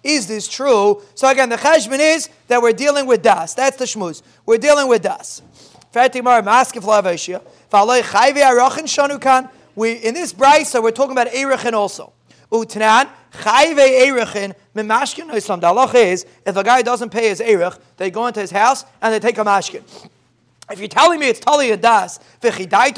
Is 0.05 0.27
this 0.27 0.47
true? 0.47 1.03
So 1.15 1.29
again, 1.29 1.49
the 1.49 1.57
cheshbon 1.57 1.99
is 1.99 2.29
that 2.49 2.61
we're 2.61 2.75
dealing 2.75 3.07
with 3.07 3.23
das. 3.23 3.55
That's 3.55 3.79
the 3.79 3.87
shmuz. 3.87 4.21
We're 4.45 4.59
dealing 4.59 4.89
with 4.89 5.03
das. 5.03 5.41
Fatimar 5.91 6.43
maskif 6.45 6.83
lavashia. 6.83 7.41
We 9.77 9.93
in 9.93 10.15
this 10.15 10.33
brisa 10.33 10.83
we're 10.83 10.91
talking 10.91 11.13
about 11.13 11.29
erechin 11.29 11.75
also. 11.75 12.13
Utnan 12.51 13.09
chayve 13.33 13.77
erechin 13.77 14.55
memashkin 14.75 15.31
oislam. 15.31 15.61
The 15.61 15.67
halacha 15.67 15.95
is 15.97 16.27
if 16.47 16.57
a 16.57 16.65
guy 16.65 16.83
doesn't 16.83 17.11
pay 17.11 17.29
his 17.29 17.41
erech, 17.41 17.75
they 17.99 18.11
go 18.11 18.27
into 18.27 18.41
his 18.41 18.51
house 18.51 18.85
and 19.03 19.13
they 19.13 19.21
take 19.21 19.37
a 19.39 19.45
mashkin. 19.45 19.83
If 20.69 20.81
you're 20.81 20.89
telling 20.89 21.21
me 21.21 21.29
it's 21.29 21.39
tali 21.39 21.71
and 21.71 21.81
das, 21.81 22.19
if 22.43 22.59
you're 22.59 22.67
telling 22.67 22.95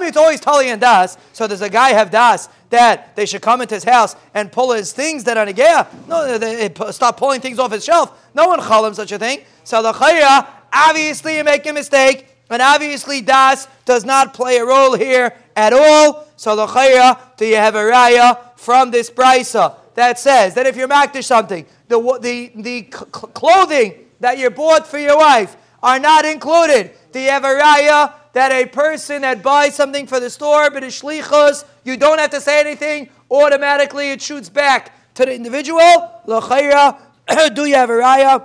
me 0.00 0.06
it's 0.08 0.16
always 0.16 0.40
tali 0.40 0.66
and 0.66 0.80
das, 0.80 1.16
so 1.32 1.46
does 1.46 1.62
a 1.62 1.70
guy 1.70 1.90
have 1.90 2.10
das 2.10 2.48
that 2.70 3.14
they 3.14 3.26
should 3.26 3.40
come 3.40 3.60
into 3.60 3.76
his 3.76 3.84
house 3.84 4.16
and 4.34 4.50
pull 4.50 4.72
his 4.72 4.92
things 4.92 5.22
that 5.24 5.36
are 5.36 5.46
negaya? 5.46 5.86
No, 6.08 6.36
they, 6.36 6.66
they 6.66 6.90
stop 6.90 7.16
pulling 7.16 7.40
things 7.40 7.60
off 7.60 7.70
his 7.70 7.84
shelf. 7.84 8.28
No 8.34 8.48
one 8.48 8.60
call 8.60 8.84
him 8.84 8.94
such 8.94 9.12
a 9.12 9.20
thing. 9.20 9.42
So 9.62 9.82
the 9.82 9.92
chayya 9.92 10.48
Obviously, 10.72 11.36
you 11.36 11.44
make 11.44 11.66
a 11.66 11.72
mistake, 11.72 12.26
and 12.48 12.62
obviously, 12.62 13.20
das 13.20 13.68
does 13.84 14.04
not 14.04 14.34
play 14.34 14.58
a 14.58 14.64
role 14.64 14.96
here 14.96 15.34
at 15.56 15.72
all. 15.72 16.26
So, 16.36 16.56
the 16.56 17.18
do 17.36 17.46
you 17.46 17.56
have 17.56 17.74
a 17.74 17.78
raya 17.78 18.38
from 18.56 18.90
this 18.90 19.10
brisa 19.10 19.74
that 19.94 20.18
says 20.18 20.54
that 20.54 20.66
if 20.66 20.76
you're 20.76 20.88
makdish 20.88 21.24
something, 21.24 21.66
the, 21.88 22.18
the, 22.20 22.52
the 22.56 22.82
clothing 22.82 23.94
that 24.20 24.38
you 24.38 24.50
bought 24.50 24.86
for 24.86 24.98
your 24.98 25.16
wife 25.16 25.56
are 25.82 25.98
not 25.98 26.24
included. 26.24 26.92
Do 27.12 27.20
you 27.20 27.30
have 27.30 27.44
a 27.44 27.48
raya 27.48 28.12
that 28.32 28.52
a 28.52 28.66
person 28.66 29.22
that 29.22 29.42
buys 29.42 29.74
something 29.74 30.06
for 30.06 30.20
the 30.20 30.30
store, 30.30 30.70
but 30.70 30.84
is 30.84 31.00
shlichus, 31.00 31.64
you 31.84 31.96
don't 31.96 32.18
have 32.18 32.30
to 32.30 32.40
say 32.40 32.60
anything, 32.60 33.08
automatically 33.30 34.10
it 34.10 34.22
shoots 34.22 34.48
back 34.48 35.14
to 35.14 35.24
the 35.24 35.34
individual? 35.34 35.80
do 36.26 37.64
you 37.64 37.74
have 37.74 37.90
a 37.90 37.94
raya 37.94 38.44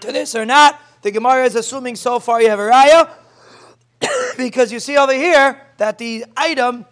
to 0.00 0.12
this 0.12 0.34
or 0.34 0.44
not? 0.44 0.80
The 1.06 1.12
Gemara 1.12 1.44
is 1.44 1.54
assuming 1.54 1.94
so 1.94 2.18
far 2.18 2.42
you 2.42 2.48
have 2.48 2.58
a 2.58 2.68
raya, 2.68 3.08
because 4.36 4.72
you 4.72 4.80
see 4.80 4.96
over 4.96 5.12
here 5.12 5.60
that 5.76 5.98
the 5.98 6.24
item 6.36 6.84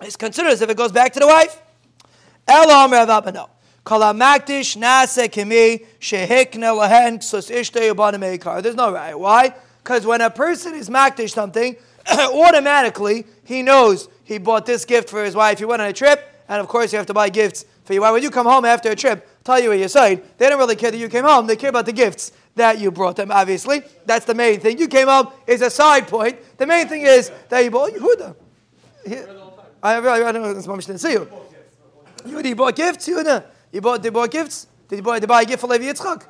is 0.00 0.14
considered 0.14 0.52
as 0.52 0.62
if 0.62 0.70
it 0.70 0.76
goes 0.76 0.92
back 0.92 1.12
to 1.14 1.18
the 1.18 1.26
wife. 1.26 1.60
Elam 2.46 2.92
Rav 2.92 3.08
yubana 3.08 3.48
There's 8.62 8.76
no 8.76 8.92
raya. 8.92 9.18
Why? 9.18 9.54
Because 9.82 10.06
when 10.06 10.20
a 10.20 10.30
person 10.30 10.76
is 10.76 10.88
makdish 10.88 11.30
something, 11.30 11.74
automatically 12.08 13.26
he 13.42 13.62
knows 13.62 14.08
he 14.22 14.38
bought 14.38 14.66
this 14.66 14.84
gift 14.84 15.10
for 15.10 15.24
his 15.24 15.34
wife. 15.34 15.58
He 15.58 15.64
went 15.64 15.82
on 15.82 15.88
a 15.88 15.92
trip, 15.92 16.44
and 16.48 16.60
of 16.60 16.68
course 16.68 16.92
you 16.92 16.98
have 16.98 17.06
to 17.06 17.14
buy 17.14 17.28
gifts 17.28 17.64
for 17.82 17.92
your 17.92 18.02
wife. 18.02 18.12
When 18.12 18.22
you 18.22 18.30
come 18.30 18.46
home 18.46 18.64
after 18.64 18.92
a 18.92 18.94
trip, 18.94 19.28
tell 19.48 19.60
you 19.60 19.72
you 19.72 19.88
said. 19.88 20.22
They 20.38 20.48
don't 20.48 20.58
really 20.58 20.76
care 20.76 20.90
that 20.90 20.98
you 20.98 21.08
came 21.08 21.24
home. 21.24 21.46
They 21.46 21.56
care 21.56 21.70
about 21.70 21.86
the 21.86 21.92
gifts 21.92 22.32
that 22.54 22.78
you 22.78 22.90
brought 22.90 23.16
them, 23.16 23.30
obviously. 23.30 23.82
That's 24.04 24.26
the 24.26 24.34
main 24.34 24.60
thing. 24.60 24.78
You 24.78 24.88
came 24.88 25.08
home 25.08 25.28
is 25.46 25.62
a 25.62 25.70
side 25.70 26.06
point. 26.06 26.36
The 26.58 26.66
main 26.66 26.86
thing 26.86 27.02
is 27.02 27.30
that 27.48 27.60
you 27.64 27.70
bought 27.70 27.92
Yehuda. 27.92 28.34
I, 29.82 29.94
I, 29.94 30.28
I 30.28 30.32
don't 30.32 30.42
know 30.42 30.52
this 30.54 30.66
mom 30.66 30.78
didn't 30.80 30.98
see 30.98 31.12
you. 31.12 31.28
You 32.26 32.56
bought 32.56 32.76
gifts, 32.76 33.08
Yehuda? 33.08 33.44
You 33.72 33.80
bought, 33.80 34.02
they 34.02 34.10
bought 34.10 34.30
gifts? 34.30 34.66
Did 34.88 34.96
you 34.96 35.02
buy, 35.02 35.14
did 35.18 35.22
you 35.22 35.28
buy 35.28 35.42
a 35.42 35.44
gift 35.44 35.60
for 35.60 35.66
Levi 35.68 35.84
Yitzchak? 35.84 36.26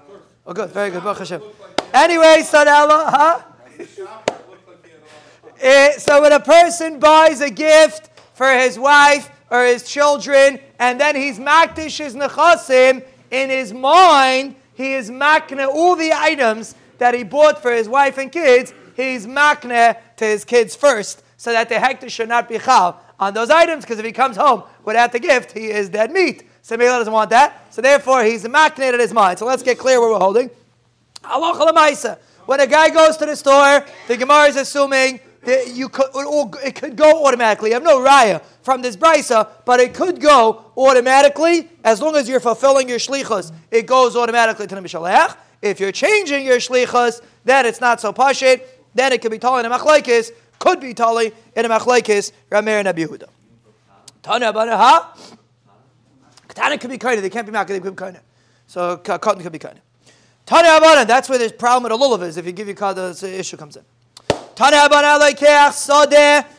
Oh, 0.47 0.53
good, 0.53 0.71
very 0.71 0.91
good. 0.91 1.03
Baruch 1.03 1.19
Hashem. 1.19 1.43
Anyway, 1.93 2.43
Sadala, 2.43 3.01
huh? 3.11 3.43
It, 3.79 3.89
eh, 5.61 5.91
so 5.99 6.21
when 6.21 6.33
a 6.33 6.41
person 6.41 6.99
buys 6.99 7.41
a 7.41 7.51
gift 7.51 8.11
for 8.35 8.53
his 8.53 8.79
wife 8.79 9.31
or 9.51 9.64
his 9.64 9.82
children, 9.82 10.61
and 10.78 11.01
then 11.01 11.16
he's 11.16 11.38
makdish 11.38 11.99
his 11.99 12.14
nechasim 12.14 13.05
in 13.30 13.51
his 13.51 13.72
mind, 13.72 14.55
he 14.74 14.94
is 14.94 15.11
makne 15.11 15.66
all 15.66 15.96
the 15.96 16.12
items 16.12 16.74
that 16.99 17.14
he 17.14 17.22
bought 17.22 17.61
for 17.61 17.72
his 17.72 17.88
wife 17.88 18.18
and 18.18 18.30
kids, 18.32 18.72
he's 18.96 19.26
makne 19.26 19.96
to 20.16 20.24
his 20.24 20.44
kids 20.44 20.74
first, 20.76 21.22
so 21.36 21.53
that 21.53 21.68
the 21.68 21.76
hektish 21.76 22.11
should 22.11 22.28
not 22.28 22.49
be 22.49 22.59
chal 22.59 23.01
on 23.20 23.34
those 23.34 23.51
items, 23.51 23.84
because 23.84 23.99
if 23.99 24.05
he 24.05 24.12
comes 24.12 24.36
home 24.36 24.62
without 24.84 25.12
the 25.12 25.18
gift, 25.18 25.53
he 25.53 25.66
is 25.70 25.88
dead 25.88 26.11
meat. 26.11 26.44
So 26.62 26.76
Mela 26.76 26.99
doesn't 26.99 27.12
want 27.12 27.30
that. 27.30 27.72
So 27.72 27.80
therefore, 27.80 28.22
he's 28.24 28.44
makne 28.44 28.92
in 28.92 29.01
his 29.01 29.12
mind. 29.12 29.38
So 29.38 29.46
let's 29.46 29.62
get 29.62 29.78
clear 29.78 30.01
where 30.01 30.11
we're 30.11 30.18
holding. 30.18 30.51
When 31.22 32.61
a 32.61 32.66
guy 32.66 32.90
goes 32.90 33.16
to 33.16 33.26
the 33.26 33.36
store, 33.36 33.84
the 34.07 34.16
Gemara 34.16 34.44
is 34.44 34.57
assuming 34.57 35.20
that 35.43 35.74
you 35.74 35.89
could, 35.89 36.07
it 36.64 36.74
could 36.74 36.97
go 36.97 37.26
automatically. 37.26 37.70
I 37.70 37.74
have 37.74 37.82
no 37.82 38.01
raya 38.01 38.43
from 38.62 38.82
this 38.82 38.97
brisa, 38.97 39.49
but 39.64 39.80
it 39.80 39.95
could 39.95 40.20
go 40.20 40.72
automatically 40.76 41.68
as 41.84 42.01
long 42.01 42.16
as 42.16 42.28
you're 42.28 42.41
fulfilling 42.41 42.89
your 42.89 42.99
shlichus. 42.99 43.53
It 43.70 43.86
goes 43.86 44.16
automatically 44.16 44.66
to 44.66 44.74
the 44.74 44.80
mishalech. 44.80 45.36
If 45.62 45.80
you're 45.80 45.93
changing 45.93 46.45
your 46.45 46.59
shlichus, 46.59 47.20
then 47.45 47.66
it's 47.66 47.80
not 47.80 48.01
so 48.01 48.12
pashit. 48.12 48.62
Then 48.95 49.12
it 49.12 49.22
could 49.22 49.30
be 49.30 49.39
tali 49.39 49.64
in 49.64 49.70
a 49.70 49.78
machlekes, 49.78 50.30
could 50.59 50.80
be 50.80 50.95
tali 50.95 51.32
in 51.55 51.64
a 51.64 51.68
machlekes, 51.68 52.32
Rameir 52.51 52.78
and 52.80 52.89
Abi 52.89 53.05
Yehuda. 53.05 53.28
Tana 54.22 54.53
ha? 54.53 55.16
Katana 56.49 56.78
could 56.78 56.91
be 56.91 56.99
kind 56.99 57.22
they 57.22 57.30
can't 57.30 57.47
be 57.47 57.53
makah, 57.53 57.68
they 57.68 57.80
could 57.80 57.95
be 57.95 57.97
kind 57.97 58.18
So 58.66 58.97
cotton 58.97 59.43
could 59.43 59.53
be 59.53 59.59
kind 59.59 59.80
Tana 60.47 60.76
Abana, 60.78 61.05
that's 61.05 61.28
where 61.28 61.39
the 61.39 61.53
problem 61.53 61.84
with 61.84 61.93
a 61.93 62.03
lulav 62.03 62.26
is. 62.26 62.36
If 62.36 62.47
you 62.47 62.53
give 62.53 62.66
your 62.66 62.76
card, 62.76 62.97
the 62.97 63.39
issue 63.39 63.57
comes 63.57 63.76
in. 63.76 63.84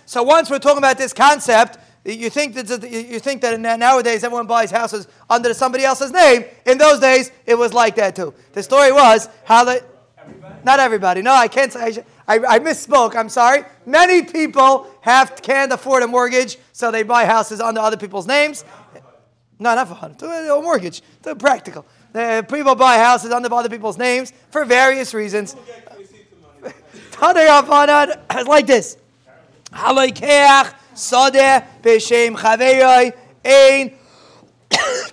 So 0.05 0.23
once 0.23 0.49
we're 0.49 0.59
talking 0.59 0.77
about 0.77 0.97
this 0.97 1.11
concept, 1.11 1.77
you 2.05 2.29
think 2.29 2.55
that 2.55 2.89
you 2.89 3.19
think 3.19 3.41
that 3.41 3.59
nowadays 3.59 4.23
everyone 4.23 4.47
buys 4.47 4.71
houses 4.71 5.05
under 5.29 5.53
somebody 5.53 5.83
else's 5.83 6.13
name. 6.13 6.45
In 6.65 6.77
those 6.77 7.01
days, 7.01 7.29
it 7.45 7.55
was 7.55 7.73
like 7.73 7.97
that 7.97 8.15
too. 8.15 8.33
The 8.53 8.63
story 8.63 8.93
was 8.93 9.27
how 9.43 9.65
the 9.65 9.83
not 10.63 10.79
everybody. 10.79 11.21
No, 11.21 11.33
I 11.33 11.49
can't 11.49 11.73
say. 11.73 12.01
I, 12.25 12.35
I, 12.35 12.59
misspoke. 12.59 13.15
I'm 13.15 13.27
sorry. 13.27 13.63
Many 13.85 14.21
people 14.21 14.87
have 15.01 15.41
can't 15.41 15.73
afford 15.73 16.03
a 16.03 16.07
mortgage, 16.07 16.57
so 16.71 16.91
they 16.91 17.03
buy 17.03 17.25
houses 17.25 17.59
under 17.59 17.81
other 17.81 17.97
people's 17.97 18.27
names. 18.27 18.63
No, 19.59 19.75
not 19.75 19.89
for 19.89 19.95
hundred. 19.95 20.23
A 20.23 20.61
mortgage. 20.61 21.01
It's 21.21 21.41
practical. 21.41 21.85
The 22.13 22.45
people 22.49 22.75
buy 22.75 22.97
houses 22.97 23.31
under 23.31 23.53
other 23.53 23.69
people's 23.69 23.97
names 23.97 24.31
for 24.51 24.63
various 24.63 25.13
reasons. 25.13 25.55
Like 27.21 28.67
this. 28.67 28.97
Halaikeach 29.71 30.73
sadeh 30.95 31.65
b'shem 31.81 32.35
chaverai 32.35 33.13
ein 33.45 33.91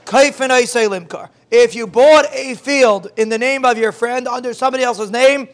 kaifenai 0.05 0.67
limkar. 0.89 1.29
If 1.51 1.75
you 1.75 1.87
bought 1.87 2.27
a 2.33 2.55
field 2.55 3.11
in 3.17 3.29
the 3.29 3.39
name 3.39 3.65
of 3.65 3.79
your 3.79 3.93
friend 3.93 4.27
under 4.27 4.53
somebody 4.55 4.83
else's 4.83 5.11
name, 5.11 5.49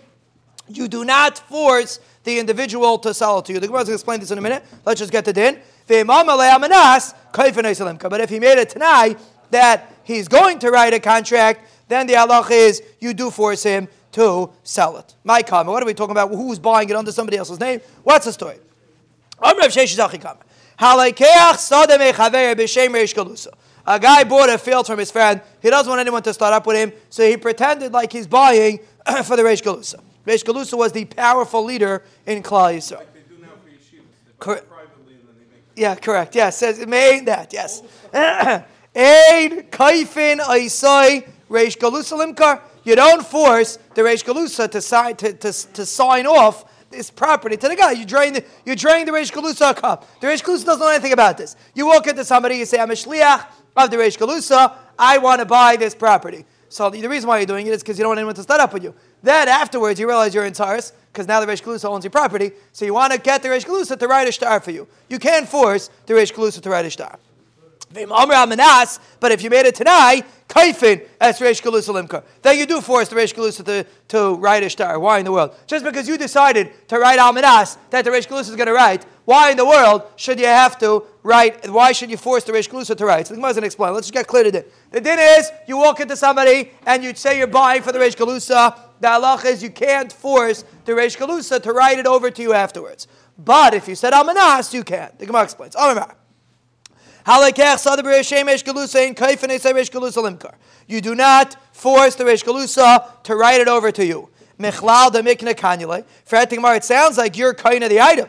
you 0.69 0.89
do 0.89 1.05
not 1.05 1.39
force 1.39 2.01
the 2.25 2.39
individual 2.39 2.99
to 2.99 3.13
sell 3.13 3.41
it 3.41 3.45
to 3.47 3.53
you. 3.53 3.61
The 3.61 3.67
Gemara 3.67 3.83
is 3.83 3.89
going 3.89 3.93
to 3.93 3.95
explain 3.95 4.21
this 4.21 4.31
in 4.31 4.39
a 4.39 4.41
minute. 4.41 4.65
Let's 4.87 5.01
just 5.01 5.13
get 5.13 5.25
to 5.27 5.33
din. 5.33 5.59
But 5.89 5.97
if 8.21 8.31
he 8.31 8.39
made 8.39 8.59
it 8.59 8.71
tonight 8.71 9.19
that 9.51 9.93
he's 10.05 10.29
going 10.29 10.61
to 10.61 10.71
write 10.71 10.95
a 10.95 11.01
contract, 11.01 11.61
then 11.89 12.07
the 12.07 12.15
halach 12.15 12.51
is 12.51 12.83
you 13.01 13.13
do 13.13 13.31
force 13.31 13.65
him 13.65 13.89
to 14.13 14.51
sell 14.63 14.97
it. 14.99 15.15
My 15.25 15.43
comment. 15.43 15.73
What 15.73 15.83
are 15.83 15.87
we 15.87 15.95
talking 15.95 16.13
about? 16.13 16.31
Who's 16.31 16.59
buying 16.59 16.89
it 16.89 16.97
under 16.97 17.13
somebody 17.13 17.37
else's 17.37 17.61
name? 17.61 17.81
What's 18.03 18.27
the 18.27 18.33
story? 18.33 18.59
A 23.85 23.99
guy 23.99 24.25
bought 24.25 24.49
a 24.49 24.59
field 24.59 24.87
from 24.87 24.99
his 24.99 25.11
friend. 25.11 25.41
He 25.61 25.71
doesn't 25.71 25.89
want 25.89 26.01
anyone 26.01 26.23
to 26.23 26.33
start 26.33 26.55
up 26.55 26.67
with 26.67 26.77
him, 26.77 26.93
so 27.11 27.29
he 27.29 27.37
pretended 27.37 27.93
like 27.93 28.13
he's 28.13 28.27
buying 28.27 28.79
for 29.25 29.37
the 29.37 29.43
Reish 29.43 29.63
Galusa. 29.63 30.01
Reish 30.27 30.45
Galusa 30.45 30.79
was 30.79 30.93
the 30.93 31.05
powerful 31.05 31.65
leader 31.65 32.05
in 32.27 32.43
Klal 32.43 32.77
Yisrael. 32.77 32.99
Like 32.99 33.15
they 33.15 33.21
do 33.35 33.43
now 33.43 33.49
for 33.49 33.71
yeshivas. 33.71 34.39
Cor- 34.39 34.63
yeah, 35.75 35.95
correct. 35.95 36.35
Yes, 36.35 36.59
says 36.59 36.79
it 36.79 36.89
may 36.89 37.21
that. 37.21 37.53
Yes. 37.53 37.83
Aid 38.95 39.71
kaifin 39.73 40.39
aisai 40.39 41.27
reish 41.49 41.79
galusa 41.79 42.19
limkar. 42.19 42.61
You 42.85 42.97
don't 42.97 43.25
force 43.25 43.79
the 43.95 44.03
reish 44.03 44.25
galusa 44.25 44.71
to 44.71 44.81
sign 44.81 45.17
to, 45.17 45.33
to, 45.33 45.53
to 45.53 45.87
sign 45.87 46.27
off 46.27 46.65
this 46.91 47.11
property 47.11 47.57
to 47.57 47.69
the 47.69 47.77
guy. 47.77 47.93
You 47.93 48.05
drain 48.05 48.35
the 48.35 48.45
you 48.65 48.77
drain 48.77 49.07
the 49.07 49.13
reish 49.13 49.33
galusa 49.33 49.77
cup. 49.77 50.07
The 50.21 50.27
reish 50.27 50.43
galusa 50.43 50.65
doesn't 50.65 50.81
know 50.81 50.89
anything 50.89 51.13
about 51.13 51.39
this. 51.39 51.57
You 51.75 51.87
walk 51.87 52.07
into 52.07 52.25
somebody, 52.25 52.57
you 52.57 52.67
say, 52.67 52.79
"I'm 52.79 52.91
a 52.91 52.95
shliach 52.95 53.47
of 53.77 53.91
the 53.91 53.97
reish 53.97 54.19
galusa. 54.19 54.75
I 54.99 55.19
want 55.19 55.41
to 55.41 55.47
buy 55.47 55.77
this 55.77 55.95
property." 55.95 56.45
So 56.73 56.89
the 56.89 57.07
reason 57.07 57.29
why 57.29 57.37
you're 57.37 57.47
doing 57.47 57.67
it 57.67 57.75
is 57.75 57.83
because 57.83 57.99
you 57.99 58.03
don't 58.03 58.11
want 58.11 58.19
anyone 58.19 58.35
to 58.35 58.43
start 58.43 58.61
up 58.61 58.73
with 58.73 58.83
you. 58.83 58.95
Then 59.23 59.47
afterwards, 59.47 60.01
you 60.01 60.07
realize 60.07 60.35
you're 60.35 60.47
in 60.47 60.55
Taurus 60.55 60.95
because 61.13 61.29
now 61.29 61.39
the 61.39 61.47
Reish 61.47 61.63
Galusa 61.63 61.85
owns 61.85 62.03
your 62.03 62.11
property. 62.11 62.53
So 62.73 62.87
you 62.87 62.95
want 62.95 63.13
to 63.13 63.19
get 63.19 63.43
the 63.43 63.51
Reish 63.51 63.67
Galusa 63.67 63.99
to 63.99 64.09
write 64.09 64.27
a 64.27 64.33
star 64.33 64.59
for 64.59 64.71
you. 64.71 64.89
You 65.11 65.19
can't 65.19 65.47
force 65.47 65.91
the 66.07 66.15
Reish 66.15 66.33
Galusa 66.33 66.63
to 66.63 66.71
write 66.71 66.87
a 66.87 66.91
star. 66.91 67.19
But 67.93 69.33
if 69.33 69.43
you 69.43 69.51
made 69.51 69.67
it 69.67 69.75
tonight, 69.75 70.25
kaifin 70.53 71.07
as 71.21 71.39
Reish 71.39 71.63
Galusa 71.63 72.23
then 72.43 72.59
you 72.59 72.67
do 72.67 72.81
force 72.81 73.09
the 73.09 73.17
Reish 73.17 73.35
Galusa 73.35 73.65
to, 73.65 73.87
to 74.09 74.35
write 74.35 74.63
a 74.63 74.71
star. 74.71 74.99
Why 74.99 75.19
in 75.19 75.25
the 75.25 75.33
world? 75.33 75.55
Just 75.67 75.85
because 75.85 76.07
you 76.07 76.19
decided 76.19 76.71
to 76.89 76.99
write 76.99 77.19
Almanas 77.19 77.79
that 77.91 78.05
the 78.05 78.11
Reish 78.11 78.29
Galusa 78.29 78.51
is 78.51 78.57
going 78.57 78.67
to 78.67 78.75
write, 78.75 79.05
why 79.25 79.51
in 79.51 79.57
the 79.57 79.65
world 79.65 80.03
should 80.17 80.39
you 80.39 80.47
have 80.47 80.79
to 80.81 81.05
write? 81.23 81.71
Why 81.71 81.93
should 81.93 82.11
you 82.11 82.17
force 82.17 82.45
the 82.45 82.53
Reish 82.53 82.69
Galusa 82.69 82.97
to 82.97 83.07
write? 83.07 83.29
So 83.29 83.35
the 83.35 83.39
Gemara 83.39 83.51
doesn't 83.51 83.65
explain. 83.65 83.95
Let's 83.95 84.09
just 84.09 84.15
get 84.15 84.27
clear 84.27 84.45
to 84.45 84.59
it. 84.59 84.73
The 84.91 85.01
din 85.01 85.19
is 85.19 85.51
you 85.67 85.79
walk 85.79 86.01
into 86.01 86.17
somebody 86.17 86.73
and 86.87 87.03
you 87.03 87.15
say 87.15 87.39
you're 87.39 87.47
buying 87.47 87.83
for 87.83 87.93
the 87.93 87.99
Reish 87.99 88.17
Galusa. 88.17 88.79
The 89.01 89.09
halach 89.09 89.45
is 89.45 89.63
you 89.63 89.71
can't 89.71 90.13
force 90.13 90.65
the 90.85 90.93
Reish 90.93 91.17
Galusa 91.17 91.63
to 91.63 91.73
write 91.73 91.99
it 91.99 92.07
over 92.07 92.31
to 92.31 92.43
you 92.43 92.53
afterwards. 92.53 93.07
But 93.39 93.75
if 93.75 93.89
you 93.89 93.95
said 93.95 94.13
Almanas, 94.13 94.75
you 94.75 94.85
can. 94.85 95.13
The 95.19 95.27
Gemara 95.27 95.45
explains. 95.45 95.75
Amar. 95.77 96.17
You 97.25 97.53
do 101.01 101.15
not 101.15 101.57
force 101.73 102.17
the 102.17 102.25
Reish 102.25 102.45
Galusa 102.45 103.23
to 103.23 103.37
write 103.37 103.61
it 103.61 103.69
over 103.69 103.93
to 103.93 104.05
you. 104.05 104.29
Michlal 104.59 105.13
de 105.13 105.23
mikne 105.23 105.55
kanyale. 105.55 106.05
it 106.77 106.85
sounds 106.85 107.19
like 107.19 107.37
you're 107.37 107.55
kind 107.55 107.85
of 107.85 107.91
the 107.91 108.01
item. 108.01 108.29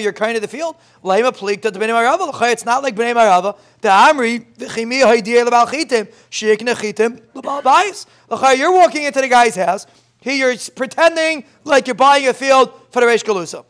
You're 0.00 0.12
kind 0.12 0.36
of 0.36 0.42
the 0.42 0.48
field. 0.48 0.76
It's 1.04 2.64
not 2.64 2.82
like 2.82 2.96
bnei 2.96 3.14
marava. 3.14 3.56
The 3.80 3.88
amri 3.88 4.44
v'chimi 4.56 5.02
haidiyah 5.02 5.46
lebal 5.46 5.66
chitim 5.66 6.08
shikne 6.30 6.74
chitim 6.74 7.20
lebal 7.34 7.62
bayis. 7.62 8.06
You're 8.58 8.72
walking 8.72 9.04
into 9.04 9.20
the 9.20 9.28
guy's 9.28 9.56
house. 9.56 9.86
He, 10.20 10.38
you're 10.38 10.56
pretending 10.74 11.44
like 11.64 11.86
you're 11.86 11.94
buying 11.94 12.28
a 12.28 12.34
field 12.34 12.72
for 12.90 13.00
the 13.00 13.06
Reish 13.06 13.24
Galusa. 13.24 13.64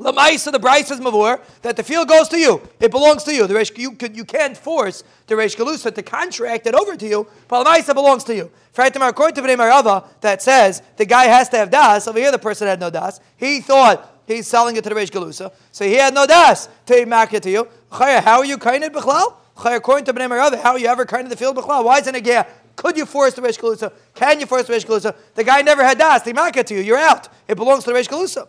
Lamaisa, 0.00 0.50
the 0.50 0.58
brisa 0.58 0.86
says 0.86 0.98
Mavur, 0.98 1.40
that 1.60 1.76
the 1.76 1.82
field 1.82 2.08
goes 2.08 2.28
to 2.28 2.38
you. 2.38 2.66
It 2.80 2.90
belongs 2.90 3.22
to 3.24 3.34
you. 3.34 3.46
The 3.46 3.54
Reish, 3.54 3.76
you, 3.76 3.96
you 4.14 4.24
can't 4.24 4.56
force 4.56 5.04
the 5.26 5.34
Reish 5.34 5.56
Galusa 5.56 5.94
to 5.94 6.02
contract 6.02 6.66
it 6.66 6.74
over 6.74 6.96
to 6.96 7.06
you, 7.06 7.26
but 7.48 7.64
Lamaisa 7.64 7.94
belongs 7.94 8.24
to 8.24 8.34
you. 8.34 8.50
That 8.74 10.42
says 10.42 10.82
the 10.96 11.04
guy 11.04 11.24
has 11.24 11.50
to 11.50 11.58
have 11.58 11.70
das. 11.70 12.08
Over 12.08 12.18
here, 12.18 12.30
the 12.30 12.38
person 12.38 12.66
had 12.66 12.80
no 12.80 12.88
das. 12.88 13.20
He 13.36 13.60
thought 13.60 14.22
he's 14.26 14.46
selling 14.46 14.76
it 14.76 14.84
to 14.84 14.88
the 14.88 14.94
Reish 14.94 15.10
Galusa, 15.10 15.52
so 15.70 15.84
he 15.84 15.94
had 15.94 16.14
no 16.14 16.26
das 16.26 16.68
to 16.86 17.04
market 17.04 17.42
to 17.42 17.50
you. 17.50 17.68
How 17.90 18.38
are 18.38 18.44
you 18.44 18.56
kind 18.56 18.82
of 18.84 18.92
Bechlal? 18.92 19.34
According 19.62 20.06
to 20.06 20.14
Bnei 20.14 20.28
Marava, 20.28 20.58
how 20.58 20.72
are 20.72 20.78
you 20.78 20.86
ever 20.86 21.04
kind 21.04 21.24
of 21.24 21.30
the 21.30 21.36
field 21.36 21.56
Bechlal? 21.56 21.84
Why 21.84 21.98
isn't 21.98 22.14
it 22.14 22.24
yeah? 22.24 22.46
Could 22.76 22.96
you 22.96 23.04
force 23.04 23.34
the 23.34 23.42
Reish 23.42 23.58
Galusa? 23.60 23.92
Can 24.14 24.40
you 24.40 24.46
force 24.46 24.66
the 24.66 24.72
Reish 24.72 24.86
Galusa? 24.86 25.14
The 25.34 25.44
guy 25.44 25.60
never 25.60 25.84
had 25.84 25.98
das. 25.98 26.22
They 26.22 26.32
market 26.32 26.66
to 26.68 26.74
you. 26.74 26.80
You're 26.80 26.96
out. 26.96 27.28
It 27.46 27.56
belongs 27.56 27.84
to 27.84 27.90
the 27.92 27.98
Reish 27.98 28.08
Galusa. 28.08 28.48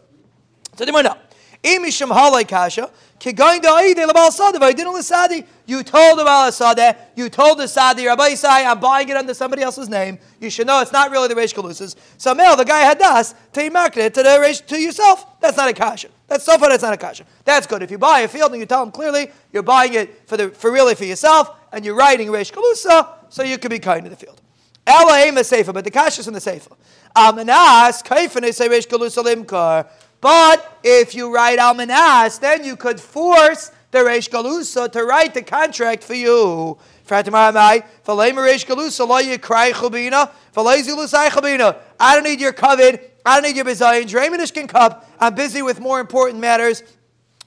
So 0.78 0.86
they 0.86 0.92
might 0.94 1.02
know. 1.02 1.18
Imisham 1.64 2.10
halay 2.10 2.48
kasha, 2.48 2.90
da'ide 3.20 4.08
lebal 4.08 4.32
sadeh, 4.32 4.62
I 4.62 4.74
didn't. 4.74 5.48
You 5.72 5.84
told 5.84 6.20
the 6.20 6.26
Bal 6.26 6.52
Sadeh, 6.52 6.98
you 7.16 7.30
told 7.30 7.58
the 7.58 7.66
Sadi, 7.66 8.06
Rabbi 8.06 8.32
Isai, 8.32 8.66
I'm 8.66 8.82
buying 8.82 9.08
it 9.08 9.16
under 9.16 9.34
somebody 9.34 9.62
else's 9.62 9.88
name. 9.88 10.20
You 10.42 10.50
should 10.50 10.68
know 10.68 10.82
it's 10.82 10.92
not 10.92 11.12
really 11.12 11.30
the 11.30 11.34
Reish 11.34 11.56
Galusa's. 11.56 11.96
So, 12.18 12.36
Mel, 12.36 12.58
the 12.58 12.66
guy 12.66 12.80
had 12.80 13.00
das 13.00 13.34
to 13.54 13.70
market 13.70 14.02
it 14.02 14.14
to 14.16 14.24
the 14.24 14.30
Reish, 14.30 14.66
to 14.66 14.78
yourself. 14.78 15.40
That's 15.40 15.56
not 15.56 15.70
a 15.70 15.74
kasha. 15.74 16.10
That's 16.28 16.44
so 16.44 16.58
far, 16.58 16.68
that's 16.68 16.84
not 16.84 16.92
a 16.92 16.98
kasha. 16.98 17.24
That's 17.46 17.68
good. 17.68 17.84
If 17.84 17.90
you 17.90 17.98
buy 17.98 18.20
a 18.20 18.28
field 18.28 18.52
and 18.52 18.60
you 18.60 18.66
tell 18.66 18.84
them 18.84 18.92
clearly 18.92 19.32
you're 19.54 19.64
buying 19.64 19.94
it 19.94 20.28
for, 20.28 20.36
the, 20.36 20.50
for 20.50 20.74
really 20.74 20.94
for 20.94 21.06
yourself, 21.06 21.56
and 21.72 21.86
you're 21.86 21.96
writing 21.96 22.28
Reish 22.28 22.52
Galusa, 22.52 23.08
so 23.30 23.44
you 23.44 23.58
can 23.58 23.70
be 23.70 23.80
kind 23.80 24.04
to 24.04 24.10
the 24.10 24.18
field. 24.18 24.42
Elohim 24.86 25.38
is 25.38 25.48
safer, 25.48 25.72
but 25.72 25.86
the 25.86 25.92
kasha 25.92 26.20
is 26.20 26.28
in 26.28 26.34
the 26.34 26.42
safer. 26.42 26.74
Um, 27.16 27.38
Amanas, 27.38 28.04
kaifan 28.04 28.44
is 28.44 28.60
Reish 28.60 28.90
Galusa 28.90 29.24
limkar. 29.24 29.88
But 30.22 30.80
if 30.84 31.16
you 31.16 31.34
write 31.34 31.60
Almanas, 31.60 32.40
then 32.40 32.64
you 32.64 32.76
could 32.76 33.00
force 33.00 33.72
the 33.90 34.00
Reish 34.00 34.30
Galusa 34.30 34.92
to 34.92 35.04
write 35.04 35.34
the 35.34 35.42
contract 35.42 36.04
for 36.04 36.14
you. 36.14 36.78
I 37.10 37.24
don't 42.14 42.24
need 42.24 42.40
your 42.40 42.54
covet. 42.54 43.18
I 43.26 43.36
don't 43.36 43.44
need 43.44 43.56
your 43.56 43.66
bizayin. 43.66 44.04
Dremenish 44.04 44.54
can 44.54 44.68
cup. 44.68 45.10
I'm 45.20 45.36
busy 45.36 45.62
with 45.62 45.80
more 45.80 46.00
important 46.00 46.40
matters 46.40 46.84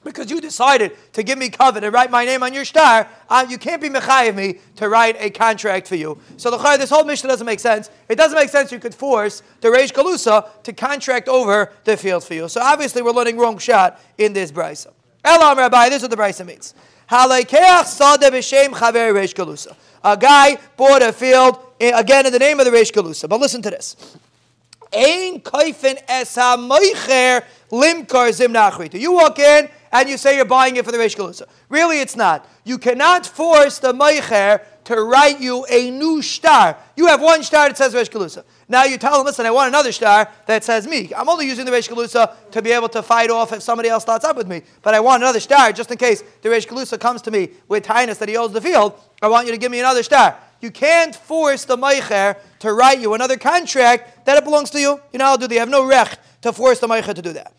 because 0.05 0.31
you 0.31 0.39
decided 0.39 0.95
to 1.13 1.23
give 1.23 1.37
me 1.37 1.49
covet 1.49 1.83
and 1.83 1.93
write 1.93 2.11
my 2.11 2.23
name 2.23 2.43
on 2.43 2.53
your 2.53 2.63
star, 2.63 3.09
uh, 3.27 3.45
you 3.49 3.57
can't 3.57 3.81
be 3.81 3.89
mechayiv 3.89 4.35
me 4.35 4.59
to 4.77 4.87
write 4.87 5.17
a 5.19 5.31
contract 5.31 5.87
for 5.87 5.95
you. 5.95 6.17
So 6.37 6.51
the 6.51 6.77
this 6.77 6.89
whole 6.89 7.03
mission 7.03 7.27
doesn't 7.27 7.45
make 7.45 7.59
sense. 7.59 7.89
It 8.07 8.15
doesn't 8.15 8.37
make 8.37 8.49
sense 8.49 8.71
you 8.71 8.79
could 8.79 8.95
force 8.95 9.43
the 9.61 9.67
Reish 9.67 9.91
Galusa 9.91 10.63
to 10.63 10.71
contract 10.71 11.27
over 11.27 11.73
the 11.83 11.97
field 11.97 12.23
for 12.23 12.35
you. 12.35 12.47
So 12.47 12.61
obviously 12.61 13.01
we're 13.01 13.11
learning 13.11 13.37
wrong 13.37 13.57
shot 13.57 13.99
in 14.17 14.31
this 14.31 14.51
brisa. 14.51 14.93
Elam 15.23 15.57
Rabbi, 15.57 15.89
this 15.89 15.97
is 15.97 16.03
what 16.03 16.11
the 16.11 16.17
brisa 16.17 16.45
means. 16.45 16.75
A 17.07 17.43
guy 20.17 20.57
bought 20.77 21.01
a 21.01 21.13
field, 21.13 21.59
eh, 21.79 21.99
again 21.99 22.27
in 22.27 22.31
the 22.31 22.39
name 22.39 22.59
of 22.59 22.65
the 22.65 22.71
Reish 22.71 22.91
Galusa. 22.91 23.27
But 23.27 23.39
listen 23.39 23.63
to 23.63 23.71
this. 23.71 23.95
Ein 24.93 25.41
koifen 25.41 25.97
es 26.07 26.35
ha-moicher 26.35 27.43
limkar 27.71 28.31
zimnachrita. 28.31 28.99
You 28.99 29.13
walk 29.13 29.39
in 29.39 29.69
and 30.01 30.09
you 30.09 30.17
say 30.17 30.35
you're 30.35 30.45
buying 30.45 30.75
it 30.75 30.83
for 30.83 30.91
the 30.91 30.97
Reish 30.97 31.15
Galusa. 31.15 31.43
Really, 31.69 32.01
it's 32.01 32.15
not. 32.17 32.47
You 32.65 32.77
cannot 32.77 33.25
force 33.25 33.79
the 33.79 33.93
moicher 33.93 34.61
to 34.85 35.01
write 35.01 35.39
you 35.39 35.65
a 35.69 35.89
new 35.89 36.21
star. 36.21 36.77
You 36.97 37.07
have 37.07 37.21
one 37.21 37.43
star 37.43 37.69
that 37.69 37.77
says 37.77 37.93
Reish 37.93 38.11
Galusa. 38.11 38.43
Now 38.67 38.83
you 38.83 38.97
tell 38.97 39.19
him, 39.19 39.25
listen, 39.25 39.45
I 39.45 39.51
want 39.51 39.69
another 39.69 39.93
star 39.93 40.29
that 40.47 40.65
says 40.65 40.85
me. 40.85 41.11
I'm 41.15 41.29
only 41.29 41.47
using 41.47 41.65
the 41.65 41.71
Reish 41.71 41.89
Galusa 41.89 42.51
to 42.51 42.61
be 42.61 42.71
able 42.71 42.89
to 42.89 43.01
fight 43.01 43.29
off 43.29 43.53
if 43.53 43.61
somebody 43.61 43.87
else 43.87 44.03
starts 44.03 44.25
up 44.25 44.35
with 44.35 44.47
me. 44.47 44.63
But 44.81 44.93
I 44.95 44.99
want 44.99 45.23
another 45.23 45.39
star 45.39 45.71
just 45.71 45.89
in 45.91 45.97
case 45.97 46.23
the 46.41 46.49
Reish 46.49 46.67
Galusa 46.67 46.99
comes 46.99 47.21
to 47.23 47.31
me 47.31 47.51
with 47.69 47.83
tightness 47.83 48.17
that 48.17 48.27
he 48.27 48.35
owns 48.35 48.51
the 48.51 48.61
field. 48.61 48.99
I 49.21 49.29
want 49.29 49.45
you 49.45 49.53
to 49.53 49.57
give 49.57 49.71
me 49.71 49.79
another 49.79 50.03
star. 50.03 50.37
You 50.59 50.71
can't 50.71 51.15
force 51.15 51.63
the 51.63 51.77
Meicher 51.77 52.37
to 52.59 52.73
write 52.73 52.99
you 52.99 53.13
another 53.13 53.37
contract 53.37 54.25
that 54.25 54.37
it 54.37 54.43
belongs 54.43 54.71
to 54.71 54.79
you. 54.79 54.99
You 55.13 55.19
know 55.19 55.25
how 55.25 55.37
do 55.37 55.47
that. 55.47 55.53
You 55.53 55.59
have 55.61 55.69
no 55.69 55.87
rech 55.87 56.17
to 56.41 56.51
force 56.51 56.79
the 56.79 56.87
Meicher 56.87 57.13
to 57.13 57.21
do 57.21 57.31
that. 57.33 57.53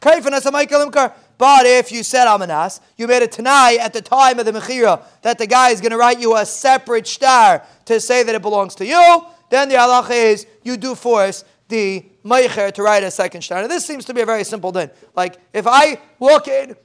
But 0.00 1.66
if 1.66 1.92
you 1.92 2.02
said 2.02 2.26
Amanas, 2.26 2.80
you 2.96 3.06
made 3.06 3.22
it 3.22 3.32
tonight 3.32 3.78
at 3.80 3.92
the 3.92 4.02
time 4.02 4.38
of 4.38 4.46
the 4.46 4.52
Mechira 4.52 5.02
that 5.22 5.38
the 5.38 5.46
guy 5.46 5.70
is 5.70 5.80
going 5.80 5.92
to 5.92 5.96
write 5.96 6.20
you 6.20 6.36
a 6.36 6.44
separate 6.44 7.06
star 7.06 7.62
to 7.84 8.00
say 8.00 8.22
that 8.22 8.34
it 8.34 8.42
belongs 8.42 8.74
to 8.76 8.86
you, 8.86 9.26
then 9.50 9.68
the 9.68 9.76
halacha 9.76 10.10
is 10.10 10.46
you 10.62 10.76
do 10.76 10.94
force 10.94 11.44
the 11.68 12.04
Meicher 12.24 12.72
to 12.72 12.82
write 12.82 13.02
a 13.02 13.10
second 13.10 13.42
star. 13.42 13.62
Now 13.62 13.68
this 13.68 13.84
seems 13.84 14.04
to 14.06 14.14
be 14.14 14.20
a 14.20 14.26
very 14.26 14.44
simple 14.44 14.72
thing. 14.72 14.90
Like 15.14 15.38
if 15.52 15.66
I 15.66 16.00
walk 16.18 16.48
in 16.48 16.76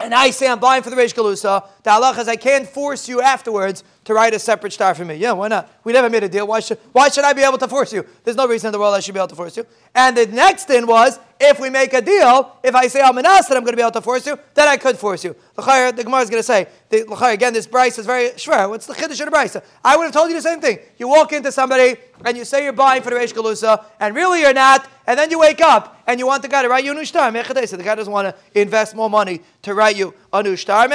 and 0.00 0.14
I 0.14 0.30
say 0.30 0.48
I'm 0.48 0.60
buying 0.60 0.82
for 0.82 0.90
the 0.90 0.96
Reish 0.96 1.14
Galusa, 1.14 1.66
the 1.82 1.90
halacha 1.90 2.20
is 2.20 2.28
I 2.28 2.36
can't 2.36 2.68
force 2.68 3.08
you 3.08 3.20
afterwards 3.20 3.82
to 4.08 4.14
write 4.14 4.32
a 4.32 4.38
separate 4.38 4.72
star 4.72 4.94
for 4.94 5.04
me. 5.04 5.16
Yeah, 5.16 5.32
why 5.32 5.48
not? 5.48 5.70
We 5.84 5.92
never 5.92 6.08
made 6.08 6.24
a 6.24 6.30
deal. 6.30 6.46
Why 6.46 6.60
should, 6.60 6.78
why 6.92 7.10
should 7.10 7.24
I 7.24 7.34
be 7.34 7.42
able 7.42 7.58
to 7.58 7.68
force 7.68 7.92
you? 7.92 8.06
There's 8.24 8.38
no 8.38 8.48
reason 8.48 8.68
in 8.68 8.72
the 8.72 8.78
world 8.78 8.94
I 8.94 9.00
should 9.00 9.12
be 9.12 9.20
able 9.20 9.28
to 9.28 9.36
force 9.36 9.54
you. 9.54 9.66
And 9.94 10.16
the 10.16 10.24
next 10.28 10.64
thing 10.64 10.86
was, 10.86 11.18
if 11.38 11.60
we 11.60 11.68
make 11.68 11.92
a 11.92 12.00
deal, 12.00 12.56
if 12.64 12.74
I 12.74 12.88
say 12.88 13.02
I'm 13.02 13.18
an 13.18 13.24
that 13.24 13.44
I'm 13.50 13.60
going 13.60 13.72
to 13.72 13.76
be 13.76 13.82
able 13.82 13.92
to 13.92 14.00
force 14.00 14.26
you, 14.26 14.38
then 14.54 14.66
I 14.66 14.78
could 14.78 14.96
force 14.96 15.24
you. 15.24 15.36
The 15.54 15.62
Gemara 15.62 16.22
is 16.22 16.30
going 16.30 16.40
to 16.40 16.42
say, 16.42 16.68
the, 16.88 17.02
again, 17.22 17.52
this 17.52 17.66
brisa 17.66 17.98
is 17.98 18.06
very 18.06 18.30
shver. 18.30 18.68
What's 18.70 18.86
the 18.86 18.94
Chiddush 18.94 19.20
of 19.20 19.30
the 19.30 19.36
brisa? 19.36 19.62
I 19.84 19.96
would 19.96 20.04
have 20.04 20.12
told 20.12 20.30
you 20.30 20.36
the 20.36 20.42
same 20.42 20.60
thing. 20.60 20.78
You 20.96 21.06
walk 21.08 21.32
into 21.34 21.52
somebody 21.52 21.96
and 22.24 22.36
you 22.36 22.44
say 22.44 22.64
you're 22.64 22.72
buying 22.72 23.02
for 23.02 23.10
the 23.10 23.16
Reish 23.16 23.32
Galusa, 23.32 23.84
and 24.00 24.16
really 24.16 24.40
you're 24.40 24.52
not, 24.52 24.88
and 25.06 25.18
then 25.18 25.30
you 25.30 25.38
wake 25.38 25.60
up 25.60 26.02
and 26.06 26.18
you 26.18 26.26
want 26.26 26.42
the 26.42 26.48
guy 26.48 26.62
to 26.62 26.68
write 26.68 26.84
you 26.84 26.90
a 26.92 26.94
new 26.94 27.04
star. 27.04 27.30
The 27.30 27.82
guy 27.84 27.94
doesn't 27.94 28.12
want 28.12 28.34
to 28.34 28.60
invest 28.60 28.96
more 28.96 29.08
money 29.08 29.42
to 29.62 29.74
write 29.74 29.96
you 29.96 30.14
a 30.32 30.42
new 30.42 30.56
star. 30.56 30.88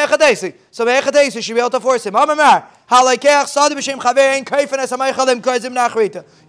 So 0.71 0.89
you 0.89 1.41
should 1.41 1.53
be 1.53 1.59
able 1.59 1.69
to 1.69 1.79
force 1.79 2.05
him. 2.05 2.15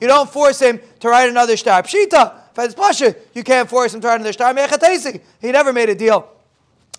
You 0.00 0.08
don't 0.08 0.30
force 0.30 0.60
him 0.60 0.80
to 1.00 1.08
write 1.08 1.30
another 1.30 1.56
star. 1.56 1.82
Pshita, 1.82 2.34
you 3.34 3.42
can't 3.42 3.68
force 3.68 3.94
him 3.94 4.00
to 4.02 4.06
write 4.06 4.20
another 4.20 4.32
star. 4.32 4.54
He 5.40 5.52
never 5.52 5.72
made 5.72 5.88
a 5.88 5.94
deal. 5.94 6.28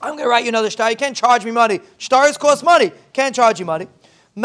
I'm 0.02 0.14
going 0.14 0.24
to 0.24 0.30
write 0.30 0.44
you 0.46 0.50
another 0.50 0.70
star. 0.70 0.90
You 0.90 0.98
can't 0.98 1.16
charge 1.16 1.46
me 1.46 1.52
money. 1.52 1.80
Stars 2.00 2.38
cost 2.38 2.64
money. 2.64 2.92
Can't 3.14 3.36
charge 3.36 3.60
you 3.60 3.66
money. 3.66 3.88
You 4.38 4.44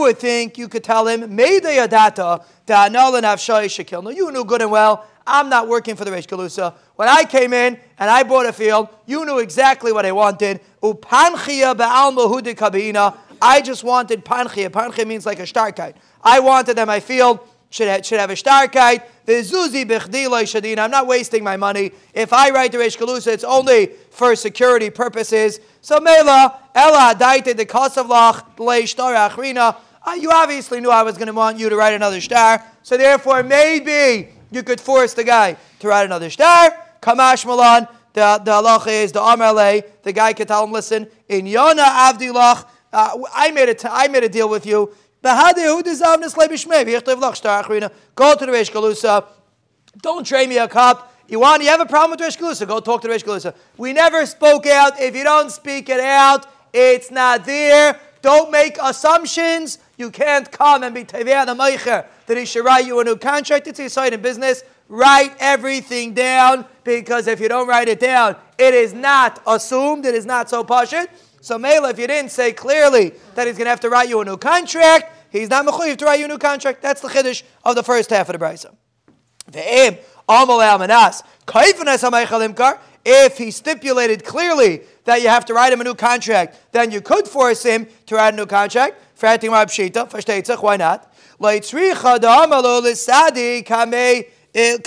would 0.00 0.18
think 0.18 0.56
you 0.56 0.68
could 0.68 0.84
tell 0.84 1.06
him, 1.06 1.34
No, 1.34 1.44
you 4.10 4.30
knew 4.30 4.44
good 4.44 4.62
and 4.62 4.70
well. 4.70 5.06
I'm 5.26 5.48
not 5.48 5.66
working 5.68 5.96
for 5.96 6.04
the 6.04 6.10
Reish 6.10 6.26
Galusa. 6.26 6.74
When 6.96 7.08
I 7.08 7.24
came 7.24 7.52
in 7.52 7.78
and 7.98 8.10
I 8.10 8.22
bought 8.22 8.46
a 8.46 8.52
field, 8.52 8.88
you 9.06 9.24
knew 9.24 9.38
exactly 9.38 9.92
what 9.92 10.06
I 10.06 10.12
wanted. 10.12 10.60
I 13.42 13.60
just 13.60 13.84
wanted 13.84 14.24
panchia. 14.24 14.68
Panchia 14.68 15.06
means 15.06 15.26
like 15.26 15.40
a 15.40 15.44
starkite. 15.44 15.94
I 16.22 16.40
wanted 16.40 16.76
that 16.76 16.86
my 16.86 17.00
field 17.00 17.40
should 17.70 17.88
have, 17.88 18.06
should 18.06 18.20
have 18.20 18.30
a 18.30 18.34
starkite. 18.34 19.02
I'm 19.26 20.90
not 20.90 21.06
wasting 21.06 21.44
my 21.44 21.56
money. 21.56 21.92
If 22.14 22.32
I 22.32 22.50
write 22.50 22.72
the 22.72 22.78
Reish 22.78 22.98
Galusa, 22.98 23.28
it's 23.28 23.44
only 23.44 23.86
for 24.10 24.34
security 24.34 24.90
purposes. 24.90 25.60
So 25.80 26.00
Mela, 26.00 26.58
Ella 26.74 27.14
daite 27.18 27.56
the 27.56 27.66
Kosavlach, 27.66 28.58
Le 28.58 28.86
Shtar 28.86 29.14
Achrina. 29.14 29.76
Uh, 30.04 30.12
you 30.14 30.30
obviously 30.32 30.80
knew 30.80 30.90
I 30.90 31.02
was 31.02 31.16
going 31.16 31.28
to 31.28 31.32
want 31.32 31.58
you 31.58 31.68
to 31.68 31.76
write 31.76 31.94
another 31.94 32.20
star. 32.20 32.64
So 32.82 32.96
therefore, 32.96 33.42
maybe 33.42 34.30
you 34.50 34.62
could 34.62 34.80
force 34.80 35.14
the 35.14 35.24
guy 35.24 35.56
to 35.78 35.88
write 35.88 36.04
another 36.04 36.30
star. 36.30 36.72
Kamash 37.00 37.46
Malan, 37.46 37.86
the, 38.12 38.40
the 38.44 38.50
halacha 38.50 39.04
is 39.04 39.12
the 39.12 39.20
Amarle, 39.20 39.82
the 40.02 40.12
guy 40.12 40.32
could 40.32 40.48
tell 40.48 40.64
him, 40.64 40.72
listen, 40.72 41.06
in 41.28 41.46
Yona 41.46 41.84
Avdilach, 41.84 42.66
uh, 42.92 43.18
I 43.34 43.50
made 43.52 43.70
a 43.70 43.74
t- 43.74 43.88
I 43.90 44.08
made 44.08 44.22
a 44.22 44.28
deal 44.28 44.48
with 44.48 44.66
you. 44.66 44.94
Go 45.22 45.38
to 45.38 45.54
the 45.54 45.62
Reish 48.52 48.72
Galusa. 48.72 49.24
Don't 50.00 50.26
trade 50.26 50.48
me 50.48 50.58
a 50.58 50.66
cup. 50.66 51.14
You 51.28 51.38
want? 51.38 51.62
You 51.62 51.68
have 51.68 51.80
a 51.80 51.86
problem 51.86 52.10
with 52.10 52.20
Reish 52.20 52.36
Galusa? 52.36 52.66
Go 52.66 52.80
talk 52.80 53.02
to 53.02 53.08
Reish 53.08 53.24
Galusa. 53.24 53.54
We 53.76 53.92
never 53.92 54.26
spoke 54.26 54.66
out. 54.66 55.00
If 55.00 55.14
you 55.14 55.22
don't 55.22 55.50
speak 55.50 55.88
it 55.88 56.00
out, 56.00 56.46
it's 56.72 57.10
not 57.10 57.44
there. 57.44 58.00
Don't 58.20 58.50
make 58.50 58.78
assumptions. 58.82 59.78
You 59.96 60.10
can't 60.10 60.50
come 60.50 60.82
and 60.82 60.94
be 60.94 61.04
tevei 61.04 61.46
the 61.46 61.54
meicher 61.54 62.06
that 62.26 62.36
he 62.36 62.44
should 62.44 62.64
write 62.64 62.86
you 62.86 62.98
a 63.00 63.04
new 63.04 63.16
contract. 63.16 63.68
It's 63.68 63.78
a 63.78 63.88
side 63.88 64.14
in 64.14 64.22
business. 64.22 64.64
Write 64.88 65.34
everything 65.38 66.14
down 66.14 66.64
because 66.84 67.26
if 67.26 67.40
you 67.40 67.48
don't 67.48 67.68
write 67.68 67.88
it 67.88 68.00
down, 68.00 68.36
it 68.58 68.74
is 68.74 68.92
not 68.92 69.40
assumed. 69.46 70.04
It 70.04 70.14
is 70.14 70.26
not 70.26 70.50
so 70.50 70.64
pashit. 70.64 71.08
So 71.42 71.58
Mela, 71.58 71.90
if 71.90 71.98
you 71.98 72.06
didn't 72.06 72.30
say 72.30 72.52
clearly 72.52 73.12
that 73.34 73.48
he's 73.48 73.56
going 73.56 73.66
to 73.66 73.70
have 73.70 73.80
to 73.80 73.90
write 73.90 74.08
you 74.08 74.20
a 74.20 74.24
new 74.24 74.36
contract, 74.36 75.12
he's 75.30 75.50
not 75.50 75.66
mechuyev 75.66 75.96
to 75.96 76.04
write 76.04 76.20
you 76.20 76.26
a 76.26 76.28
new 76.28 76.38
contract. 76.38 76.80
That's 76.80 77.00
the 77.00 77.08
chiddush 77.08 77.42
of 77.64 77.74
the 77.74 77.82
first 77.82 78.10
half 78.10 78.28
of 78.28 78.38
the 78.38 78.44
brisa. 78.44 78.72
If 83.04 83.38
he 83.38 83.50
stipulated 83.50 84.24
clearly 84.24 84.82
that 85.02 85.20
you 85.20 85.28
have 85.28 85.44
to 85.46 85.54
write 85.54 85.72
him 85.72 85.80
a 85.80 85.84
new 85.84 85.96
contract, 85.96 86.56
then 86.70 86.92
you 86.92 87.00
could 87.00 87.26
force 87.26 87.64
him 87.64 87.88
to 88.06 88.14
write 88.14 88.34
a 88.34 88.36
new 88.36 88.46
contract. 88.46 88.94
Why 89.18 90.76
not? 90.76 91.12
Eh, 94.54 94.78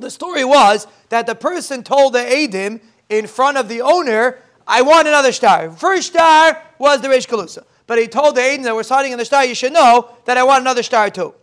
the 0.00 0.10
story 0.10 0.44
was 0.44 0.86
that 1.10 1.26
the 1.26 1.34
person 1.34 1.82
told 1.82 2.14
the 2.14 2.18
Adim 2.18 2.80
in 3.08 3.26
front 3.26 3.56
of 3.56 3.68
the 3.68 3.82
owner, 3.82 4.38
I 4.66 4.82
want 4.82 5.08
another 5.08 5.32
star. 5.32 5.70
First 5.70 6.08
star 6.08 6.62
was 6.78 7.00
the 7.00 7.08
Reish 7.08 7.28
Galusa. 7.28 7.64
But 7.86 7.98
he 7.98 8.06
told 8.06 8.36
the 8.36 8.40
Adim 8.40 8.62
that 8.64 8.74
were 8.74 8.84
signing 8.84 9.12
in 9.12 9.18
the 9.18 9.24
star, 9.24 9.44
you 9.44 9.54
should 9.54 9.72
know 9.72 10.10
that 10.24 10.36
I 10.36 10.44
want 10.44 10.62
another 10.62 10.82
star 10.82 11.10
too. 11.10 11.34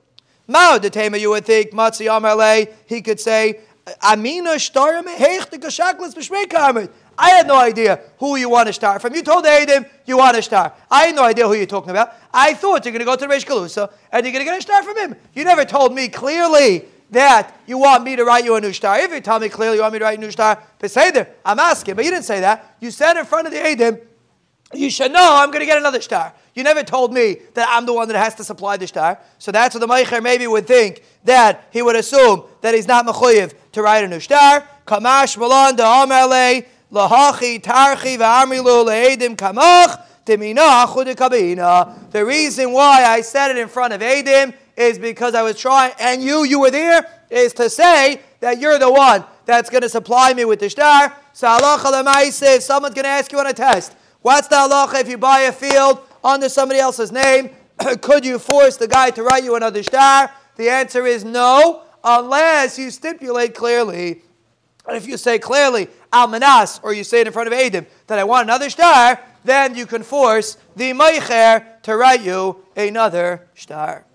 Mao 0.48 0.78
the 0.78 0.90
Tema, 0.90 1.18
you 1.18 1.30
would 1.32 1.46
think, 1.46 1.72
Matzi 1.72 2.08
Amarle, 2.08 2.74
he 2.86 3.02
could 3.02 3.20
say, 3.20 3.60
Amina 4.04 4.52
Shtarim 4.52 5.06
Hech 5.16 5.50
the 5.50 5.58
Gashaklis 5.58 6.14
Bishmei 6.14 6.90
I 7.18 7.30
had 7.32 7.48
no 7.48 7.58
idea 7.58 8.02
who 8.20 8.36
you 8.36 8.50
want 8.50 8.68
to 8.68 8.74
start 8.74 9.02
from. 9.02 9.16
You 9.16 9.24
told 9.24 9.46
Adam 9.46 9.86
you 10.06 10.18
want 10.18 10.36
to 10.36 10.42
start. 10.42 10.74
I 10.92 11.08
had 11.08 11.16
no 11.16 11.24
idea 11.24 11.48
who 11.48 11.54
you're 11.56 11.66
talking 11.66 11.90
about. 11.90 12.14
I 12.34 12.54
thought 12.54 12.86
you're 12.86 12.92
going 12.92 13.00
to 13.00 13.06
go 13.06 13.16
to 13.16 13.28
the 13.28 13.34
Reish 13.34 13.46
Galusa 13.46 13.92
and 14.12 14.26
you're 14.26 14.34
going 14.34 14.46
to 14.46 14.52
get 14.52 14.58
a 14.58 14.62
star 14.62 14.84
from 14.84 14.98
him. 14.98 15.16
You 15.34 15.44
never 15.44 15.66
told 15.66 15.96
me 15.96 16.10
clearly 16.10 16.86
that 17.12 17.60
you 17.66 17.78
want 17.78 18.04
me 18.04 18.16
to 18.16 18.26
write 18.26 18.44
you 18.44 18.56
a 18.56 18.62
new 18.62 18.74
star. 18.74 19.00
If 19.00 19.12
you 19.12 19.22
tell 19.22 19.40
me 19.40 19.50
clearly 19.50 19.78
you 19.78 19.82
want 19.82 19.94
me 19.94 20.00
to 20.00 20.06
write 20.06 20.18
a 20.18 20.22
new 20.22 20.32
star, 20.32 20.62
there. 20.80 21.36
I'm 21.46 21.60
asking, 21.60 21.96
but 21.96 22.06
you 22.06 22.12
didn't 22.12 22.26
say 22.26 22.42
that. 22.42 22.76
You 22.80 22.92
said 22.92 23.18
in 23.18 23.26
front 23.26 23.48
of 23.48 23.54
the 23.54 23.66
Adam, 23.66 24.00
you 24.74 24.90
should 24.90 25.12
know 25.14 25.36
I'm 25.36 25.50
going 25.50 25.62
to 25.62 25.66
get 25.66 25.78
another 25.78 26.02
star. 26.02 26.34
You 26.54 26.64
never 26.64 26.84
told 26.84 27.14
me 27.14 27.38
that 27.54 27.68
I'm 27.70 27.86
the 27.86 27.94
one 27.94 28.08
that 28.10 28.18
has 28.18 28.36
to 28.36 28.44
supply 28.44 28.76
the 28.78 28.88
star. 28.88 29.20
So 29.38 29.52
that's 29.52 29.74
what 29.74 29.80
the 29.80 29.88
Meicher 29.88 30.22
maybe 30.22 30.48
would 30.48 30.68
think 30.68 31.04
that 31.24 31.70
he 31.72 31.82
would 31.82 31.96
assume 31.96 32.44
that 32.62 32.74
he's 32.74 32.88
not 32.88 33.06
mechuyev 33.06 33.54
to 33.74 33.82
write 33.82 34.04
a 34.04 34.08
new 34.08 34.20
star. 34.20 34.68
Kamash 34.86 35.38
Malan 35.38 35.76
da 35.76 36.06
Amarle 36.06 36.66
lahachi 36.92 37.62
tarchi 37.62 38.18
v'amrilu 38.18 38.86
le'edim 38.86 39.38
kamach 39.38 40.04
the 40.28 42.26
reason 42.26 42.72
why 42.74 43.04
I 43.06 43.22
said 43.22 43.52
it 43.52 43.58
in 43.58 43.70
front 43.70 43.94
of 43.94 44.02
Adim 44.02 44.54
is 44.78 45.00
because 45.00 45.34
I 45.34 45.42
was 45.42 45.60
trying, 45.60 45.94
and 46.00 46.22
you, 46.22 46.46
you 46.46 46.60
were 46.60 46.72
there, 46.72 47.06
is 47.30 47.52
to 47.54 47.70
say 47.70 48.22
that 48.40 48.60
you're 48.60 48.80
the 48.80 48.92
one 48.92 49.26
that's 49.46 49.70
going 49.70 49.82
to 49.82 49.90
supply 49.90 50.34
me 50.34 50.46
with 50.46 50.60
the 50.60 50.70
star. 50.70 51.18
So 51.34 51.48
Allah 51.48 52.32
says 52.32 52.66
someone's 52.66 52.94
going 52.94 53.04
to 53.04 53.10
ask 53.10 53.32
you 53.32 53.40
on 53.40 53.48
a 53.48 53.54
test. 53.54 53.96
What's 54.22 54.48
the 54.48 54.56
halacha 54.56 55.02
if 55.02 55.10
you 55.10 55.18
buy 55.18 55.42
a 55.42 55.52
field 55.52 56.02
under 56.24 56.48
somebody 56.48 56.80
else's 56.80 57.12
name? 57.12 57.50
Could 58.02 58.24
you 58.24 58.40
force 58.40 58.78
the 58.78 58.88
guy 58.88 59.10
to 59.12 59.24
write 59.24 59.44
you 59.44 59.56
another 59.56 59.82
star? 59.84 60.32
The 60.56 60.70
answer 60.70 61.06
is 61.06 61.26
no, 61.26 61.84
unless 62.04 62.78
you 62.78 62.92
stipulate 62.92 63.56
clearly. 63.56 64.22
And 64.88 64.96
if 64.96 65.08
you 65.08 65.18
say 65.18 65.38
clearly, 65.40 65.88
Almanas, 66.14 66.80
or 66.84 66.94
you 66.94 67.04
say 67.04 67.22
it 67.22 67.28
in 67.28 67.34
front 67.34 67.52
of 67.52 67.54
Adim, 67.54 67.86
that 68.08 68.20
I 68.20 68.24
want 68.24 68.44
another 68.44 68.70
star, 68.70 69.20
then 69.44 69.76
you 69.76 69.86
can 69.86 70.04
force 70.04 70.58
the 70.76 70.92
Meicher 70.92 71.82
to 71.84 71.98
write 71.98 72.22
you 72.22 72.64
another 72.76 73.48
star. 73.56 74.07